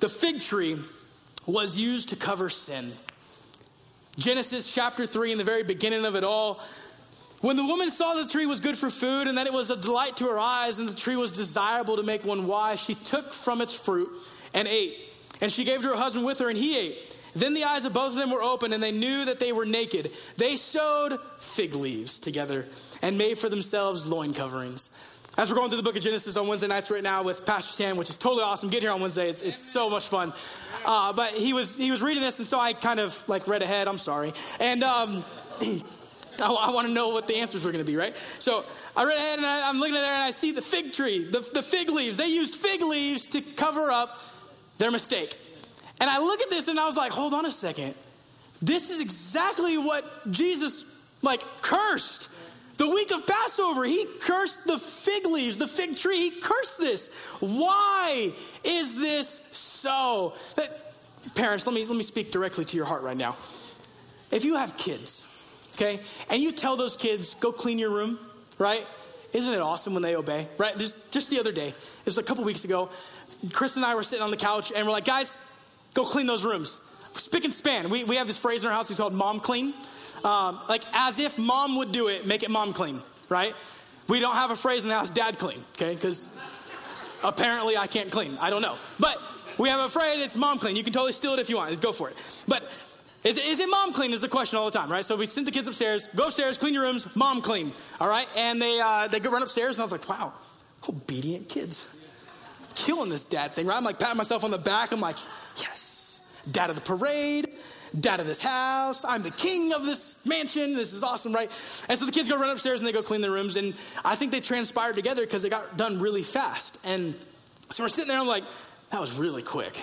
The 0.00 0.08
fig 0.08 0.40
tree 0.40 0.76
was 1.46 1.76
used 1.76 2.10
to 2.10 2.16
cover 2.16 2.48
sin. 2.48 2.92
Genesis 4.18 4.72
chapter 4.74 5.06
3, 5.06 5.32
in 5.32 5.38
the 5.38 5.44
very 5.44 5.62
beginning 5.62 6.04
of 6.04 6.16
it 6.16 6.24
all, 6.24 6.60
when 7.40 7.56
the 7.56 7.64
woman 7.64 7.88
saw 7.88 8.14
the 8.14 8.26
tree 8.26 8.44
was 8.44 8.60
good 8.60 8.76
for 8.76 8.90
food 8.90 9.26
and 9.26 9.38
that 9.38 9.46
it 9.46 9.52
was 9.52 9.70
a 9.70 9.76
delight 9.76 10.18
to 10.18 10.26
her 10.26 10.38
eyes 10.38 10.78
and 10.78 10.88
the 10.88 10.94
tree 10.94 11.16
was 11.16 11.32
desirable 11.32 11.96
to 11.96 12.02
make 12.02 12.24
one 12.24 12.46
wise, 12.46 12.80
she 12.80 12.94
took 12.94 13.32
from 13.32 13.62
its 13.62 13.74
fruit 13.74 14.10
and 14.52 14.68
ate. 14.68 14.98
And 15.40 15.50
she 15.50 15.64
gave 15.64 15.80
to 15.82 15.88
her 15.88 15.96
husband 15.96 16.26
with 16.26 16.38
her 16.40 16.50
and 16.50 16.58
he 16.58 16.78
ate. 16.78 17.18
Then 17.34 17.54
the 17.54 17.64
eyes 17.64 17.84
of 17.84 17.94
both 17.94 18.12
of 18.12 18.16
them 18.16 18.30
were 18.30 18.42
open 18.42 18.72
and 18.72 18.82
they 18.82 18.92
knew 18.92 19.24
that 19.24 19.40
they 19.40 19.52
were 19.52 19.64
naked. 19.64 20.12
They 20.36 20.56
sewed 20.56 21.18
fig 21.38 21.74
leaves 21.74 22.18
together 22.18 22.66
and 23.02 23.16
made 23.16 23.38
for 23.38 23.48
themselves 23.48 24.06
loin 24.06 24.34
coverings. 24.34 24.90
As 25.38 25.48
we're 25.48 25.56
going 25.56 25.68
through 25.68 25.76
the 25.76 25.84
book 25.84 25.96
of 25.96 26.02
Genesis 26.02 26.36
on 26.36 26.48
Wednesday 26.48 26.66
nights 26.66 26.90
right 26.90 27.02
now 27.02 27.22
with 27.22 27.46
Pastor 27.46 27.72
Stan, 27.72 27.96
which 27.96 28.10
is 28.10 28.16
totally 28.16 28.42
awesome. 28.42 28.68
Get 28.68 28.82
here 28.82 28.90
on 28.90 29.00
Wednesday; 29.00 29.28
it's, 29.28 29.42
it's 29.42 29.58
so 29.58 29.88
much 29.88 30.08
fun. 30.08 30.32
Uh, 30.84 31.12
but 31.12 31.30
he 31.30 31.52
was 31.52 31.76
he 31.76 31.90
was 31.92 32.02
reading 32.02 32.22
this, 32.22 32.40
and 32.40 32.48
so 32.48 32.58
I 32.58 32.72
kind 32.72 32.98
of 32.98 33.28
like 33.28 33.46
read 33.46 33.62
ahead. 33.62 33.86
I'm 33.86 33.96
sorry, 33.96 34.32
and 34.58 34.82
um, 34.82 35.24
I, 36.40 36.52
I 36.52 36.70
want 36.70 36.88
to 36.88 36.92
know 36.92 37.10
what 37.10 37.28
the 37.28 37.36
answers 37.36 37.64
were 37.64 37.70
going 37.70 37.84
to 37.84 37.90
be, 37.90 37.96
right? 37.96 38.16
So 38.16 38.64
I 38.96 39.04
read 39.04 39.16
ahead 39.16 39.38
and 39.38 39.46
I, 39.46 39.68
am 39.68 39.78
looking 39.78 39.94
at 39.94 40.00
there 40.00 40.12
and 40.12 40.22
I 40.22 40.30
see 40.30 40.52
the 40.52 40.62
fig 40.62 40.92
tree, 40.92 41.24
the, 41.24 41.48
the 41.54 41.62
fig 41.62 41.90
leaves. 41.90 42.16
They 42.16 42.28
used 42.28 42.56
fig 42.56 42.82
leaves 42.82 43.28
to 43.28 43.40
cover 43.40 43.90
up 43.90 44.20
their 44.78 44.90
mistake. 44.90 45.36
And 46.00 46.08
I 46.08 46.18
look 46.18 46.40
at 46.40 46.50
this 46.50 46.68
and 46.68 46.80
I 46.80 46.86
was 46.86 46.96
like, 46.96 47.12
hold 47.12 47.34
on 47.34 47.46
a 47.46 47.50
second. 47.50 47.94
This 48.62 48.90
is 48.90 49.00
exactly 49.00 49.78
what 49.78 50.30
Jesus 50.30 50.98
like 51.22 51.42
cursed. 51.62 52.30
The 52.80 52.88
week 52.88 53.12
of 53.12 53.26
Passover, 53.26 53.84
he 53.84 54.06
cursed 54.20 54.66
the 54.66 54.78
fig 54.78 55.26
leaves, 55.26 55.58
the 55.58 55.68
fig 55.68 55.98
tree. 55.98 56.16
He 56.16 56.30
cursed 56.30 56.78
this. 56.78 57.26
Why 57.40 58.32
is 58.64 58.94
this 58.94 59.28
so? 59.28 60.32
That, 60.56 60.82
parents, 61.34 61.66
let 61.66 61.74
me, 61.74 61.84
let 61.84 61.94
me 61.94 62.02
speak 62.02 62.32
directly 62.32 62.64
to 62.64 62.76
your 62.78 62.86
heart 62.86 63.02
right 63.02 63.18
now. 63.18 63.36
If 64.30 64.46
you 64.46 64.56
have 64.56 64.78
kids, 64.78 65.68
okay? 65.74 66.00
And 66.30 66.42
you 66.42 66.52
tell 66.52 66.74
those 66.74 66.96
kids, 66.96 67.34
go 67.34 67.52
clean 67.52 67.78
your 67.78 67.90
room, 67.90 68.18
right? 68.56 68.86
Isn't 69.34 69.52
it 69.52 69.60
awesome 69.60 69.92
when 69.92 70.02
they 70.02 70.16
obey, 70.16 70.48
right? 70.56 70.74
Just, 70.78 71.12
just 71.12 71.28
the 71.28 71.38
other 71.38 71.52
day, 71.52 71.68
it 71.68 72.06
was 72.06 72.16
a 72.16 72.22
couple 72.22 72.44
weeks 72.44 72.64
ago, 72.64 72.88
Chris 73.52 73.76
and 73.76 73.84
I 73.84 73.94
were 73.94 74.02
sitting 74.02 74.24
on 74.24 74.30
the 74.30 74.38
couch 74.38 74.72
and 74.74 74.86
we're 74.86 74.92
like, 74.92 75.04
guys, 75.04 75.38
go 75.92 76.06
clean 76.06 76.26
those 76.26 76.46
rooms. 76.46 76.80
Spick 77.12 77.44
and 77.44 77.52
span. 77.52 77.90
We, 77.90 78.04
we 78.04 78.16
have 78.16 78.26
this 78.26 78.38
phrase 78.38 78.62
in 78.62 78.70
our 78.70 78.74
house, 78.74 78.88
it's 78.88 79.00
called 79.00 79.12
mom 79.12 79.38
clean. 79.38 79.74
Um, 80.24 80.60
like 80.68 80.84
as 80.92 81.18
if 81.18 81.38
mom 81.38 81.76
would 81.76 81.92
do 81.92 82.08
it, 82.08 82.26
make 82.26 82.42
it 82.42 82.50
mom 82.50 82.72
clean, 82.72 83.00
right? 83.28 83.54
We 84.08 84.20
don't 84.20 84.34
have 84.34 84.50
a 84.50 84.56
phrase 84.56 84.84
in 84.84 84.90
the 84.90 84.96
house, 84.96 85.10
dad 85.10 85.38
clean, 85.38 85.60
okay? 85.76 85.94
Because 85.94 86.38
apparently 87.22 87.76
I 87.76 87.86
can't 87.86 88.10
clean. 88.10 88.36
I 88.40 88.50
don't 88.50 88.62
know. 88.62 88.76
But 88.98 89.16
we 89.58 89.68
have 89.68 89.80
a 89.80 89.88
phrase, 89.88 90.24
it's 90.24 90.36
mom 90.36 90.58
clean. 90.58 90.76
You 90.76 90.82
can 90.82 90.92
totally 90.92 91.12
steal 91.12 91.32
it 91.32 91.38
if 91.38 91.48
you 91.48 91.56
want. 91.56 91.80
Go 91.80 91.92
for 91.92 92.10
it. 92.10 92.44
But 92.48 92.64
Is 93.22 93.36
it, 93.36 93.44
is 93.44 93.60
it 93.60 93.68
mom 93.68 93.92
clean 93.92 94.12
is 94.12 94.22
the 94.22 94.28
question 94.28 94.58
all 94.58 94.64
the 94.70 94.78
time, 94.78 94.90
right? 94.90 95.04
So 95.04 95.14
we 95.14 95.26
sent 95.26 95.44
the 95.46 95.52
kids 95.52 95.68
upstairs, 95.68 96.08
go 96.08 96.24
upstairs, 96.24 96.56
clean 96.56 96.72
your 96.72 96.84
rooms, 96.84 97.06
mom 97.14 97.42
clean, 97.42 97.72
all 98.00 98.08
right? 98.08 98.26
And 98.36 98.60
they, 98.60 98.80
uh, 98.80 99.08
they 99.08 99.20
go 99.20 99.30
run 99.30 99.42
upstairs, 99.42 99.76
and 99.76 99.82
I 99.82 99.84
was 99.84 99.92
like, 99.92 100.08
wow, 100.08 100.32
obedient 100.88 101.48
kids. 101.48 101.96
Killing 102.74 103.10
this 103.10 103.24
dad 103.24 103.54
thing, 103.54 103.66
right? 103.66 103.76
I'm 103.76 103.84
like 103.84 103.98
patting 103.98 104.16
myself 104.16 104.42
on 104.42 104.50
the 104.50 104.58
back. 104.58 104.92
I'm 104.92 105.00
like, 105.00 105.18
yes, 105.56 106.42
dad 106.50 106.70
of 106.70 106.76
the 106.76 106.82
parade, 106.82 107.48
dad 107.98 108.20
of 108.20 108.26
this 108.26 108.40
house. 108.40 109.04
I'm 109.04 109.22
the 109.22 109.30
king 109.30 109.72
of 109.72 109.84
this 109.84 110.24
mansion. 110.26 110.74
This 110.74 110.92
is 110.92 111.02
awesome, 111.02 111.32
right? 111.32 111.48
And 111.88 111.98
so 111.98 112.06
the 112.06 112.12
kids 112.12 112.28
go 112.28 112.38
run 112.38 112.50
upstairs 112.50 112.80
and 112.80 112.86
they 112.86 112.92
go 112.92 113.02
clean 113.02 113.20
their 113.20 113.32
rooms. 113.32 113.56
And 113.56 113.74
I 114.04 114.14
think 114.14 114.32
they 114.32 114.40
transpired 114.40 114.94
together 114.94 115.22
because 115.22 115.44
it 115.44 115.50
got 115.50 115.76
done 115.76 115.98
really 115.98 116.22
fast. 116.22 116.78
And 116.84 117.16
so 117.70 117.84
we're 117.84 117.88
sitting 117.88 118.08
there, 118.08 118.20
I'm 118.20 118.26
like, 118.26 118.44
that 118.90 119.00
was 119.00 119.12
really 119.16 119.42
quick. 119.42 119.74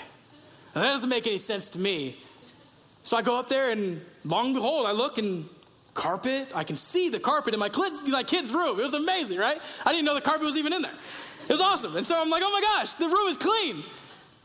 Now, 0.75 0.81
that 0.81 0.91
doesn't 0.91 1.09
make 1.09 1.27
any 1.27 1.37
sense 1.37 1.71
to 1.71 1.79
me. 1.79 2.17
So 3.03 3.17
I 3.17 3.21
go 3.21 3.39
up 3.39 3.47
there, 3.47 3.71
and 3.71 4.01
long 4.25 4.47
and 4.47 4.55
behold, 4.55 4.85
I 4.85 4.91
look 4.91 5.17
and 5.17 5.47
carpet. 5.93 6.51
I 6.53 6.63
can 6.63 6.75
see 6.75 7.09
the 7.09 7.19
carpet 7.19 7.53
in 7.53 7.59
my 7.59 7.69
kids, 7.69 8.01
my 8.07 8.23
kid's 8.23 8.53
room. 8.53 8.79
It 8.79 8.83
was 8.83 8.93
amazing, 8.93 9.39
right? 9.39 9.59
I 9.85 9.91
didn't 9.91 10.05
know 10.05 10.13
the 10.13 10.21
carpet 10.21 10.43
was 10.43 10.57
even 10.57 10.73
in 10.73 10.81
there. 10.81 10.91
It 10.91 11.49
was 11.49 11.61
awesome. 11.61 11.95
And 11.95 12.05
so 12.05 12.21
I'm 12.21 12.29
like, 12.29 12.43
oh 12.45 12.51
my 12.51 12.61
gosh, 12.61 12.95
the 12.95 13.07
room 13.07 13.27
is 13.27 13.37
clean. 13.37 13.77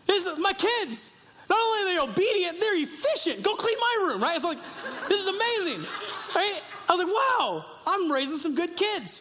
This 0.07 0.27
is 0.27 0.38
my 0.38 0.53
kids. 0.53 1.21
Not 1.52 1.60
only 1.60 1.82
are 1.82 2.06
they 2.06 2.12
obedient, 2.12 2.60
they're 2.60 2.82
efficient. 2.82 3.42
Go 3.42 3.54
clean 3.56 3.76
my 3.78 4.06
room, 4.06 4.22
right? 4.22 4.34
It's 4.34 4.44
like, 4.44 4.56
this 4.56 5.20
is 5.20 5.28
amazing, 5.28 5.86
right? 6.34 6.62
I 6.88 6.92
was 6.92 7.04
like, 7.04 7.12
wow, 7.12 7.66
I'm 7.86 8.10
raising 8.10 8.38
some 8.38 8.54
good 8.54 8.74
kids. 8.74 9.20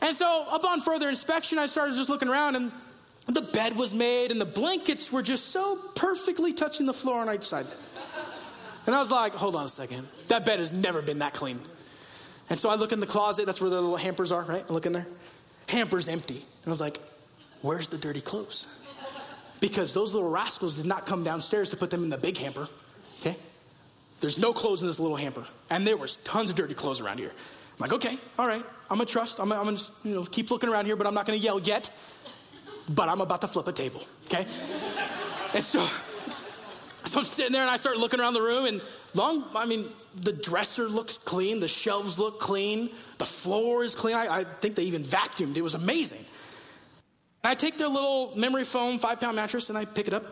And 0.00 0.14
so 0.14 0.46
upon 0.50 0.80
further 0.80 1.10
inspection, 1.10 1.58
I 1.58 1.66
started 1.66 1.94
just 1.94 2.08
looking 2.08 2.28
around, 2.28 2.56
and 2.56 2.72
the 3.26 3.42
bed 3.42 3.76
was 3.76 3.94
made, 3.94 4.30
and 4.30 4.40
the 4.40 4.46
blankets 4.46 5.12
were 5.12 5.20
just 5.20 5.48
so 5.48 5.76
perfectly 5.94 6.54
touching 6.54 6.86
the 6.86 6.94
floor 6.94 7.20
on 7.20 7.34
each 7.34 7.46
side. 7.46 7.66
And 8.86 8.94
I 8.94 8.98
was 8.98 9.10
like, 9.10 9.34
hold 9.34 9.54
on 9.54 9.66
a 9.66 9.68
second. 9.68 10.08
That 10.28 10.46
bed 10.46 10.60
has 10.60 10.72
never 10.72 11.02
been 11.02 11.18
that 11.18 11.34
clean. 11.34 11.60
And 12.48 12.58
so 12.58 12.70
I 12.70 12.76
look 12.76 12.92
in 12.92 13.00
the 13.00 13.06
closet. 13.06 13.44
That's 13.44 13.60
where 13.60 13.68
the 13.68 13.78
little 13.78 13.98
hampers 13.98 14.32
are, 14.32 14.42
right? 14.42 14.64
I 14.66 14.72
look 14.72 14.86
in 14.86 14.94
there. 14.94 15.06
Hamper's 15.68 16.08
empty. 16.08 16.36
And 16.38 16.66
I 16.66 16.70
was 16.70 16.80
like, 16.80 16.98
where's 17.60 17.88
the 17.88 17.98
dirty 17.98 18.22
clothes? 18.22 18.66
Because 19.60 19.94
those 19.94 20.14
little 20.14 20.30
rascals 20.30 20.76
did 20.76 20.86
not 20.86 21.06
come 21.06 21.24
downstairs 21.24 21.70
to 21.70 21.76
put 21.76 21.90
them 21.90 22.04
in 22.04 22.10
the 22.10 22.18
big 22.18 22.36
hamper. 22.36 22.68
Okay? 23.20 23.36
There's 24.20 24.40
no 24.40 24.52
clothes 24.52 24.82
in 24.82 24.88
this 24.88 25.00
little 25.00 25.16
hamper. 25.16 25.46
And 25.70 25.86
there 25.86 25.96
was 25.96 26.16
tons 26.16 26.50
of 26.50 26.56
dirty 26.56 26.74
clothes 26.74 27.00
around 27.00 27.18
here. 27.18 27.30
I'm 27.30 27.78
like, 27.78 27.92
okay, 27.92 28.18
all 28.38 28.46
right. 28.46 28.62
I'm 28.90 28.98
gonna 28.98 29.06
trust. 29.06 29.40
I'm, 29.40 29.52
I'm 29.52 29.64
gonna 29.64 29.78
you 30.04 30.14
know, 30.14 30.24
keep 30.24 30.50
looking 30.50 30.68
around 30.68 30.86
here, 30.86 30.96
but 30.96 31.06
I'm 31.06 31.14
not 31.14 31.26
gonna 31.26 31.38
yell 31.38 31.60
yet. 31.60 31.90
But 32.88 33.08
I'm 33.08 33.20
about 33.20 33.40
to 33.42 33.48
flip 33.48 33.68
a 33.68 33.72
table, 33.72 34.02
okay? 34.26 34.46
and 35.54 35.62
so 35.62 35.86
so 37.08 37.20
I'm 37.20 37.24
sitting 37.24 37.52
there 37.52 37.62
and 37.62 37.70
I 37.70 37.76
start 37.76 37.96
looking 37.96 38.20
around 38.20 38.34
the 38.34 38.42
room 38.42 38.66
and 38.66 38.82
long, 39.14 39.44
I 39.54 39.66
mean, 39.66 39.86
the 40.14 40.32
dresser 40.32 40.88
looks 40.88 41.16
clean, 41.16 41.60
the 41.60 41.68
shelves 41.68 42.18
look 42.18 42.38
clean, 42.40 42.90
the 43.18 43.24
floor 43.24 43.82
is 43.82 43.94
clean. 43.94 44.14
I, 44.14 44.40
I 44.40 44.44
think 44.44 44.74
they 44.74 44.82
even 44.84 45.02
vacuumed. 45.04 45.56
It 45.56 45.62
was 45.62 45.74
amazing. 45.74 46.24
I 47.44 47.54
take 47.54 47.78
their 47.78 47.88
little 47.88 48.32
memory 48.36 48.64
foam 48.64 48.98
five 48.98 49.20
pound 49.20 49.36
mattress 49.36 49.68
and 49.68 49.78
I 49.78 49.84
pick 49.84 50.08
it 50.08 50.14
up 50.14 50.24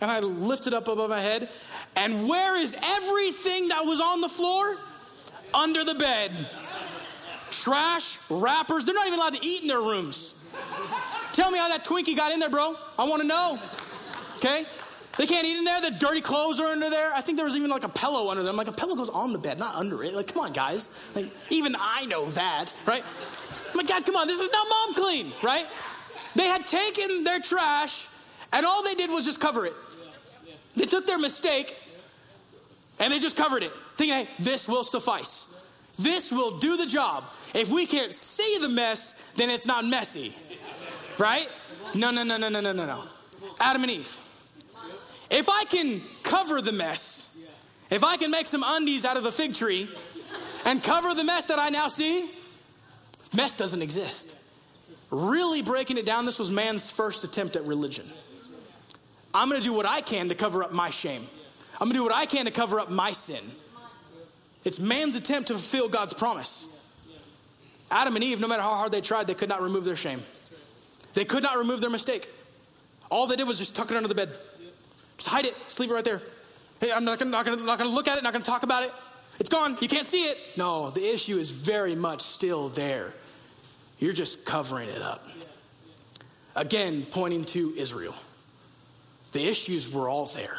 and 0.00 0.10
I 0.10 0.20
lift 0.20 0.66
it 0.66 0.74
up 0.74 0.88
above 0.88 1.10
my 1.10 1.20
head. 1.20 1.48
And 1.96 2.28
where 2.28 2.56
is 2.56 2.78
everything 2.82 3.68
that 3.68 3.84
was 3.84 4.00
on 4.00 4.20
the 4.20 4.28
floor? 4.28 4.76
Under 5.54 5.84
the 5.84 5.94
bed. 5.94 6.32
Trash, 7.50 8.18
wrappers. 8.30 8.86
They're 8.86 8.94
not 8.94 9.06
even 9.06 9.18
allowed 9.18 9.34
to 9.34 9.46
eat 9.46 9.62
in 9.62 9.68
their 9.68 9.80
rooms. 9.80 10.38
Tell 11.32 11.50
me 11.50 11.58
how 11.58 11.68
that 11.68 11.84
Twinkie 11.84 12.16
got 12.16 12.32
in 12.32 12.40
there, 12.40 12.50
bro. 12.50 12.74
I 12.98 13.06
want 13.06 13.22
to 13.22 13.28
know. 13.28 13.58
Okay? 14.36 14.64
They 15.18 15.26
can't 15.26 15.46
eat 15.46 15.58
in 15.58 15.64
there. 15.64 15.80
The 15.82 15.90
dirty 15.90 16.22
clothes 16.22 16.58
are 16.58 16.66
under 16.66 16.88
there. 16.88 17.12
I 17.14 17.20
think 17.20 17.36
there 17.36 17.44
was 17.44 17.56
even 17.56 17.68
like 17.68 17.84
a 17.84 17.88
pillow 17.88 18.30
under 18.30 18.42
them. 18.42 18.56
Like 18.56 18.68
a 18.68 18.72
pillow 18.72 18.94
goes 18.94 19.10
on 19.10 19.32
the 19.32 19.38
bed, 19.38 19.58
not 19.58 19.74
under 19.74 20.02
it. 20.02 20.14
Like, 20.14 20.32
come 20.32 20.42
on, 20.42 20.52
guys. 20.52 21.10
Like, 21.14 21.30
even 21.50 21.76
I 21.78 22.06
know 22.06 22.30
that, 22.30 22.72
right? 22.86 23.04
I'm 23.70 23.76
like, 23.76 23.88
guys, 23.88 24.04
come 24.04 24.16
on. 24.16 24.26
This 24.26 24.40
is 24.40 24.50
not 24.50 24.66
mom 24.68 24.94
clean, 24.94 25.32
right? 25.42 25.66
They 26.34 26.46
had 26.46 26.66
taken 26.66 27.24
their 27.24 27.40
trash, 27.40 28.08
and 28.52 28.66
all 28.66 28.82
they 28.82 28.94
did 28.94 29.10
was 29.10 29.24
just 29.24 29.40
cover 29.40 29.66
it. 29.66 29.74
They 30.76 30.86
took 30.86 31.06
their 31.06 31.18
mistake, 31.18 31.76
and 32.98 33.12
they 33.12 33.18
just 33.18 33.36
covered 33.36 33.62
it, 33.62 33.72
thinking, 33.96 34.26
hey, 34.26 34.30
this 34.38 34.68
will 34.68 34.84
suffice. 34.84 35.48
This 35.98 36.32
will 36.32 36.58
do 36.58 36.76
the 36.76 36.86
job. 36.86 37.24
If 37.54 37.70
we 37.70 37.86
can't 37.86 38.14
see 38.14 38.58
the 38.60 38.68
mess, 38.68 39.32
then 39.36 39.50
it's 39.50 39.66
not 39.66 39.84
messy, 39.84 40.34
right? 41.18 41.48
No, 41.94 42.10
no, 42.10 42.22
no, 42.22 42.38
no, 42.38 42.48
no, 42.48 42.60
no, 42.60 42.72
no, 42.72 42.86
no. 42.86 43.04
Adam 43.60 43.82
and 43.82 43.92
Eve 43.92 44.18
if 45.32 45.48
I 45.48 45.64
can 45.64 46.02
cover 46.22 46.60
the 46.60 46.72
mess, 46.72 47.38
if 47.90 48.04
I 48.04 48.18
can 48.18 48.30
make 48.30 48.46
some 48.46 48.62
undies 48.64 49.06
out 49.06 49.16
of 49.16 49.24
a 49.24 49.32
fig 49.32 49.54
tree 49.54 49.88
and 50.66 50.82
cover 50.82 51.14
the 51.14 51.24
mess 51.24 51.46
that 51.46 51.58
I 51.58 51.70
now 51.70 51.88
see, 51.88 52.30
mess 53.34 53.56
doesn't 53.56 53.80
exist. 53.80 54.36
Really 55.12 55.60
breaking 55.60 55.98
it 55.98 56.06
down, 56.06 56.24
this 56.24 56.38
was 56.38 56.50
man's 56.50 56.90
first 56.90 57.22
attempt 57.22 57.54
at 57.54 57.64
religion. 57.64 58.06
I'm 59.34 59.50
gonna 59.50 59.62
do 59.62 59.74
what 59.74 59.84
I 59.84 60.00
can 60.00 60.30
to 60.30 60.34
cover 60.34 60.64
up 60.64 60.72
my 60.72 60.88
shame. 60.88 61.22
I'm 61.74 61.88
gonna 61.88 61.98
do 61.98 62.02
what 62.02 62.14
I 62.14 62.24
can 62.24 62.46
to 62.46 62.50
cover 62.50 62.80
up 62.80 62.88
my 62.88 63.12
sin. 63.12 63.44
It's 64.64 64.80
man's 64.80 65.14
attempt 65.14 65.48
to 65.48 65.54
fulfill 65.54 65.88
God's 65.88 66.14
promise. 66.14 66.66
Adam 67.90 68.14
and 68.14 68.24
Eve, 68.24 68.40
no 68.40 68.48
matter 68.48 68.62
how 68.62 68.74
hard 68.74 68.90
they 68.90 69.02
tried, 69.02 69.26
they 69.26 69.34
could 69.34 69.50
not 69.50 69.60
remove 69.60 69.84
their 69.84 69.96
shame. 69.96 70.22
They 71.12 71.26
could 71.26 71.42
not 71.42 71.58
remove 71.58 71.82
their 71.82 71.90
mistake. 71.90 72.26
All 73.10 73.26
they 73.26 73.36
did 73.36 73.46
was 73.46 73.58
just 73.58 73.76
tuck 73.76 73.90
it 73.90 73.96
under 73.98 74.08
the 74.08 74.14
bed. 74.14 74.34
Just 75.18 75.28
hide 75.28 75.44
it. 75.44 75.54
Just 75.64 75.78
leave 75.78 75.90
it 75.90 75.94
right 75.94 76.04
there. 76.04 76.22
Hey, 76.80 76.90
I'm 76.90 77.04
not 77.04 77.18
gonna, 77.18 77.30
not 77.30 77.44
gonna, 77.44 77.62
not 77.62 77.76
gonna 77.76 77.90
look 77.90 78.08
at 78.08 78.16
it, 78.16 78.24
not 78.24 78.32
gonna 78.32 78.46
talk 78.46 78.62
about 78.62 78.82
it. 78.82 78.92
It's 79.38 79.50
gone. 79.50 79.76
You 79.82 79.88
can't 79.88 80.06
see 80.06 80.24
it. 80.24 80.42
No, 80.56 80.88
the 80.88 81.06
issue 81.06 81.36
is 81.36 81.50
very 81.50 81.94
much 81.94 82.22
still 82.22 82.70
there. 82.70 83.12
You're 84.02 84.12
just 84.12 84.44
covering 84.44 84.88
it 84.88 85.00
up. 85.00 85.22
Again, 86.56 87.04
pointing 87.08 87.44
to 87.44 87.72
Israel. 87.76 88.16
The 89.30 89.46
issues 89.46 89.92
were 89.92 90.08
all 90.08 90.26
there. 90.26 90.56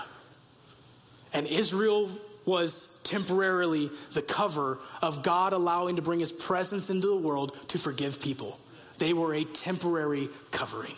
And 1.33 1.45
Israel 1.47 2.09
was 2.45 3.01
temporarily 3.03 3.91
the 4.13 4.21
cover 4.21 4.79
of 5.01 5.23
God 5.23 5.51
allowing 5.51 5.97
to 5.97 6.01
bring 6.01 6.21
his 6.21 6.31
presence 6.31 6.89
into 6.89 7.07
the 7.07 7.17
world 7.17 7.57
to 7.67 7.77
forgive 7.77 8.21
people. 8.21 8.57
They 8.97 9.11
were 9.11 9.33
a 9.33 9.43
temporary 9.43 10.29
covering 10.51 10.95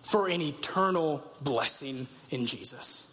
for 0.00 0.28
an 0.28 0.40
eternal 0.40 1.22
blessing 1.42 2.06
in 2.30 2.46
Jesus. 2.46 3.12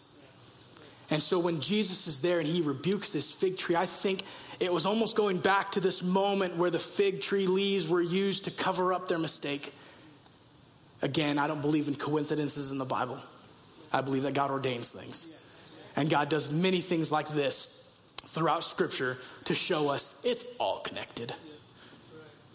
And 1.10 1.20
so 1.20 1.38
when 1.38 1.60
Jesus 1.60 2.06
is 2.06 2.22
there 2.22 2.38
and 2.38 2.48
he 2.48 2.62
rebukes 2.62 3.12
this 3.12 3.32
fig 3.32 3.58
tree, 3.58 3.76
I 3.76 3.84
think 3.84 4.22
it 4.60 4.70
was 4.70 4.84
almost 4.84 5.16
going 5.16 5.38
back 5.38 5.72
to 5.72 5.80
this 5.80 6.02
moment 6.02 6.56
where 6.56 6.70
the 6.70 6.78
fig 6.78 7.22
tree 7.22 7.46
leaves 7.46 7.88
were 7.88 8.02
used 8.02 8.44
to 8.44 8.50
cover 8.50 8.92
up 8.92 9.08
their 9.08 9.18
mistake. 9.18 9.72
Again, 11.00 11.38
I 11.38 11.46
don't 11.46 11.62
believe 11.62 11.88
in 11.88 11.94
coincidences 11.94 12.70
in 12.70 12.76
the 12.76 12.84
Bible. 12.84 13.18
I 13.90 14.02
believe 14.02 14.24
that 14.24 14.34
God 14.34 14.50
ordains 14.50 14.90
things. 14.90 15.36
And 15.96 16.10
God 16.10 16.28
does 16.28 16.52
many 16.52 16.80
things 16.80 17.10
like 17.10 17.28
this 17.28 17.76
throughout 18.18 18.62
Scripture 18.62 19.16
to 19.46 19.54
show 19.54 19.88
us 19.88 20.22
it's 20.24 20.44
all 20.58 20.80
connected. 20.80 21.32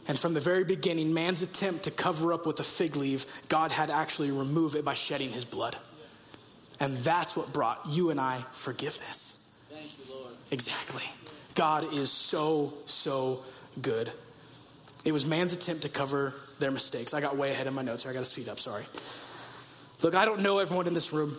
And 0.07 0.17
from 0.17 0.35
the 0.35 0.39
very 0.39 0.63
beginning, 0.63 1.13
man's 1.13 1.41
attempt 1.41 1.85
to 1.85 1.91
cover 1.91 2.31
up 2.31 2.45
with 2.45 2.59
a 2.59 2.63
fig 2.63 2.95
leaf, 2.95 3.49
God 3.49 3.71
had 3.71 3.89
actually 3.89 4.29
remove 4.29 4.75
it 4.75 4.85
by 4.85 4.93
shedding 4.93 5.31
his 5.31 5.43
blood. 5.43 5.75
And 6.79 6.95
that's 6.97 7.35
what 7.35 7.51
brought 7.51 7.81
you 7.89 8.11
and 8.11 8.19
I 8.19 8.43
forgiveness. 8.51 9.59
Thank 9.71 9.91
you, 9.97 10.13
Lord. 10.13 10.33
Exactly. 10.51 11.03
God 11.55 11.93
is 11.93 12.11
so, 12.11 12.73
so 12.85 13.43
good. 13.81 14.11
It 15.05 15.11
was 15.11 15.25
man's 15.25 15.53
attempt 15.53 15.83
to 15.83 15.89
cover 15.89 16.33
their 16.59 16.71
mistakes. 16.71 17.13
I 17.13 17.21
got 17.21 17.37
way 17.37 17.51
ahead 17.51 17.67
of 17.67 17.73
my 17.73 17.81
notes 17.81 18.03
here. 18.03 18.11
I 18.11 18.13
got 18.13 18.19
to 18.19 18.25
speed 18.25 18.49
up, 18.49 18.59
sorry. 18.59 18.85
Look, 20.01 20.15
I 20.15 20.25
don't 20.25 20.41
know 20.41 20.59
everyone 20.59 20.87
in 20.87 20.93
this 20.93 21.13
room. 21.13 21.35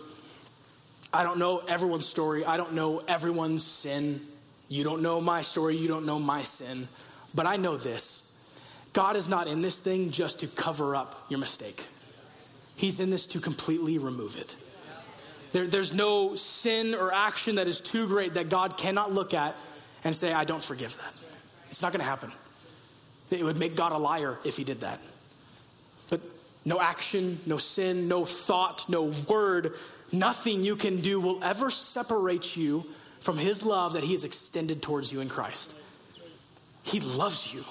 I 1.13 1.23
don't 1.23 1.37
know 1.37 1.59
everyone's 1.67 2.07
story. 2.07 2.43
I 2.45 2.57
don't 2.57 2.73
know 2.73 3.01
everyone's 3.07 3.63
sin. 3.63 4.21
You 4.69 4.83
don't 4.83 5.01
know 5.01 5.21
my 5.21 5.41
story. 5.41 5.77
You 5.77 5.87
don't 5.87 6.05
know 6.05 6.19
my 6.19 6.41
sin. 6.41 6.87
But 7.35 7.45
I 7.45 7.57
know 7.57 7.77
this 7.77 8.27
God 8.93 9.15
is 9.15 9.29
not 9.29 9.47
in 9.47 9.61
this 9.61 9.79
thing 9.79 10.11
just 10.11 10.39
to 10.39 10.47
cover 10.47 10.95
up 10.95 11.25
your 11.29 11.39
mistake, 11.39 11.83
He's 12.75 12.99
in 12.99 13.09
this 13.09 13.27
to 13.27 13.39
completely 13.39 13.97
remove 13.97 14.35
it. 14.35 14.55
There, 15.51 15.67
there's 15.67 15.93
no 15.93 16.35
sin 16.35 16.93
or 16.93 17.13
action 17.13 17.55
that 17.55 17.67
is 17.67 17.79
too 17.79 18.05
great 18.07 18.33
that 18.33 18.49
God 18.49 18.75
cannot 18.75 19.13
look 19.13 19.33
at 19.33 19.55
and 20.03 20.15
say, 20.15 20.33
I 20.33 20.43
don't 20.43 20.63
forgive 20.63 20.95
that. 20.97 21.13
It's 21.69 21.81
not 21.81 21.91
going 21.91 21.99
to 21.99 22.09
happen. 22.09 22.31
It 23.29 23.43
would 23.43 23.59
make 23.59 23.75
God 23.75 23.91
a 23.91 23.97
liar 23.97 24.37
if 24.45 24.57
He 24.57 24.63
did 24.63 24.81
that. 24.81 24.99
But 26.09 26.21
no 26.65 26.79
action, 26.79 27.39
no 27.45 27.57
sin, 27.57 28.07
no 28.07 28.25
thought, 28.25 28.87
no 28.89 29.11
word, 29.27 29.73
nothing 30.11 30.63
you 30.63 30.75
can 30.75 30.97
do 30.97 31.19
will 31.19 31.43
ever 31.43 31.69
separate 31.69 32.55
you 32.55 32.85
from 33.19 33.37
His 33.37 33.65
love 33.65 33.93
that 33.93 34.03
He 34.03 34.11
has 34.11 34.23
extended 34.23 34.81
towards 34.81 35.11
you 35.11 35.19
in 35.19 35.29
Christ. 35.29 35.75
He 36.83 36.99
loves 37.01 37.53
you. 37.53 37.63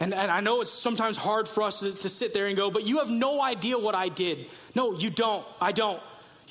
And, 0.00 0.14
and 0.14 0.30
I 0.30 0.40
know 0.40 0.62
it's 0.62 0.70
sometimes 0.70 1.18
hard 1.18 1.46
for 1.46 1.62
us 1.62 1.80
to, 1.80 1.92
to 1.94 2.08
sit 2.08 2.32
there 2.32 2.46
and 2.46 2.56
go, 2.56 2.70
but 2.70 2.86
you 2.86 2.98
have 2.98 3.10
no 3.10 3.40
idea 3.40 3.78
what 3.78 3.94
I 3.94 4.08
did. 4.08 4.46
No, 4.74 4.94
you 4.94 5.10
don't. 5.10 5.44
I 5.60 5.72
don't. 5.72 6.00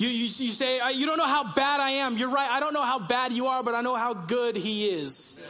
You, 0.00 0.08
you, 0.08 0.22
you 0.22 0.28
say, 0.28 0.80
uh, 0.80 0.88
You 0.88 1.04
don't 1.04 1.18
know 1.18 1.26
how 1.26 1.52
bad 1.52 1.78
I 1.78 1.90
am. 1.90 2.16
You're 2.16 2.30
right. 2.30 2.50
I 2.50 2.58
don't 2.58 2.72
know 2.72 2.82
how 2.82 2.98
bad 2.98 3.34
you 3.34 3.48
are, 3.48 3.62
but 3.62 3.74
I 3.74 3.82
know 3.82 3.96
how 3.96 4.14
good 4.14 4.56
He 4.56 4.88
is. 4.88 5.46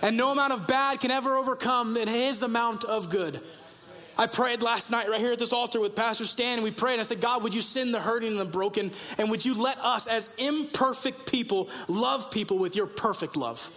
And 0.00 0.16
no 0.16 0.32
amount 0.32 0.54
of 0.54 0.66
bad 0.66 1.00
can 1.00 1.10
ever 1.10 1.36
overcome 1.36 1.94
His 1.94 2.42
amount 2.42 2.84
of 2.84 3.10
good. 3.10 3.42
I 4.16 4.26
prayed 4.26 4.62
last 4.62 4.90
night 4.90 5.10
right 5.10 5.20
here 5.20 5.32
at 5.32 5.38
this 5.38 5.52
altar 5.52 5.80
with 5.80 5.94
Pastor 5.94 6.24
Stan, 6.24 6.54
and 6.54 6.64
we 6.64 6.70
prayed. 6.70 6.94
And 6.94 7.00
I 7.00 7.04
said, 7.04 7.20
God, 7.20 7.42
would 7.42 7.52
you 7.52 7.60
send 7.60 7.92
the 7.92 8.00
hurting 8.00 8.30
and 8.30 8.40
the 8.40 8.46
broken? 8.46 8.90
And 9.18 9.30
would 9.30 9.44
you 9.44 9.52
let 9.52 9.76
us, 9.80 10.06
as 10.06 10.30
imperfect 10.38 11.30
people, 11.30 11.68
love 11.86 12.30
people 12.30 12.56
with 12.56 12.76
your 12.76 12.86
perfect 12.86 13.36
love? 13.36 13.70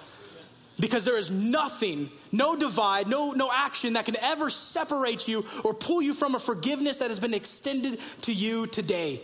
Because 0.79 1.03
there 1.03 1.17
is 1.17 1.31
nothing, 1.31 2.11
no 2.31 2.55
divide, 2.55 3.09
no, 3.09 3.33
no 3.33 3.49
action 3.53 3.93
that 3.93 4.05
can 4.05 4.15
ever 4.21 4.49
separate 4.49 5.27
you 5.27 5.43
or 5.65 5.73
pull 5.73 6.01
you 6.01 6.13
from 6.13 6.33
a 6.33 6.39
forgiveness 6.39 6.97
that 6.97 7.09
has 7.09 7.19
been 7.19 7.33
extended 7.33 7.99
to 8.21 8.31
you 8.31 8.67
today. 8.67 9.21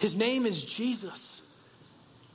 His 0.00 0.16
name 0.16 0.46
is 0.46 0.64
Jesus. 0.64 1.46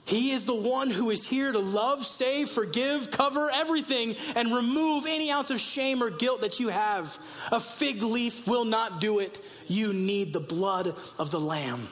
He 0.06 0.32
is 0.32 0.46
the 0.46 0.56
one 0.56 0.92
who 0.92 1.10
is 1.10 1.28
here 1.28 1.52
to 1.52 1.58
love, 1.58 2.06
save, 2.06 2.48
forgive, 2.48 3.10
cover 3.10 3.50
everything, 3.50 4.16
and 4.36 4.54
remove 4.54 5.08
any 5.08 5.32
ounce 5.32 5.50
of 5.50 5.60
shame 5.60 6.04
or 6.04 6.12
guilt 6.12 6.42
that 6.42 6.60
you 6.60 6.70
have. 6.70 7.18
A 7.52 7.60
fig 7.60 8.04
leaf 8.04 8.48
will 8.48 8.66
not 8.66 9.02
do 9.02 9.18
it. 9.18 9.44
You 9.66 9.94
need 9.94 10.32
the 10.32 10.40
blood 10.40 10.90
of 11.18 11.32
the 11.32 11.40
Lamb. 11.40 11.88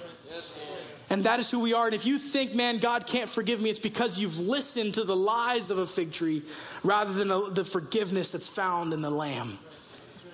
And 1.10 1.24
that 1.24 1.40
is 1.40 1.50
who 1.50 1.60
we 1.60 1.74
are. 1.74 1.86
And 1.86 1.96
if 1.96 2.06
you 2.06 2.20
think, 2.20 2.54
man, 2.54 2.78
God 2.78 3.08
can't 3.08 3.30
forgive 3.30 3.62
me, 3.62 3.72
it's 3.72 3.80
because 3.80 4.20
you've 4.20 4.40
listened 4.40 4.94
to 4.96 5.04
the 5.04 5.16
lies 5.16 5.72
of 5.72 5.80
a 5.80 5.86
fig 5.86 6.12
tree 6.12 6.44
rather 6.84 7.14
than 7.14 7.28
the 7.54 7.66
forgiveness 7.66 8.32
that's 8.32 8.50
found 8.50 8.94
in 8.94 9.02
the 9.02 9.10
Lamb. 9.10 9.58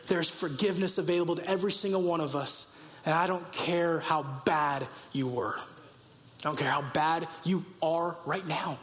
There's 0.07 0.29
forgiveness 0.29 0.97
available 0.97 1.35
to 1.35 1.49
every 1.49 1.71
single 1.71 2.01
one 2.01 2.19
of 2.19 2.35
us. 2.35 2.75
And 3.05 3.13
I 3.13 3.27
don't 3.27 3.49
care 3.51 3.99
how 3.99 4.23
bad 4.45 4.85
you 5.11 5.27
were. 5.27 5.55
I 5.57 6.43
don't 6.43 6.57
care 6.57 6.69
how 6.69 6.81
bad 6.93 7.27
you 7.43 7.65
are 7.81 8.15
right 8.25 8.45
now. 8.47 8.77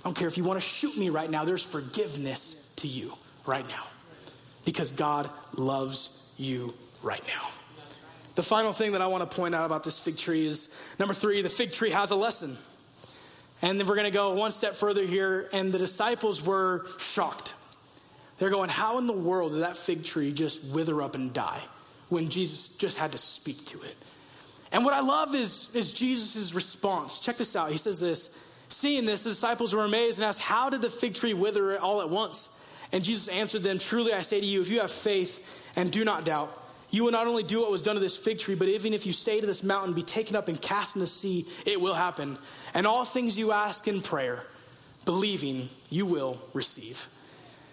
I 0.00 0.04
don't 0.04 0.16
care 0.16 0.28
if 0.28 0.36
you 0.36 0.44
want 0.44 0.60
to 0.60 0.66
shoot 0.66 0.96
me 0.96 1.10
right 1.10 1.30
now. 1.30 1.44
There's 1.44 1.64
forgiveness 1.64 2.72
to 2.76 2.88
you 2.88 3.12
right 3.46 3.66
now 3.68 3.84
because 4.64 4.90
God 4.90 5.30
loves 5.56 6.30
you 6.36 6.74
right 7.02 7.22
now. 7.26 7.48
The 8.34 8.42
final 8.42 8.72
thing 8.72 8.92
that 8.92 9.02
I 9.02 9.06
want 9.06 9.28
to 9.28 9.36
point 9.36 9.54
out 9.54 9.66
about 9.66 9.84
this 9.84 9.98
fig 9.98 10.16
tree 10.16 10.46
is 10.46 10.94
number 10.98 11.14
three, 11.14 11.42
the 11.42 11.48
fig 11.48 11.72
tree 11.72 11.90
has 11.90 12.10
a 12.10 12.16
lesson. 12.16 12.56
And 13.62 13.78
then 13.78 13.86
we're 13.86 13.96
going 13.96 14.06
to 14.06 14.10
go 14.10 14.32
one 14.32 14.50
step 14.50 14.74
further 14.74 15.02
here. 15.02 15.48
And 15.52 15.72
the 15.72 15.78
disciples 15.78 16.44
were 16.44 16.86
shocked. 16.98 17.54
They're 18.38 18.50
going, 18.50 18.70
How 18.70 18.98
in 18.98 19.06
the 19.06 19.12
world 19.12 19.52
did 19.52 19.62
that 19.62 19.76
fig 19.76 20.04
tree 20.04 20.32
just 20.32 20.64
wither 20.72 21.02
up 21.02 21.14
and 21.14 21.32
die 21.32 21.60
when 22.10 22.28
Jesus 22.28 22.76
just 22.76 22.98
had 22.98 23.12
to 23.12 23.18
speak 23.18 23.64
to 23.66 23.80
it? 23.80 23.96
And 24.72 24.84
what 24.84 24.94
I 24.94 25.00
love 25.00 25.34
is, 25.34 25.74
is 25.74 25.92
Jesus' 25.92 26.54
response. 26.54 27.18
Check 27.18 27.36
this 27.36 27.56
out. 27.56 27.70
He 27.72 27.78
says 27.78 27.98
this 27.98 28.50
Seeing 28.68 29.04
this, 29.04 29.24
the 29.24 29.30
disciples 29.30 29.74
were 29.74 29.84
amazed 29.84 30.18
and 30.18 30.26
asked, 30.26 30.40
How 30.40 30.70
did 30.70 30.82
the 30.82 30.90
fig 30.90 31.14
tree 31.14 31.34
wither 31.34 31.78
all 31.78 32.00
at 32.00 32.08
once? 32.08 32.56
And 32.92 33.02
Jesus 33.02 33.28
answered 33.28 33.62
them, 33.62 33.78
Truly 33.78 34.12
I 34.12 34.20
say 34.20 34.40
to 34.40 34.46
you, 34.46 34.60
if 34.60 34.68
you 34.68 34.80
have 34.80 34.90
faith 34.90 35.72
and 35.76 35.90
do 35.90 36.04
not 36.04 36.24
doubt, 36.24 36.56
you 36.90 37.04
will 37.04 37.12
not 37.12 37.26
only 37.26 37.44
do 37.44 37.60
what 37.60 37.70
was 37.70 37.82
done 37.82 37.94
to 37.94 38.00
this 38.00 38.16
fig 38.16 38.38
tree, 38.38 38.56
but 38.56 38.68
even 38.68 38.92
if 38.94 39.06
you 39.06 39.12
say 39.12 39.40
to 39.40 39.46
this 39.46 39.62
mountain, 39.62 39.92
Be 39.92 40.02
taken 40.02 40.36
up 40.36 40.48
and 40.48 40.60
cast 40.60 40.94
in 40.94 41.00
the 41.00 41.06
sea, 41.06 41.46
it 41.66 41.80
will 41.80 41.94
happen. 41.94 42.38
And 42.74 42.86
all 42.86 43.04
things 43.04 43.38
you 43.38 43.50
ask 43.52 43.88
in 43.88 44.00
prayer, 44.00 44.44
believing, 45.04 45.68
you 45.88 46.06
will 46.06 46.40
receive. 46.54 47.08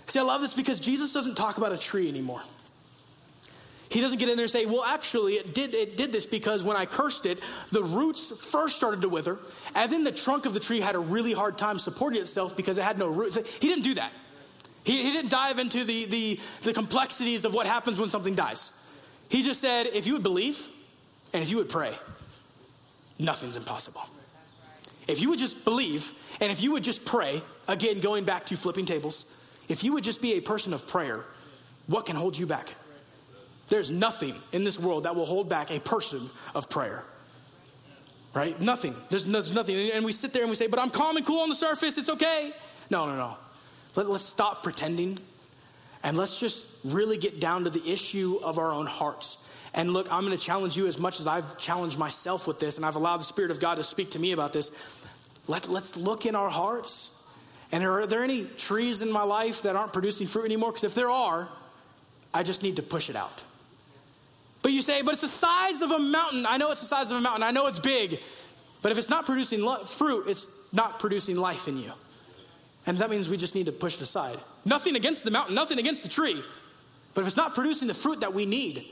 See, 0.08 0.20
I 0.20 0.24
love 0.24 0.42
this 0.42 0.54
because 0.54 0.80
Jesus 0.80 1.14
doesn't 1.14 1.36
talk 1.36 1.58
about 1.58 1.74
a 1.74 1.78
tree 1.78 2.08
anymore. 2.08 2.42
He 3.90 4.02
doesn't 4.02 4.20
get 4.20 4.28
in 4.28 4.36
there 4.36 4.44
and 4.44 4.52
say, 4.52 4.66
well, 4.66 4.84
actually, 4.84 5.36
it 5.36 5.54
did, 5.54 5.74
it 5.74 5.96
did 5.96 6.12
this 6.12 6.26
because 6.26 6.64
when 6.64 6.76
I 6.76 6.86
cursed 6.86 7.26
it, 7.26 7.40
the 7.72 7.84
roots 7.84 8.32
first 8.52 8.76
started 8.76 9.02
to 9.02 9.10
wither, 9.10 9.40
and 9.76 9.92
then 9.92 10.04
the 10.04 10.12
trunk 10.12 10.46
of 10.46 10.54
the 10.54 10.60
tree 10.60 10.82
had 10.82 10.96
a 10.96 11.00
really 11.00 11.32
hard 11.34 11.58
time 11.58 11.78
supporting 11.78 12.20
itself 12.20 12.58
because 12.58 12.78
it 12.78 12.84
had 12.84 13.00
no 13.00 13.08
roots. 13.08 13.36
He 13.60 13.68
didn't 13.68 13.84
do 13.84 13.94
that. 13.96 14.12
He, 14.84 15.04
he 15.04 15.12
didn't 15.12 15.32
dive 15.32 15.60
into 15.60 15.84
the, 15.84 16.06
the, 16.06 16.40
the 16.64 16.74
complexities 16.74 17.46
of 17.46 17.54
what 17.54 17.66
happens 17.66 18.00
when 18.00 18.10
something 18.10 18.36
dies. 18.36 18.72
He 19.30 19.44
just 19.44 19.62
said, 19.62 19.88
if 19.88 20.08
you 20.08 20.14
would 20.14 20.24
believe 20.24 20.68
and 21.34 21.42
if 21.42 21.50
you 21.50 21.58
would 21.58 21.70
pray, 21.70 21.94
nothing's 23.20 23.58
impossible. 23.58 24.02
If 25.08 25.22
you 25.22 25.30
would 25.30 25.40
just 25.40 25.64
believe 25.64 26.14
and 26.42 26.52
if 26.52 26.62
you 26.62 26.72
would 26.74 26.84
just 26.84 27.06
pray, 27.06 27.42
again, 27.68 28.00
going 28.00 28.26
back 28.26 28.46
to 28.46 28.58
flipping 28.58 28.86
tables, 28.86 29.34
if 29.70 29.84
you 29.84 29.94
would 29.94 30.04
just 30.04 30.22
be 30.22 30.34
a 30.34 30.42
person 30.42 30.74
of 30.74 30.88
prayer, 30.88 31.24
what 31.88 32.06
can 32.06 32.16
hold 32.16 32.38
you 32.38 32.46
back? 32.46 32.76
There's 33.70 33.92
nothing 33.92 34.36
in 34.52 34.64
this 34.64 34.80
world 34.80 35.04
that 35.04 35.16
will 35.16 35.26
hold 35.26 35.50
back 35.50 35.72
a 35.72 35.80
person 35.80 36.30
of 36.56 36.70
prayer. 36.70 37.04
Right? 38.34 38.60
Nothing. 38.62 38.96
There's, 39.10 39.26
there's 39.26 39.56
nothing. 39.56 39.92
And 39.92 40.06
we 40.06 40.12
sit 40.12 40.32
there 40.32 40.44
and 40.44 40.50
we 40.50 40.56
say, 40.56 40.68
but 40.68 40.80
I'm 40.80 40.90
calm 40.90 41.18
and 41.18 41.26
cool 41.26 41.40
on 41.40 41.50
the 41.50 41.56
surface. 41.56 41.98
It's 41.98 42.10
okay. 42.10 42.52
No, 42.90 43.08
no, 43.08 43.16
no. 43.16 43.38
Let, 43.96 44.10
let's 44.10 44.24
stop 44.24 44.64
pretending 44.64 45.18
and 46.04 46.16
let's 46.16 46.40
just 46.40 46.68
really 46.86 47.18
get 47.18 47.40
down 47.40 47.64
to 47.64 47.70
the 47.70 47.92
issue 47.92 48.40
of 48.44 48.60
our 48.60 48.72
own 48.72 48.86
hearts. 48.86 49.44
And 49.74 49.92
look, 49.92 50.12
I'm 50.12 50.26
going 50.26 50.38
to 50.38 50.44
challenge 50.44 50.78
you 50.78 50.88
as 50.88 51.00
much 51.00 51.20
as 51.20 51.28
I've 51.28 51.58
challenged 51.58 52.00
myself 52.00 52.48
with 52.48 52.60
this, 52.60 52.78
and 52.78 52.86
I've 52.86 52.96
allowed 52.96 53.18
the 53.18 53.26
Spirit 53.26 53.52
of 53.52 53.60
God 53.60 53.76
to 53.76 53.84
speak 53.84 54.12
to 54.12 54.20
me 54.20 54.32
about 54.32 54.54
this. 54.54 55.08
Let, 55.48 55.68
let's 55.68 55.98
look 55.98 56.26
in 56.26 56.36
our 56.36 56.50
hearts. 56.50 57.14
And 57.72 57.84
are 57.84 58.06
there 58.06 58.24
any 58.24 58.46
trees 58.46 59.02
in 59.02 59.12
my 59.12 59.24
life 59.24 59.64
that 59.64 59.76
aren't 59.76 59.92
producing 59.94 60.28
fruit 60.28 60.46
anymore? 60.46 60.72
Because 60.72 60.86
if 60.86 60.96
there 60.96 61.10
are, 61.10 61.50
I 62.34 62.44
just 62.44 62.64
need 62.64 62.78
to 62.78 62.84
push 62.84 63.10
it 63.10 63.16
out. 63.16 63.44
But 64.62 64.72
you 64.72 64.82
say, 64.82 65.02
but 65.02 65.14
it's 65.14 65.22
the 65.22 65.28
size 65.28 65.82
of 65.82 65.92
a 65.92 66.00
mountain. 66.00 66.46
I 66.48 66.58
know 66.58 66.72
it's 66.72 66.82
the 66.82 66.88
size 66.88 67.12
of 67.12 67.18
a 67.18 67.22
mountain. 67.22 67.44
I 67.44 67.52
know 67.52 67.68
it's 67.68 67.80
big. 67.80 68.20
But 68.82 68.92
if 68.92 68.98
it's 68.98 69.10
not 69.10 69.26
producing 69.26 69.62
lo- 69.62 69.84
fruit, 69.84 70.26
it's 70.28 70.50
not 70.74 71.00
producing 71.00 71.38
life 71.38 71.68
in 71.68 71.78
you. 71.78 71.92
And 72.86 72.98
that 72.98 73.10
means 73.10 73.30
we 73.30 73.38
just 73.38 73.56
need 73.56 73.66
to 73.66 73.72
push 73.72 73.96
it 73.96 74.02
aside. 74.02 74.38
Nothing 74.66 74.96
against 74.96 75.24
the 75.24 75.32
mountain, 75.32 75.56
nothing 75.56 75.78
against 75.78 76.04
the 76.04 76.10
tree. 76.10 76.42
But 77.14 77.22
if 77.22 77.28
it's 77.28 77.38
not 77.38 77.54
producing 77.54 77.88
the 77.88 77.94
fruit 77.94 78.22
that 78.22 78.34
we 78.34 78.46
need, 78.46 78.86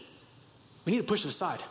we 0.83 0.91
need 0.91 0.99
to 0.99 1.07
push 1.07 1.23
it 1.23 1.29
aside. 1.29 1.61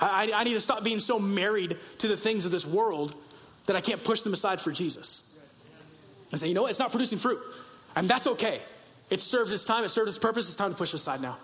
I, 0.00 0.32
I, 0.34 0.44
need 0.44 0.54
to 0.54 0.60
stop 0.60 0.82
being 0.82 0.98
so 0.98 1.20
married 1.20 1.76
to 1.98 2.08
the 2.08 2.16
things 2.16 2.44
of 2.44 2.50
this 2.50 2.66
world 2.66 3.14
that 3.66 3.76
I 3.76 3.80
can't 3.80 4.02
push 4.02 4.22
them 4.22 4.32
aside 4.32 4.60
for 4.60 4.72
Jesus. 4.72 5.30
And 6.30 6.40
say, 6.40 6.48
you 6.48 6.54
know 6.54 6.62
what? 6.62 6.70
It's 6.70 6.80
not 6.80 6.90
producing 6.90 7.18
fruit. 7.18 7.38
And 7.94 8.08
that's 8.08 8.26
okay. 8.26 8.60
It 9.10 9.20
served 9.20 9.52
its 9.52 9.64
time, 9.64 9.84
it 9.84 9.90
served 9.90 10.08
its 10.08 10.18
purpose, 10.18 10.46
it's 10.46 10.56
time 10.56 10.72
to 10.72 10.76
push 10.76 10.90
it 10.90 10.96
aside 10.96 11.20
now. 11.20 11.36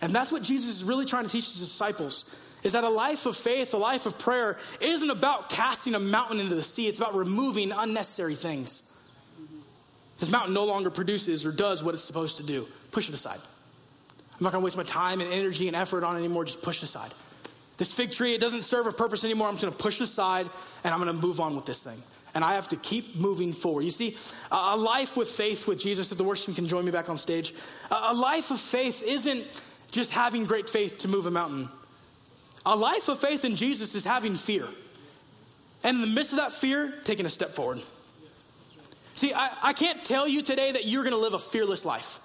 And 0.00 0.14
that's 0.14 0.30
what 0.30 0.42
Jesus 0.42 0.76
is 0.76 0.84
really 0.84 1.04
trying 1.04 1.24
to 1.24 1.30
teach 1.30 1.44
his 1.44 1.60
disciples 1.60 2.24
is 2.62 2.72
that 2.72 2.84
a 2.84 2.88
life 2.88 3.26
of 3.26 3.36
faith, 3.36 3.72
a 3.74 3.76
life 3.76 4.06
of 4.06 4.18
prayer, 4.18 4.56
isn't 4.80 5.10
about 5.10 5.48
casting 5.48 5.94
a 5.94 5.98
mountain 5.98 6.40
into 6.40 6.54
the 6.54 6.62
sea. 6.62 6.88
It's 6.88 6.98
about 6.98 7.14
removing 7.14 7.72
unnecessary 7.72 8.34
things. 8.34 8.82
This 10.18 10.30
mountain 10.30 10.54
no 10.54 10.64
longer 10.64 10.90
produces 10.90 11.46
or 11.46 11.52
does 11.52 11.84
what 11.84 11.94
it's 11.94 12.02
supposed 12.02 12.38
to 12.38 12.42
do. 12.42 12.66
Push 12.90 13.08
it 13.08 13.14
aside. 13.14 13.38
I'm 13.38 14.44
not 14.44 14.52
going 14.52 14.62
to 14.62 14.64
waste 14.64 14.76
my 14.76 14.82
time 14.82 15.20
and 15.20 15.32
energy 15.32 15.68
and 15.68 15.76
effort 15.76 16.04
on 16.04 16.16
it 16.16 16.18
anymore. 16.18 16.44
Just 16.44 16.62
push 16.62 16.78
it 16.78 16.84
aside. 16.84 17.12
This 17.76 17.92
fig 17.92 18.10
tree, 18.10 18.34
it 18.34 18.40
doesn't 18.40 18.64
serve 18.64 18.86
a 18.86 18.92
purpose 18.92 19.24
anymore. 19.24 19.46
I'm 19.46 19.54
just 19.54 19.62
going 19.62 19.72
to 19.72 19.82
push 19.82 20.00
it 20.00 20.04
aside 20.04 20.46
and 20.82 20.92
I'm 20.92 21.00
going 21.00 21.14
to 21.14 21.26
move 21.26 21.38
on 21.38 21.54
with 21.54 21.64
this 21.64 21.84
thing. 21.84 21.98
And 22.34 22.44
I 22.44 22.54
have 22.54 22.68
to 22.68 22.76
keep 22.76 23.16
moving 23.16 23.52
forward. 23.52 23.82
You 23.82 23.90
see, 23.90 24.16
a 24.50 24.76
life 24.76 25.16
with 25.16 25.28
faith 25.28 25.66
with 25.66 25.78
Jesus, 25.78 26.12
if 26.12 26.18
the 26.18 26.24
worship 26.24 26.54
can 26.56 26.66
join 26.66 26.84
me 26.84 26.90
back 26.90 27.08
on 27.08 27.16
stage, 27.16 27.54
a 27.90 28.14
life 28.14 28.50
of 28.50 28.60
faith 28.60 29.02
isn't 29.04 29.44
just 29.90 30.12
having 30.12 30.44
great 30.44 30.68
faith 30.68 30.98
to 30.98 31.08
move 31.08 31.26
a 31.26 31.30
mountain. 31.30 31.68
A 32.66 32.76
life 32.76 33.08
of 33.08 33.18
faith 33.18 33.44
in 33.44 33.56
Jesus 33.56 33.94
is 33.94 34.04
having 34.04 34.34
fear. 34.34 34.66
And 35.84 35.96
in 35.96 36.00
the 36.00 36.14
midst 36.14 36.32
of 36.32 36.38
that 36.38 36.52
fear, 36.52 36.92
taking 37.04 37.26
a 37.26 37.30
step 37.30 37.50
forward. 37.50 37.80
See, 39.14 39.32
I, 39.32 39.50
I 39.62 39.72
can't 39.72 40.04
tell 40.04 40.28
you 40.28 40.42
today 40.42 40.72
that 40.72 40.86
you're 40.86 41.02
going 41.02 41.14
to 41.14 41.20
live 41.20 41.34
a 41.34 41.38
fearless 41.38 41.84
life, 41.84 42.20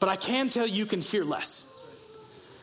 but 0.00 0.08
I 0.08 0.16
can 0.16 0.48
tell 0.48 0.66
you 0.66 0.86
can 0.86 1.02
fear 1.02 1.24
less. 1.24 1.68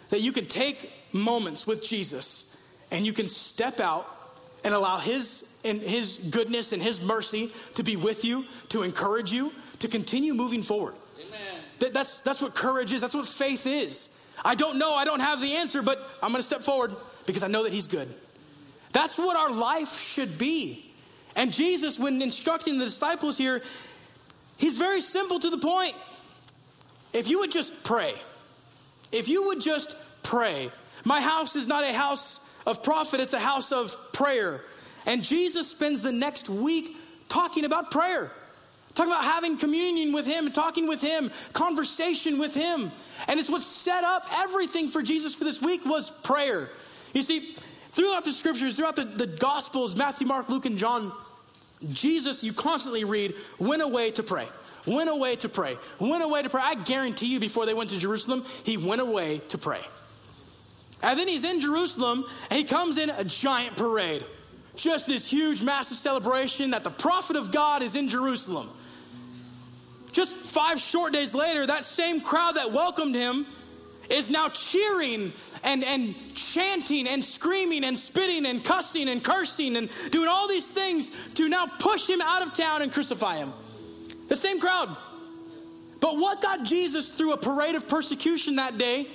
That 0.09 0.21
you 0.21 0.31
can 0.31 0.45
take 0.45 0.91
moments 1.13 1.67
with 1.67 1.83
Jesus 1.83 2.67
and 2.91 3.05
you 3.05 3.13
can 3.13 3.27
step 3.27 3.79
out 3.79 4.07
and 4.63 4.73
allow 4.73 4.97
his 4.97 5.61
and 5.63 5.81
his 5.81 6.17
goodness 6.17 6.73
and 6.73 6.81
his 6.81 7.01
mercy 7.01 7.51
to 7.75 7.83
be 7.83 7.95
with 7.95 8.25
you, 8.25 8.45
to 8.69 8.83
encourage 8.83 9.31
you, 9.31 9.53
to 9.79 9.87
continue 9.87 10.33
moving 10.33 10.61
forward. 10.61 10.95
That, 11.79 11.93
that's, 11.93 12.21
that's 12.21 12.41
what 12.41 12.55
courage 12.55 12.93
is. 12.93 13.01
That's 13.01 13.15
what 13.15 13.25
faith 13.25 13.65
is. 13.65 14.15
I 14.43 14.55
don't 14.55 14.77
know. 14.77 14.93
I 14.93 15.05
don't 15.05 15.19
have 15.19 15.41
the 15.41 15.55
answer, 15.55 15.81
but 15.81 15.99
I'm 16.21 16.29
going 16.29 16.39
to 16.39 16.43
step 16.43 16.61
forward 16.61 16.95
because 17.25 17.43
I 17.43 17.47
know 17.47 17.63
that 17.63 17.73
He's 17.73 17.87
good. 17.87 18.07
That's 18.91 19.17
what 19.17 19.35
our 19.35 19.51
life 19.51 19.99
should 19.99 20.37
be. 20.37 20.85
And 21.35 21.53
Jesus, 21.53 21.99
when 21.99 22.21
instructing 22.21 22.77
the 22.77 22.85
disciples 22.85 23.37
here, 23.37 23.61
He's 24.57 24.77
very 24.77 25.01
simple 25.01 25.39
to 25.39 25.49
the 25.49 25.57
point. 25.57 25.95
If 27.13 27.29
you 27.29 27.39
would 27.39 27.51
just 27.51 27.83
pray, 27.83 28.13
if 29.11 29.27
you 29.27 29.47
would 29.47 29.61
just 29.61 29.95
pray, 30.21 30.69
my 31.05 31.21
house 31.21 31.55
is 31.55 31.67
not 31.67 31.83
a 31.83 31.93
house 31.93 32.45
of 32.67 32.83
profit, 32.83 33.19
it's 33.19 33.33
a 33.33 33.39
house 33.39 33.71
of 33.71 33.97
prayer. 34.11 34.61
And 35.05 35.23
Jesus 35.23 35.69
spends 35.69 36.01
the 36.01 36.11
next 36.11 36.49
week 36.49 36.95
talking 37.29 37.65
about 37.65 37.89
prayer. 37.89 38.31
Talking 38.99 39.13
about 39.13 39.23
having 39.23 39.57
communion 39.57 40.11
with 40.11 40.27
Him, 40.27 40.45
and 40.45 40.53
talking 40.53 40.89
with 40.89 41.01
Him, 41.01 41.31
conversation 41.53 42.37
with 42.37 42.53
Him. 42.53 42.91
And 43.29 43.39
it's 43.39 43.49
what 43.49 43.61
set 43.61 44.03
up 44.03 44.25
everything 44.33 44.89
for 44.89 45.01
Jesus 45.01 45.33
for 45.33 45.45
this 45.45 45.61
week 45.61 45.85
was 45.85 46.09
prayer. 46.11 46.69
You 47.13 47.21
see, 47.21 47.55
Throughout 47.91 48.23
the 48.23 48.31
scriptures, 48.31 48.77
throughout 48.77 48.95
the, 48.95 49.05
the 49.05 49.27
Gospels, 49.27 49.95
Matthew, 49.95 50.27
Mark, 50.27 50.49
Luke, 50.49 50.65
and 50.65 50.77
John, 50.77 51.11
Jesus, 51.91 52.43
you 52.43 52.53
constantly 52.53 53.03
read, 53.03 53.33
went 53.57 53.81
away 53.81 54.11
to 54.11 54.23
pray, 54.23 54.47
went 54.85 55.09
away 55.09 55.35
to 55.37 55.49
pray, 55.49 55.75
went 55.99 56.23
away 56.23 56.43
to 56.43 56.49
pray. 56.49 56.61
I 56.63 56.75
guarantee 56.75 57.27
you, 57.27 57.39
before 57.39 57.65
they 57.65 57.73
went 57.73 57.89
to 57.89 57.97
Jerusalem, 57.97 58.45
he 58.63 58.77
went 58.77 59.01
away 59.01 59.39
to 59.49 59.57
pray. 59.57 59.81
And 61.01 61.17
then 61.17 61.27
he's 61.27 61.45
in 61.45 61.61
Jerusalem 61.61 62.25
and 62.49 62.59
he 62.59 62.65
comes 62.65 62.97
in 62.97 63.09
a 63.09 63.23
giant 63.23 63.77
parade. 63.77 64.25
Just 64.75 65.07
this 65.07 65.25
huge, 65.25 65.63
massive 65.63 65.97
celebration 65.97 66.71
that 66.71 66.83
the 66.83 66.91
prophet 66.91 67.37
of 67.37 67.51
God 67.51 67.81
is 67.81 67.95
in 67.95 68.09
Jerusalem. 68.09 68.69
Just 70.11 70.35
five 70.35 70.79
short 70.79 71.13
days 71.13 71.35
later, 71.35 71.65
that 71.65 71.83
same 71.83 72.21
crowd 72.21 72.55
that 72.55 72.71
welcomed 72.71 73.15
him 73.15 73.45
is 74.09 74.29
now 74.29 74.49
cheering 74.49 75.31
and, 75.63 75.83
and 75.83 76.15
chanting 76.33 77.07
and 77.07 77.23
screaming 77.23 77.83
and 77.83 77.97
spitting 77.97 78.45
and 78.45 78.63
cussing 78.63 79.07
and 79.07 79.23
cursing 79.23 79.75
and 79.75 79.89
doing 80.09 80.27
all 80.27 80.47
these 80.47 80.69
things 80.69 81.11
to 81.35 81.47
now 81.47 81.67
push 81.79 82.09
him 82.09 82.21
out 82.21 82.41
of 82.41 82.53
town 82.53 82.81
and 82.81 82.91
crucify 82.91 83.37
him. 83.37 83.53
The 84.27 84.35
same 84.35 84.59
crowd. 84.59 84.95
But 85.99 86.17
what 86.17 86.41
got 86.41 86.63
Jesus 86.63 87.11
through 87.11 87.33
a 87.33 87.37
parade 87.37 87.75
of 87.75 87.87
persecution 87.87 88.55
that 88.55 88.77
day 88.77 89.07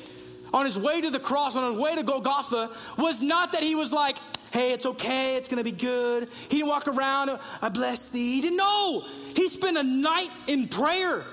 on 0.53 0.64
his 0.64 0.78
way 0.78 1.01
to 1.01 1.11
the 1.11 1.18
cross, 1.18 1.57
on 1.57 1.72
his 1.72 1.80
way 1.80 1.97
to 1.97 2.03
Golgotha, 2.03 2.70
was 2.99 3.22
not 3.22 3.53
that 3.53 3.62
he 3.62 3.74
was 3.74 3.92
like, 3.92 4.18
hey, 4.53 4.72
it's 4.72 4.86
okay, 4.86 5.36
it's 5.36 5.49
gonna 5.49 5.64
be 5.64 5.72
good. 5.72 6.28
He 6.49 6.59
didn't 6.59 6.68
walk 6.68 6.86
around, 6.86 7.30
I 7.61 7.68
bless 7.70 8.09
thee. 8.09 8.36
He 8.36 8.40
didn't 8.42 8.59
know. 8.59 9.05
He 9.35 9.49
spent 9.49 9.76
a 9.76 9.82
night 9.82 10.30
in 10.47 10.68
prayer. 10.68 11.24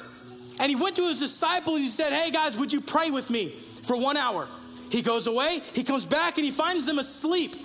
And 0.60 0.70
he 0.70 0.76
went 0.76 0.96
to 0.98 1.08
his 1.08 1.20
disciples. 1.20 1.80
He 1.80 1.88
said, 1.88 2.14
Hey 2.14 2.30
guys, 2.30 2.58
would 2.58 2.72
you 2.72 2.82
pray 2.82 3.10
with 3.10 3.30
me 3.30 3.50
for 3.84 3.98
one 3.98 4.18
hour? 4.18 4.48
He 4.92 5.02
goes 5.02 5.26
away. 5.28 5.62
He 5.74 5.84
comes 5.84 6.06
back 6.06 6.38
and 6.38 6.46
he 6.46 6.52
finds 6.52 6.86
them 6.86 7.00
asleep. 7.00 7.56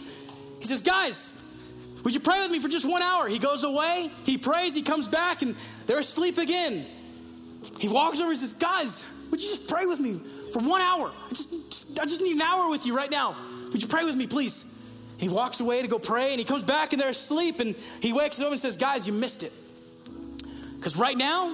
He 0.61 0.65
says, 0.65 0.81
Guys, 0.81 1.43
would 2.05 2.15
you 2.15 2.21
pray 2.21 2.41
with 2.41 2.51
me 2.51 2.61
for 2.61 2.69
just 2.69 2.89
one 2.89 3.03
hour? 3.03 3.29
He 3.29 3.39
goes 3.39 3.65
away. 3.65 4.11
He 4.25 4.39
prays. 4.39 4.75
He 4.75 4.83
comes 4.83 5.09
back 5.09 5.43
and 5.43 5.57
they're 5.87 5.99
asleep 5.99 6.39
again. 6.39 6.87
He 7.79 7.89
walks 7.89 8.21
over. 8.21 8.31
and 8.31 8.39
says, 8.39 8.55
Guys, 8.55 9.05
would 9.31 9.43
you 9.43 9.49
just 9.49 9.69
pray 9.69 9.87
with 9.87 10.01
me 10.01 10.21
for 10.53 10.61
one 10.61 10.81
hour? 10.81 11.13
I 11.25 11.29
just, 11.31 11.51
just, 11.71 12.01
I 12.01 12.05
just 12.05 12.23
need 12.23 12.37
an 12.37 12.43
hour 12.43 12.71
with 12.71 12.87
you 12.87 12.97
right 12.97 13.11
now. 13.11 13.37
Would 13.73 13.83
you 13.83 13.89
pray 13.89 14.05
with 14.05 14.17
me, 14.17 14.27
please? 14.27 14.73
He 15.19 15.29
walks 15.29 15.61
away 15.61 15.83
to 15.83 15.89
go 15.89 15.99
pray 15.99 16.31
and 16.31 16.39
he 16.39 16.45
comes 16.45 16.63
back 16.63 16.93
and 16.93 17.03
they're 17.03 17.09
asleep 17.09 17.61
and 17.61 17.75
he 18.01 18.13
wakes 18.13 18.41
up 18.41 18.51
and 18.53 18.61
says, 18.61 18.77
Guys, 18.77 19.07
you 19.07 19.13
missed 19.13 19.43
it. 19.43 19.53
Because 20.87 21.01
right 21.01 21.19
now, 21.19 21.53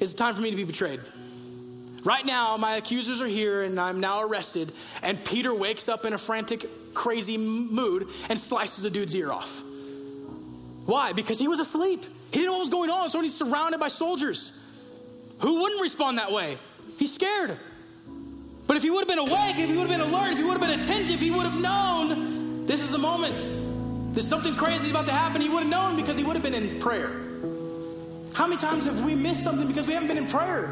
it's 0.00 0.14
time 0.14 0.32
for 0.32 0.40
me 0.40 0.48
to 0.48 0.56
be 0.56 0.64
betrayed. 0.64 1.00
Right 2.04 2.24
now, 2.24 2.56
my 2.56 2.76
accusers 2.76 3.20
are 3.20 3.26
here 3.26 3.60
and 3.60 3.78
I'm 3.78 4.00
now 4.00 4.22
arrested. 4.22 4.72
And 5.02 5.22
Peter 5.22 5.54
wakes 5.54 5.90
up 5.90 6.06
in 6.06 6.14
a 6.14 6.18
frantic, 6.18 6.64
crazy 6.94 7.36
mood 7.36 8.08
and 8.30 8.38
slices 8.38 8.86
a 8.86 8.90
dude's 8.90 9.14
ear 9.14 9.30
off. 9.30 9.62
Why? 10.86 11.12
Because 11.12 11.38
he 11.38 11.48
was 11.48 11.60
asleep. 11.60 12.00
He 12.30 12.38
didn't 12.38 12.46
know 12.46 12.52
what 12.52 12.60
was 12.60 12.70
going 12.70 12.88
on, 12.88 13.10
so 13.10 13.20
he's 13.20 13.34
surrounded 13.34 13.78
by 13.78 13.88
soldiers. 13.88 14.58
Who 15.40 15.60
wouldn't 15.60 15.82
respond 15.82 16.16
that 16.16 16.32
way? 16.32 16.56
He's 16.98 17.12
scared. 17.12 17.58
But 18.66 18.78
if 18.78 18.82
he 18.82 18.88
would 18.88 19.00
have 19.00 19.08
been 19.08 19.18
awake, 19.18 19.58
if 19.58 19.68
he 19.68 19.76
would 19.76 19.90
have 19.90 20.00
been 20.00 20.14
alert, 20.14 20.32
if 20.32 20.38
he 20.38 20.44
would 20.44 20.56
have 20.58 20.62
been 20.62 20.80
attentive, 20.80 21.20
he 21.20 21.30
would 21.30 21.44
have 21.44 21.60
known 21.60 22.64
this 22.64 22.82
is 22.82 22.90
the 22.90 22.96
moment. 22.96 24.14
There's 24.14 24.26
something 24.26 24.54
crazy 24.54 24.88
about 24.88 25.04
to 25.04 25.12
happen. 25.12 25.42
He 25.42 25.50
would 25.50 25.64
have 25.64 25.70
known 25.70 25.96
because 25.96 26.16
he 26.16 26.24
would 26.24 26.36
have 26.36 26.42
been 26.42 26.54
in 26.54 26.80
prayer. 26.80 27.31
How 28.34 28.46
many 28.46 28.60
times 28.60 28.86
have 28.86 29.04
we 29.04 29.14
missed 29.14 29.42
something 29.42 29.68
because 29.68 29.86
we 29.86 29.92
haven't 29.92 30.08
been 30.08 30.16
in 30.16 30.26
prayer? 30.26 30.68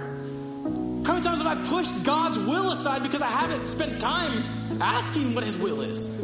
How 1.05 1.15
many 1.15 1.23
times 1.23 1.43
have 1.43 1.47
I 1.47 1.63
pushed 1.65 2.03
God's 2.05 2.39
will 2.39 2.71
aside 2.71 3.03
because 3.03 3.21
I 3.21 3.29
haven't 3.29 3.69
spent 3.69 4.01
time 4.01 4.45
asking 4.81 5.35
what 5.35 5.45
His 5.45 5.59
will 5.59 5.83
is? 5.83 6.19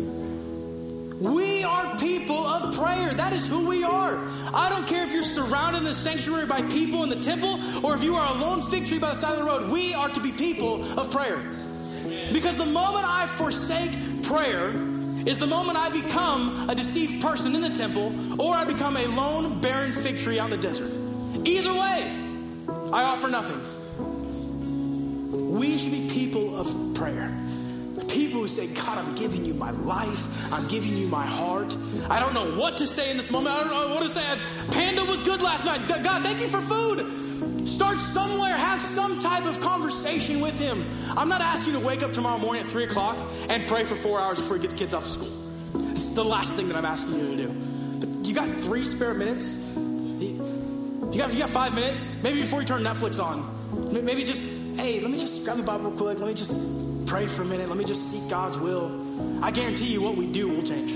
We 1.20 1.64
are 1.64 1.96
people 1.98 2.46
of 2.46 2.74
prayer. 2.74 3.12
That 3.14 3.32
is 3.32 3.48
who 3.48 3.66
we 3.66 3.84
are. 3.84 4.18
I 4.54 4.68
don't 4.68 4.86
care 4.86 5.02
if 5.02 5.12
you're 5.12 5.22
surrounded 5.22 5.78
in 5.78 5.84
the 5.84 5.94
sanctuary 5.94 6.46
by 6.46 6.62
people 6.62 7.02
in 7.04 7.08
the 7.08 7.20
temple 7.20 7.58
or 7.84 7.94
if 7.94 8.02
you 8.02 8.14
are 8.16 8.34
a 8.34 8.38
lone 8.38 8.60
fig 8.62 8.86
tree 8.86 8.98
by 8.98 9.10
the 9.10 9.16
side 9.16 9.32
of 9.32 9.38
the 9.38 9.44
road. 9.44 9.70
We 9.70 9.94
are 9.94 10.10
to 10.10 10.20
be 10.20 10.32
people 10.32 10.84
of 10.98 11.10
prayer. 11.10 11.38
Because 12.32 12.56
the 12.56 12.66
moment 12.66 13.06
I 13.06 13.26
forsake 13.26 14.22
prayer 14.22 14.68
is 15.26 15.38
the 15.38 15.46
moment 15.46 15.78
I 15.78 15.88
become 15.88 16.68
a 16.68 16.74
deceived 16.74 17.22
person 17.22 17.54
in 17.54 17.62
the 17.62 17.70
temple 17.70 18.40
or 18.40 18.54
I 18.54 18.64
become 18.64 18.96
a 18.96 19.06
lone, 19.08 19.60
barren 19.60 19.92
fig 19.92 20.18
tree 20.18 20.38
in 20.38 20.50
the 20.50 20.56
desert. 20.56 21.05
Either 21.46 21.72
way, 21.72 22.12
I 22.92 23.04
offer 23.04 23.28
nothing. 23.28 23.60
We 25.52 25.78
should 25.78 25.92
be 25.92 26.08
people 26.08 26.58
of 26.58 26.94
prayer. 26.94 27.32
People 28.08 28.40
who 28.40 28.48
say, 28.48 28.66
God, 28.66 28.98
I'm 28.98 29.14
giving 29.14 29.44
you 29.44 29.54
my 29.54 29.70
life. 29.70 30.52
I'm 30.52 30.66
giving 30.66 30.96
you 30.96 31.06
my 31.06 31.24
heart. 31.24 31.76
I 32.10 32.18
don't 32.18 32.34
know 32.34 32.56
what 32.56 32.78
to 32.78 32.86
say 32.86 33.10
in 33.10 33.16
this 33.16 33.30
moment. 33.30 33.54
I 33.54 33.60
don't 33.60 33.70
know 33.70 33.94
what 33.94 34.02
to 34.02 34.08
say. 34.08 34.24
Panda 34.72 35.04
was 35.04 35.22
good 35.22 35.40
last 35.40 35.64
night. 35.64 35.86
God, 35.86 36.22
thank 36.24 36.40
you 36.40 36.48
for 36.48 36.60
food. 36.60 37.68
Start 37.68 38.00
somewhere. 38.00 38.56
Have 38.56 38.80
some 38.80 39.18
type 39.20 39.44
of 39.44 39.60
conversation 39.60 40.40
with 40.40 40.58
Him. 40.58 40.84
I'm 41.16 41.28
not 41.28 41.42
asking 41.42 41.74
you 41.74 41.80
to 41.80 41.86
wake 41.86 42.02
up 42.02 42.12
tomorrow 42.12 42.38
morning 42.38 42.62
at 42.62 42.68
3 42.68 42.84
o'clock 42.84 43.16
and 43.48 43.66
pray 43.68 43.84
for 43.84 43.94
four 43.94 44.20
hours 44.20 44.40
before 44.40 44.56
you 44.56 44.62
get 44.62 44.72
the 44.72 44.76
kids 44.76 44.94
off 44.94 45.04
to 45.04 45.10
school. 45.10 45.32
It's 45.90 46.08
the 46.10 46.24
last 46.24 46.56
thing 46.56 46.68
that 46.68 46.76
I'm 46.76 46.84
asking 46.84 47.14
you 47.14 47.36
to 47.36 47.36
do. 47.36 47.54
But 48.00 48.28
you 48.28 48.34
got 48.34 48.48
three 48.48 48.84
spare 48.84 49.14
minutes? 49.14 49.62
You 51.16 51.22
got, 51.22 51.32
you 51.32 51.38
got 51.38 51.48
five 51.48 51.74
minutes? 51.74 52.22
Maybe 52.22 52.42
before 52.42 52.60
you 52.60 52.66
turn 52.66 52.82
Netflix 52.82 53.18
on. 53.24 54.04
Maybe 54.04 54.22
just, 54.22 54.50
hey, 54.78 55.00
let 55.00 55.10
me 55.10 55.16
just 55.18 55.44
grab 55.44 55.56
the 55.56 55.62
Bible 55.62 55.88
real 55.88 55.96
quick. 55.96 56.18
Let 56.20 56.28
me 56.28 56.34
just 56.34 57.06
pray 57.06 57.26
for 57.26 57.40
a 57.40 57.44
minute. 57.46 57.70
Let 57.70 57.78
me 57.78 57.86
just 57.86 58.10
seek 58.10 58.28
God's 58.28 58.58
will. 58.58 59.40
I 59.42 59.50
guarantee 59.50 59.86
you 59.86 60.02
what 60.02 60.14
we 60.14 60.26
do 60.26 60.46
will 60.46 60.62
change. 60.62 60.92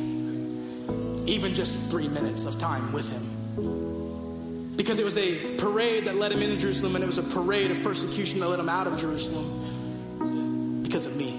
Even 1.27 1.55
just 1.55 1.81
three 1.91 2.09
minutes 2.09 2.45
of 2.45 2.59
time 2.59 2.93
with 2.93 3.09
Him. 3.09 4.77
Because 4.77 4.99
it 4.99 5.07
was 5.07 5.17
a 5.17 5.57
parade 5.57 6.05
that 6.05 6.17
led 6.17 6.33
him 6.33 6.43
into 6.43 6.59
Jerusalem, 6.59 6.97
and 6.97 7.03
it 7.03 7.07
was 7.07 7.17
a 7.17 7.23
parade 7.23 7.71
of 7.71 7.81
persecution 7.81 8.41
that 8.41 8.49
led 8.49 8.59
him 8.59 8.69
out 8.69 8.87
of 8.87 9.01
Jerusalem 9.01 10.83
because 10.83 11.07
of 11.07 11.17
me. 11.17 11.31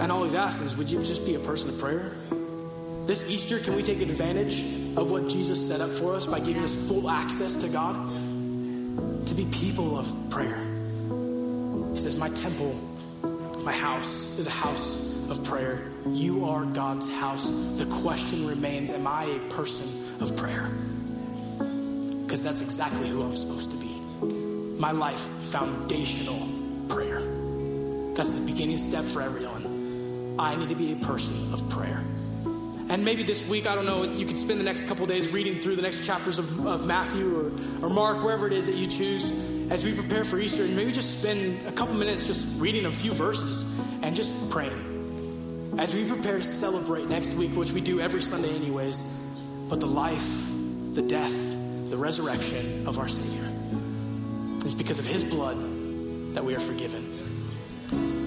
And 0.00 0.12
all 0.12 0.24
he's 0.24 0.34
asking 0.34 0.66
is, 0.66 0.76
would 0.76 0.90
you 0.90 0.98
just 1.00 1.24
be 1.24 1.36
a 1.36 1.40
person 1.40 1.70
of 1.70 1.78
prayer? 1.78 2.12
This 3.06 3.24
Easter, 3.30 3.58
can 3.58 3.74
we 3.74 3.82
take 3.82 4.02
advantage 4.02 4.79
of 4.96 5.10
what 5.10 5.28
Jesus 5.28 5.66
set 5.66 5.80
up 5.80 5.90
for 5.90 6.14
us 6.14 6.26
by 6.26 6.40
giving 6.40 6.62
us 6.62 6.88
full 6.88 7.08
access 7.08 7.56
to 7.56 7.68
God? 7.68 7.96
To 9.26 9.34
be 9.34 9.46
people 9.46 9.98
of 9.98 10.12
prayer. 10.30 10.58
He 11.92 11.96
says, 11.96 12.16
My 12.16 12.28
temple, 12.30 12.74
my 13.64 13.72
house 13.72 14.38
is 14.38 14.46
a 14.46 14.50
house 14.50 14.96
of 15.28 15.44
prayer. 15.44 15.82
You 16.08 16.44
are 16.46 16.64
God's 16.64 17.08
house. 17.08 17.50
The 17.50 17.86
question 17.86 18.46
remains 18.46 18.92
Am 18.92 19.06
I 19.06 19.24
a 19.24 19.38
person 19.54 19.86
of 20.20 20.36
prayer? 20.36 20.70
Because 22.22 22.42
that's 22.42 22.62
exactly 22.62 23.08
who 23.08 23.22
I'm 23.22 23.34
supposed 23.34 23.70
to 23.72 23.76
be. 23.76 23.94
My 24.78 24.92
life, 24.92 25.18
foundational 25.18 26.48
prayer. 26.88 27.20
That's 28.14 28.34
the 28.34 28.44
beginning 28.46 28.78
step 28.78 29.04
for 29.04 29.22
everyone. 29.22 30.36
I 30.38 30.56
need 30.56 30.68
to 30.70 30.74
be 30.74 30.92
a 30.92 30.96
person 30.96 31.52
of 31.52 31.68
prayer. 31.68 32.02
And 32.90 33.04
maybe 33.04 33.22
this 33.22 33.48
week, 33.48 33.68
I 33.68 33.76
don't 33.76 33.86
know, 33.86 34.02
you 34.02 34.26
could 34.26 34.36
spend 34.36 34.58
the 34.58 34.64
next 34.64 34.88
couple 34.88 35.06
days 35.06 35.32
reading 35.32 35.54
through 35.54 35.76
the 35.76 35.82
next 35.82 36.04
chapters 36.04 36.40
of, 36.40 36.66
of 36.66 36.88
Matthew 36.88 37.36
or, 37.36 37.52
or 37.86 37.88
Mark, 37.88 38.24
wherever 38.24 38.48
it 38.48 38.52
is 38.52 38.66
that 38.66 38.74
you 38.74 38.88
choose, 38.88 39.30
as 39.70 39.84
we 39.84 39.92
prepare 39.92 40.24
for 40.24 40.40
Easter. 40.40 40.64
And 40.64 40.74
maybe 40.74 40.90
just 40.90 41.20
spend 41.20 41.64
a 41.68 41.72
couple 41.72 41.94
minutes 41.94 42.26
just 42.26 42.48
reading 42.58 42.86
a 42.86 42.90
few 42.90 43.12
verses 43.12 43.62
and 44.02 44.12
just 44.12 44.34
praying. 44.50 45.76
As 45.78 45.94
we 45.94 46.04
prepare 46.04 46.38
to 46.38 46.42
celebrate 46.42 47.08
next 47.08 47.34
week, 47.34 47.54
which 47.54 47.70
we 47.70 47.80
do 47.80 48.00
every 48.00 48.22
Sunday, 48.22 48.52
anyways, 48.56 49.04
but 49.68 49.78
the 49.78 49.86
life, 49.86 50.50
the 50.94 51.02
death, 51.02 51.56
the 51.90 51.96
resurrection 51.96 52.88
of 52.88 52.98
our 52.98 53.06
Savior. 53.06 53.52
It's 54.64 54.74
because 54.74 54.98
of 54.98 55.06
His 55.06 55.22
blood 55.22 55.58
that 56.34 56.44
we 56.44 56.56
are 56.56 56.60
forgiven. 56.60 57.06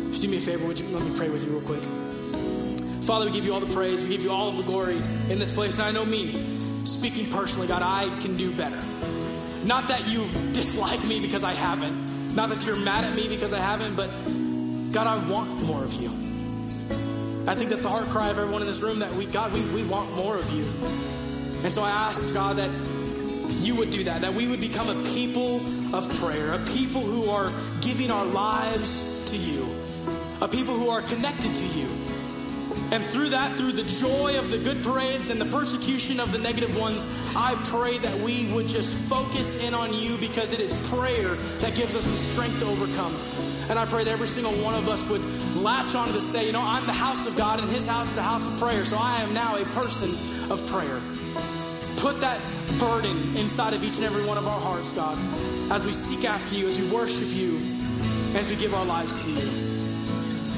Just 0.09 0.21
do 0.21 0.29
me 0.29 0.37
a 0.37 0.39
favor, 0.39 0.65
would 0.65 0.79
you 0.79 0.87
let 0.87 1.03
me 1.03 1.13
pray 1.17 1.27
with 1.27 1.43
you 1.43 1.51
real 1.51 1.67
quick? 1.67 1.83
Father, 3.03 3.25
we 3.25 3.31
give 3.31 3.43
you 3.43 3.53
all 3.53 3.59
the 3.59 3.73
praise. 3.73 4.01
We 4.01 4.09
give 4.09 4.23
you 4.23 4.31
all 4.31 4.47
of 4.47 4.55
the 4.55 4.63
glory 4.63 4.95
in 5.29 5.37
this 5.37 5.51
place. 5.51 5.77
And 5.77 5.83
I 5.83 5.91
know 5.91 6.05
me, 6.05 6.41
speaking 6.85 7.29
personally, 7.29 7.67
God, 7.67 7.81
I 7.81 8.17
can 8.19 8.37
do 8.37 8.55
better. 8.55 8.79
Not 9.65 9.89
that 9.89 10.07
you 10.07 10.25
dislike 10.53 11.03
me 11.03 11.19
because 11.19 11.43
I 11.43 11.51
haven't. 11.51 12.33
Not 12.33 12.49
that 12.49 12.65
you're 12.65 12.77
mad 12.77 13.03
at 13.03 13.13
me 13.13 13.27
because 13.27 13.51
I 13.51 13.59
haven't, 13.59 13.95
but 13.95 14.07
God, 14.93 15.05
I 15.05 15.29
want 15.29 15.49
more 15.65 15.83
of 15.83 15.93
you. 15.95 16.09
I 17.45 17.55
think 17.55 17.69
that's 17.69 17.83
the 17.83 17.89
heart 17.89 18.05
cry 18.05 18.29
of 18.29 18.39
everyone 18.39 18.61
in 18.61 18.67
this 18.67 18.81
room 18.81 18.99
that 18.99 19.13
we, 19.15 19.25
God, 19.25 19.51
we, 19.51 19.59
we 19.75 19.83
want 19.83 20.09
more 20.15 20.37
of 20.37 20.49
you. 20.51 20.63
And 21.63 21.71
so 21.71 21.83
I 21.83 21.89
ask, 21.89 22.33
God, 22.33 22.55
that 22.55 22.71
you 23.59 23.75
would 23.75 23.91
do 23.91 24.05
that, 24.05 24.21
that 24.21 24.33
we 24.33 24.47
would 24.47 24.61
become 24.61 24.89
a 24.89 25.03
people 25.13 25.57
of 25.93 26.09
prayer, 26.21 26.53
a 26.53 26.59
people 26.67 27.01
who 27.01 27.29
are 27.29 27.51
giving 27.81 28.11
our 28.11 28.25
lives 28.25 29.03
to 29.31 29.37
you, 29.37 29.67
a 30.39 30.47
people 30.47 30.73
who 30.73 30.87
are 30.87 31.01
connected 31.01 31.53
to 31.53 31.65
you. 31.77 32.02
And 32.91 33.03
through 33.03 33.29
that, 33.29 33.51
through 33.53 33.71
the 33.71 33.83
joy 33.83 34.37
of 34.37 34.51
the 34.51 34.57
good 34.57 34.83
parades 34.83 35.29
and 35.29 35.41
the 35.41 35.45
persecution 35.45 36.19
of 36.19 36.31
the 36.31 36.37
negative 36.37 36.77
ones, 36.79 37.07
I 37.35 37.55
pray 37.65 37.97
that 37.97 38.15
we 38.19 38.45
would 38.53 38.67
just 38.67 38.95
focus 39.09 39.55
in 39.63 39.73
on 39.73 39.93
you 39.93 40.17
because 40.17 40.53
it 40.53 40.59
is 40.59 40.73
prayer 40.89 41.35
that 41.59 41.75
gives 41.75 41.95
us 41.95 42.05
the 42.05 42.15
strength 42.15 42.59
to 42.59 42.67
overcome. 42.67 43.15
And 43.69 43.79
I 43.79 43.85
pray 43.85 44.03
that 44.03 44.11
every 44.11 44.27
single 44.27 44.51
one 44.63 44.75
of 44.75 44.89
us 44.89 45.07
would 45.07 45.21
latch 45.55 45.95
onto 45.95 46.11
this, 46.11 46.29
say, 46.29 46.45
you 46.45 46.51
know, 46.51 46.61
I'm 46.61 46.85
the 46.85 46.93
house 46.93 47.25
of 47.25 47.35
God, 47.35 47.59
and 47.59 47.69
his 47.69 47.87
house 47.87 48.11
is 48.11 48.17
a 48.17 48.21
house 48.21 48.47
of 48.47 48.57
prayer. 48.59 48.83
So 48.85 48.97
I 48.99 49.21
am 49.21 49.33
now 49.33 49.55
a 49.55 49.63
person 49.65 50.09
of 50.51 50.65
prayer. 50.67 50.99
Put 51.97 52.19
that 52.21 52.39
burden 52.79 53.17
inside 53.37 53.73
of 53.73 53.83
each 53.83 53.95
and 53.95 54.05
every 54.05 54.25
one 54.25 54.37
of 54.37 54.47
our 54.47 54.59
hearts, 54.59 54.93
God, 54.93 55.17
as 55.71 55.85
we 55.85 55.93
seek 55.93 56.25
after 56.25 56.55
you, 56.55 56.67
as 56.67 56.77
we 56.79 56.87
worship 56.89 57.29
you, 57.29 57.57
as 58.35 58.49
we 58.49 58.55
give 58.57 58.73
our 58.73 58.85
lives 58.85 59.23
to 59.23 59.31
you. 59.31 59.62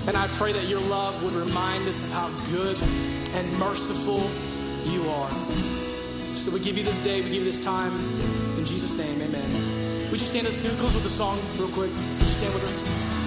And 0.07 0.15
I 0.15 0.27
pray 0.37 0.53
that 0.53 0.67
your 0.67 0.81
love 0.81 1.23
would 1.23 1.33
remind 1.33 1.87
us 1.87 2.03
of 2.03 2.11
how 2.11 2.29
good 2.51 2.77
and 3.33 3.59
merciful 3.59 4.21
you 4.91 5.09
are. 5.09 5.29
So 6.35 6.51
we 6.51 6.59
give 6.59 6.77
you 6.77 6.83
this 6.83 6.99
day, 6.99 7.21
we 7.21 7.29
give 7.29 7.39
you 7.39 7.45
this 7.45 7.59
time. 7.59 7.93
In 8.57 8.65
Jesus' 8.65 8.95
name, 8.95 9.19
amen. 9.21 10.11
Would 10.11 10.21
you 10.21 10.27
stand 10.27 10.45
us? 10.45 10.61
Can 10.61 10.71
we 10.71 10.77
close 10.77 10.93
with 10.93 11.05
a 11.05 11.09
song 11.09 11.39
real 11.57 11.69
quick? 11.69 11.91
Would 11.91 12.19
you 12.19 12.25
stand 12.25 12.53
with 12.53 12.63
us? 12.63 13.24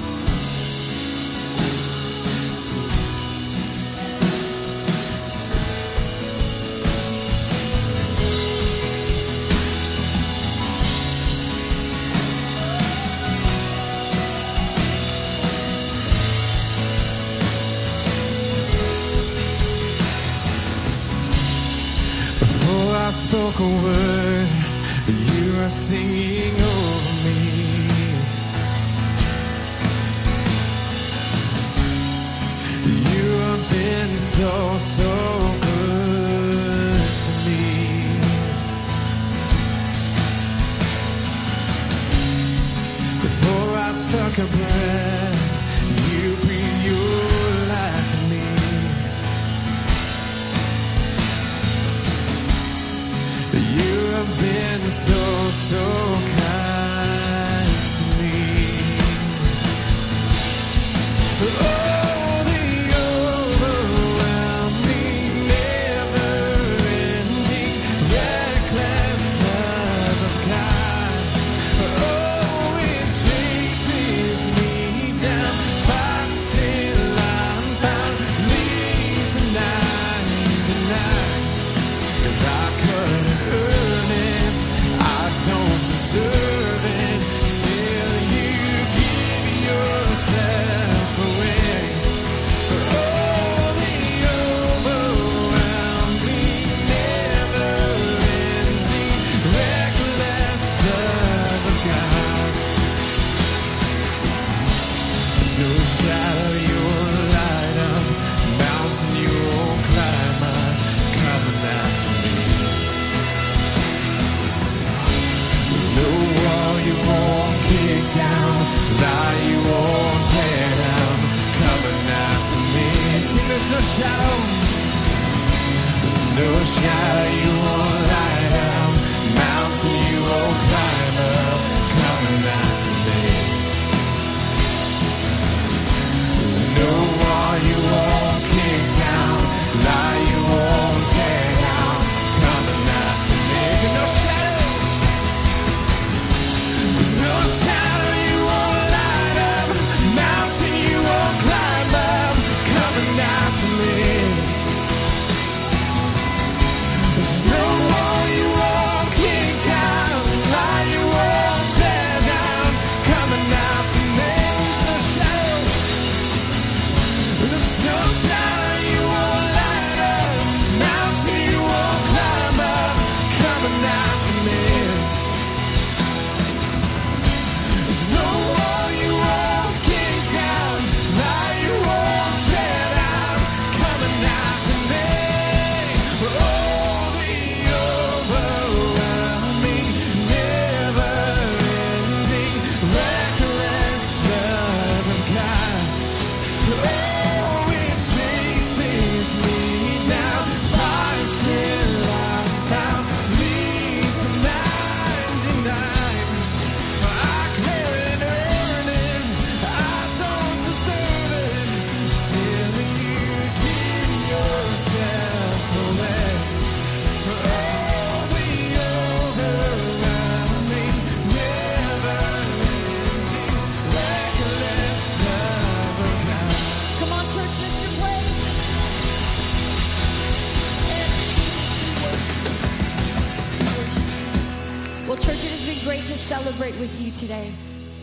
Celebrate 236.18 236.78
with 236.78 237.00
you 237.00 237.12
today. 237.12 237.52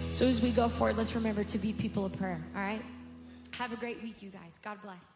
So 0.09 0.25
as 0.25 0.41
we 0.41 0.51
go 0.51 0.69
forward, 0.69 0.97
let's 0.97 1.15
remember 1.15 1.43
to 1.43 1.57
be 1.57 1.73
people 1.73 2.05
of 2.05 2.13
prayer, 2.13 2.43
all 2.55 2.61
right? 2.61 2.81
Have 3.51 3.73
a 3.73 3.75
great 3.75 4.01
week, 4.01 4.21
you 4.21 4.29
guys. 4.29 4.59
God 4.63 4.77
bless. 4.81 5.14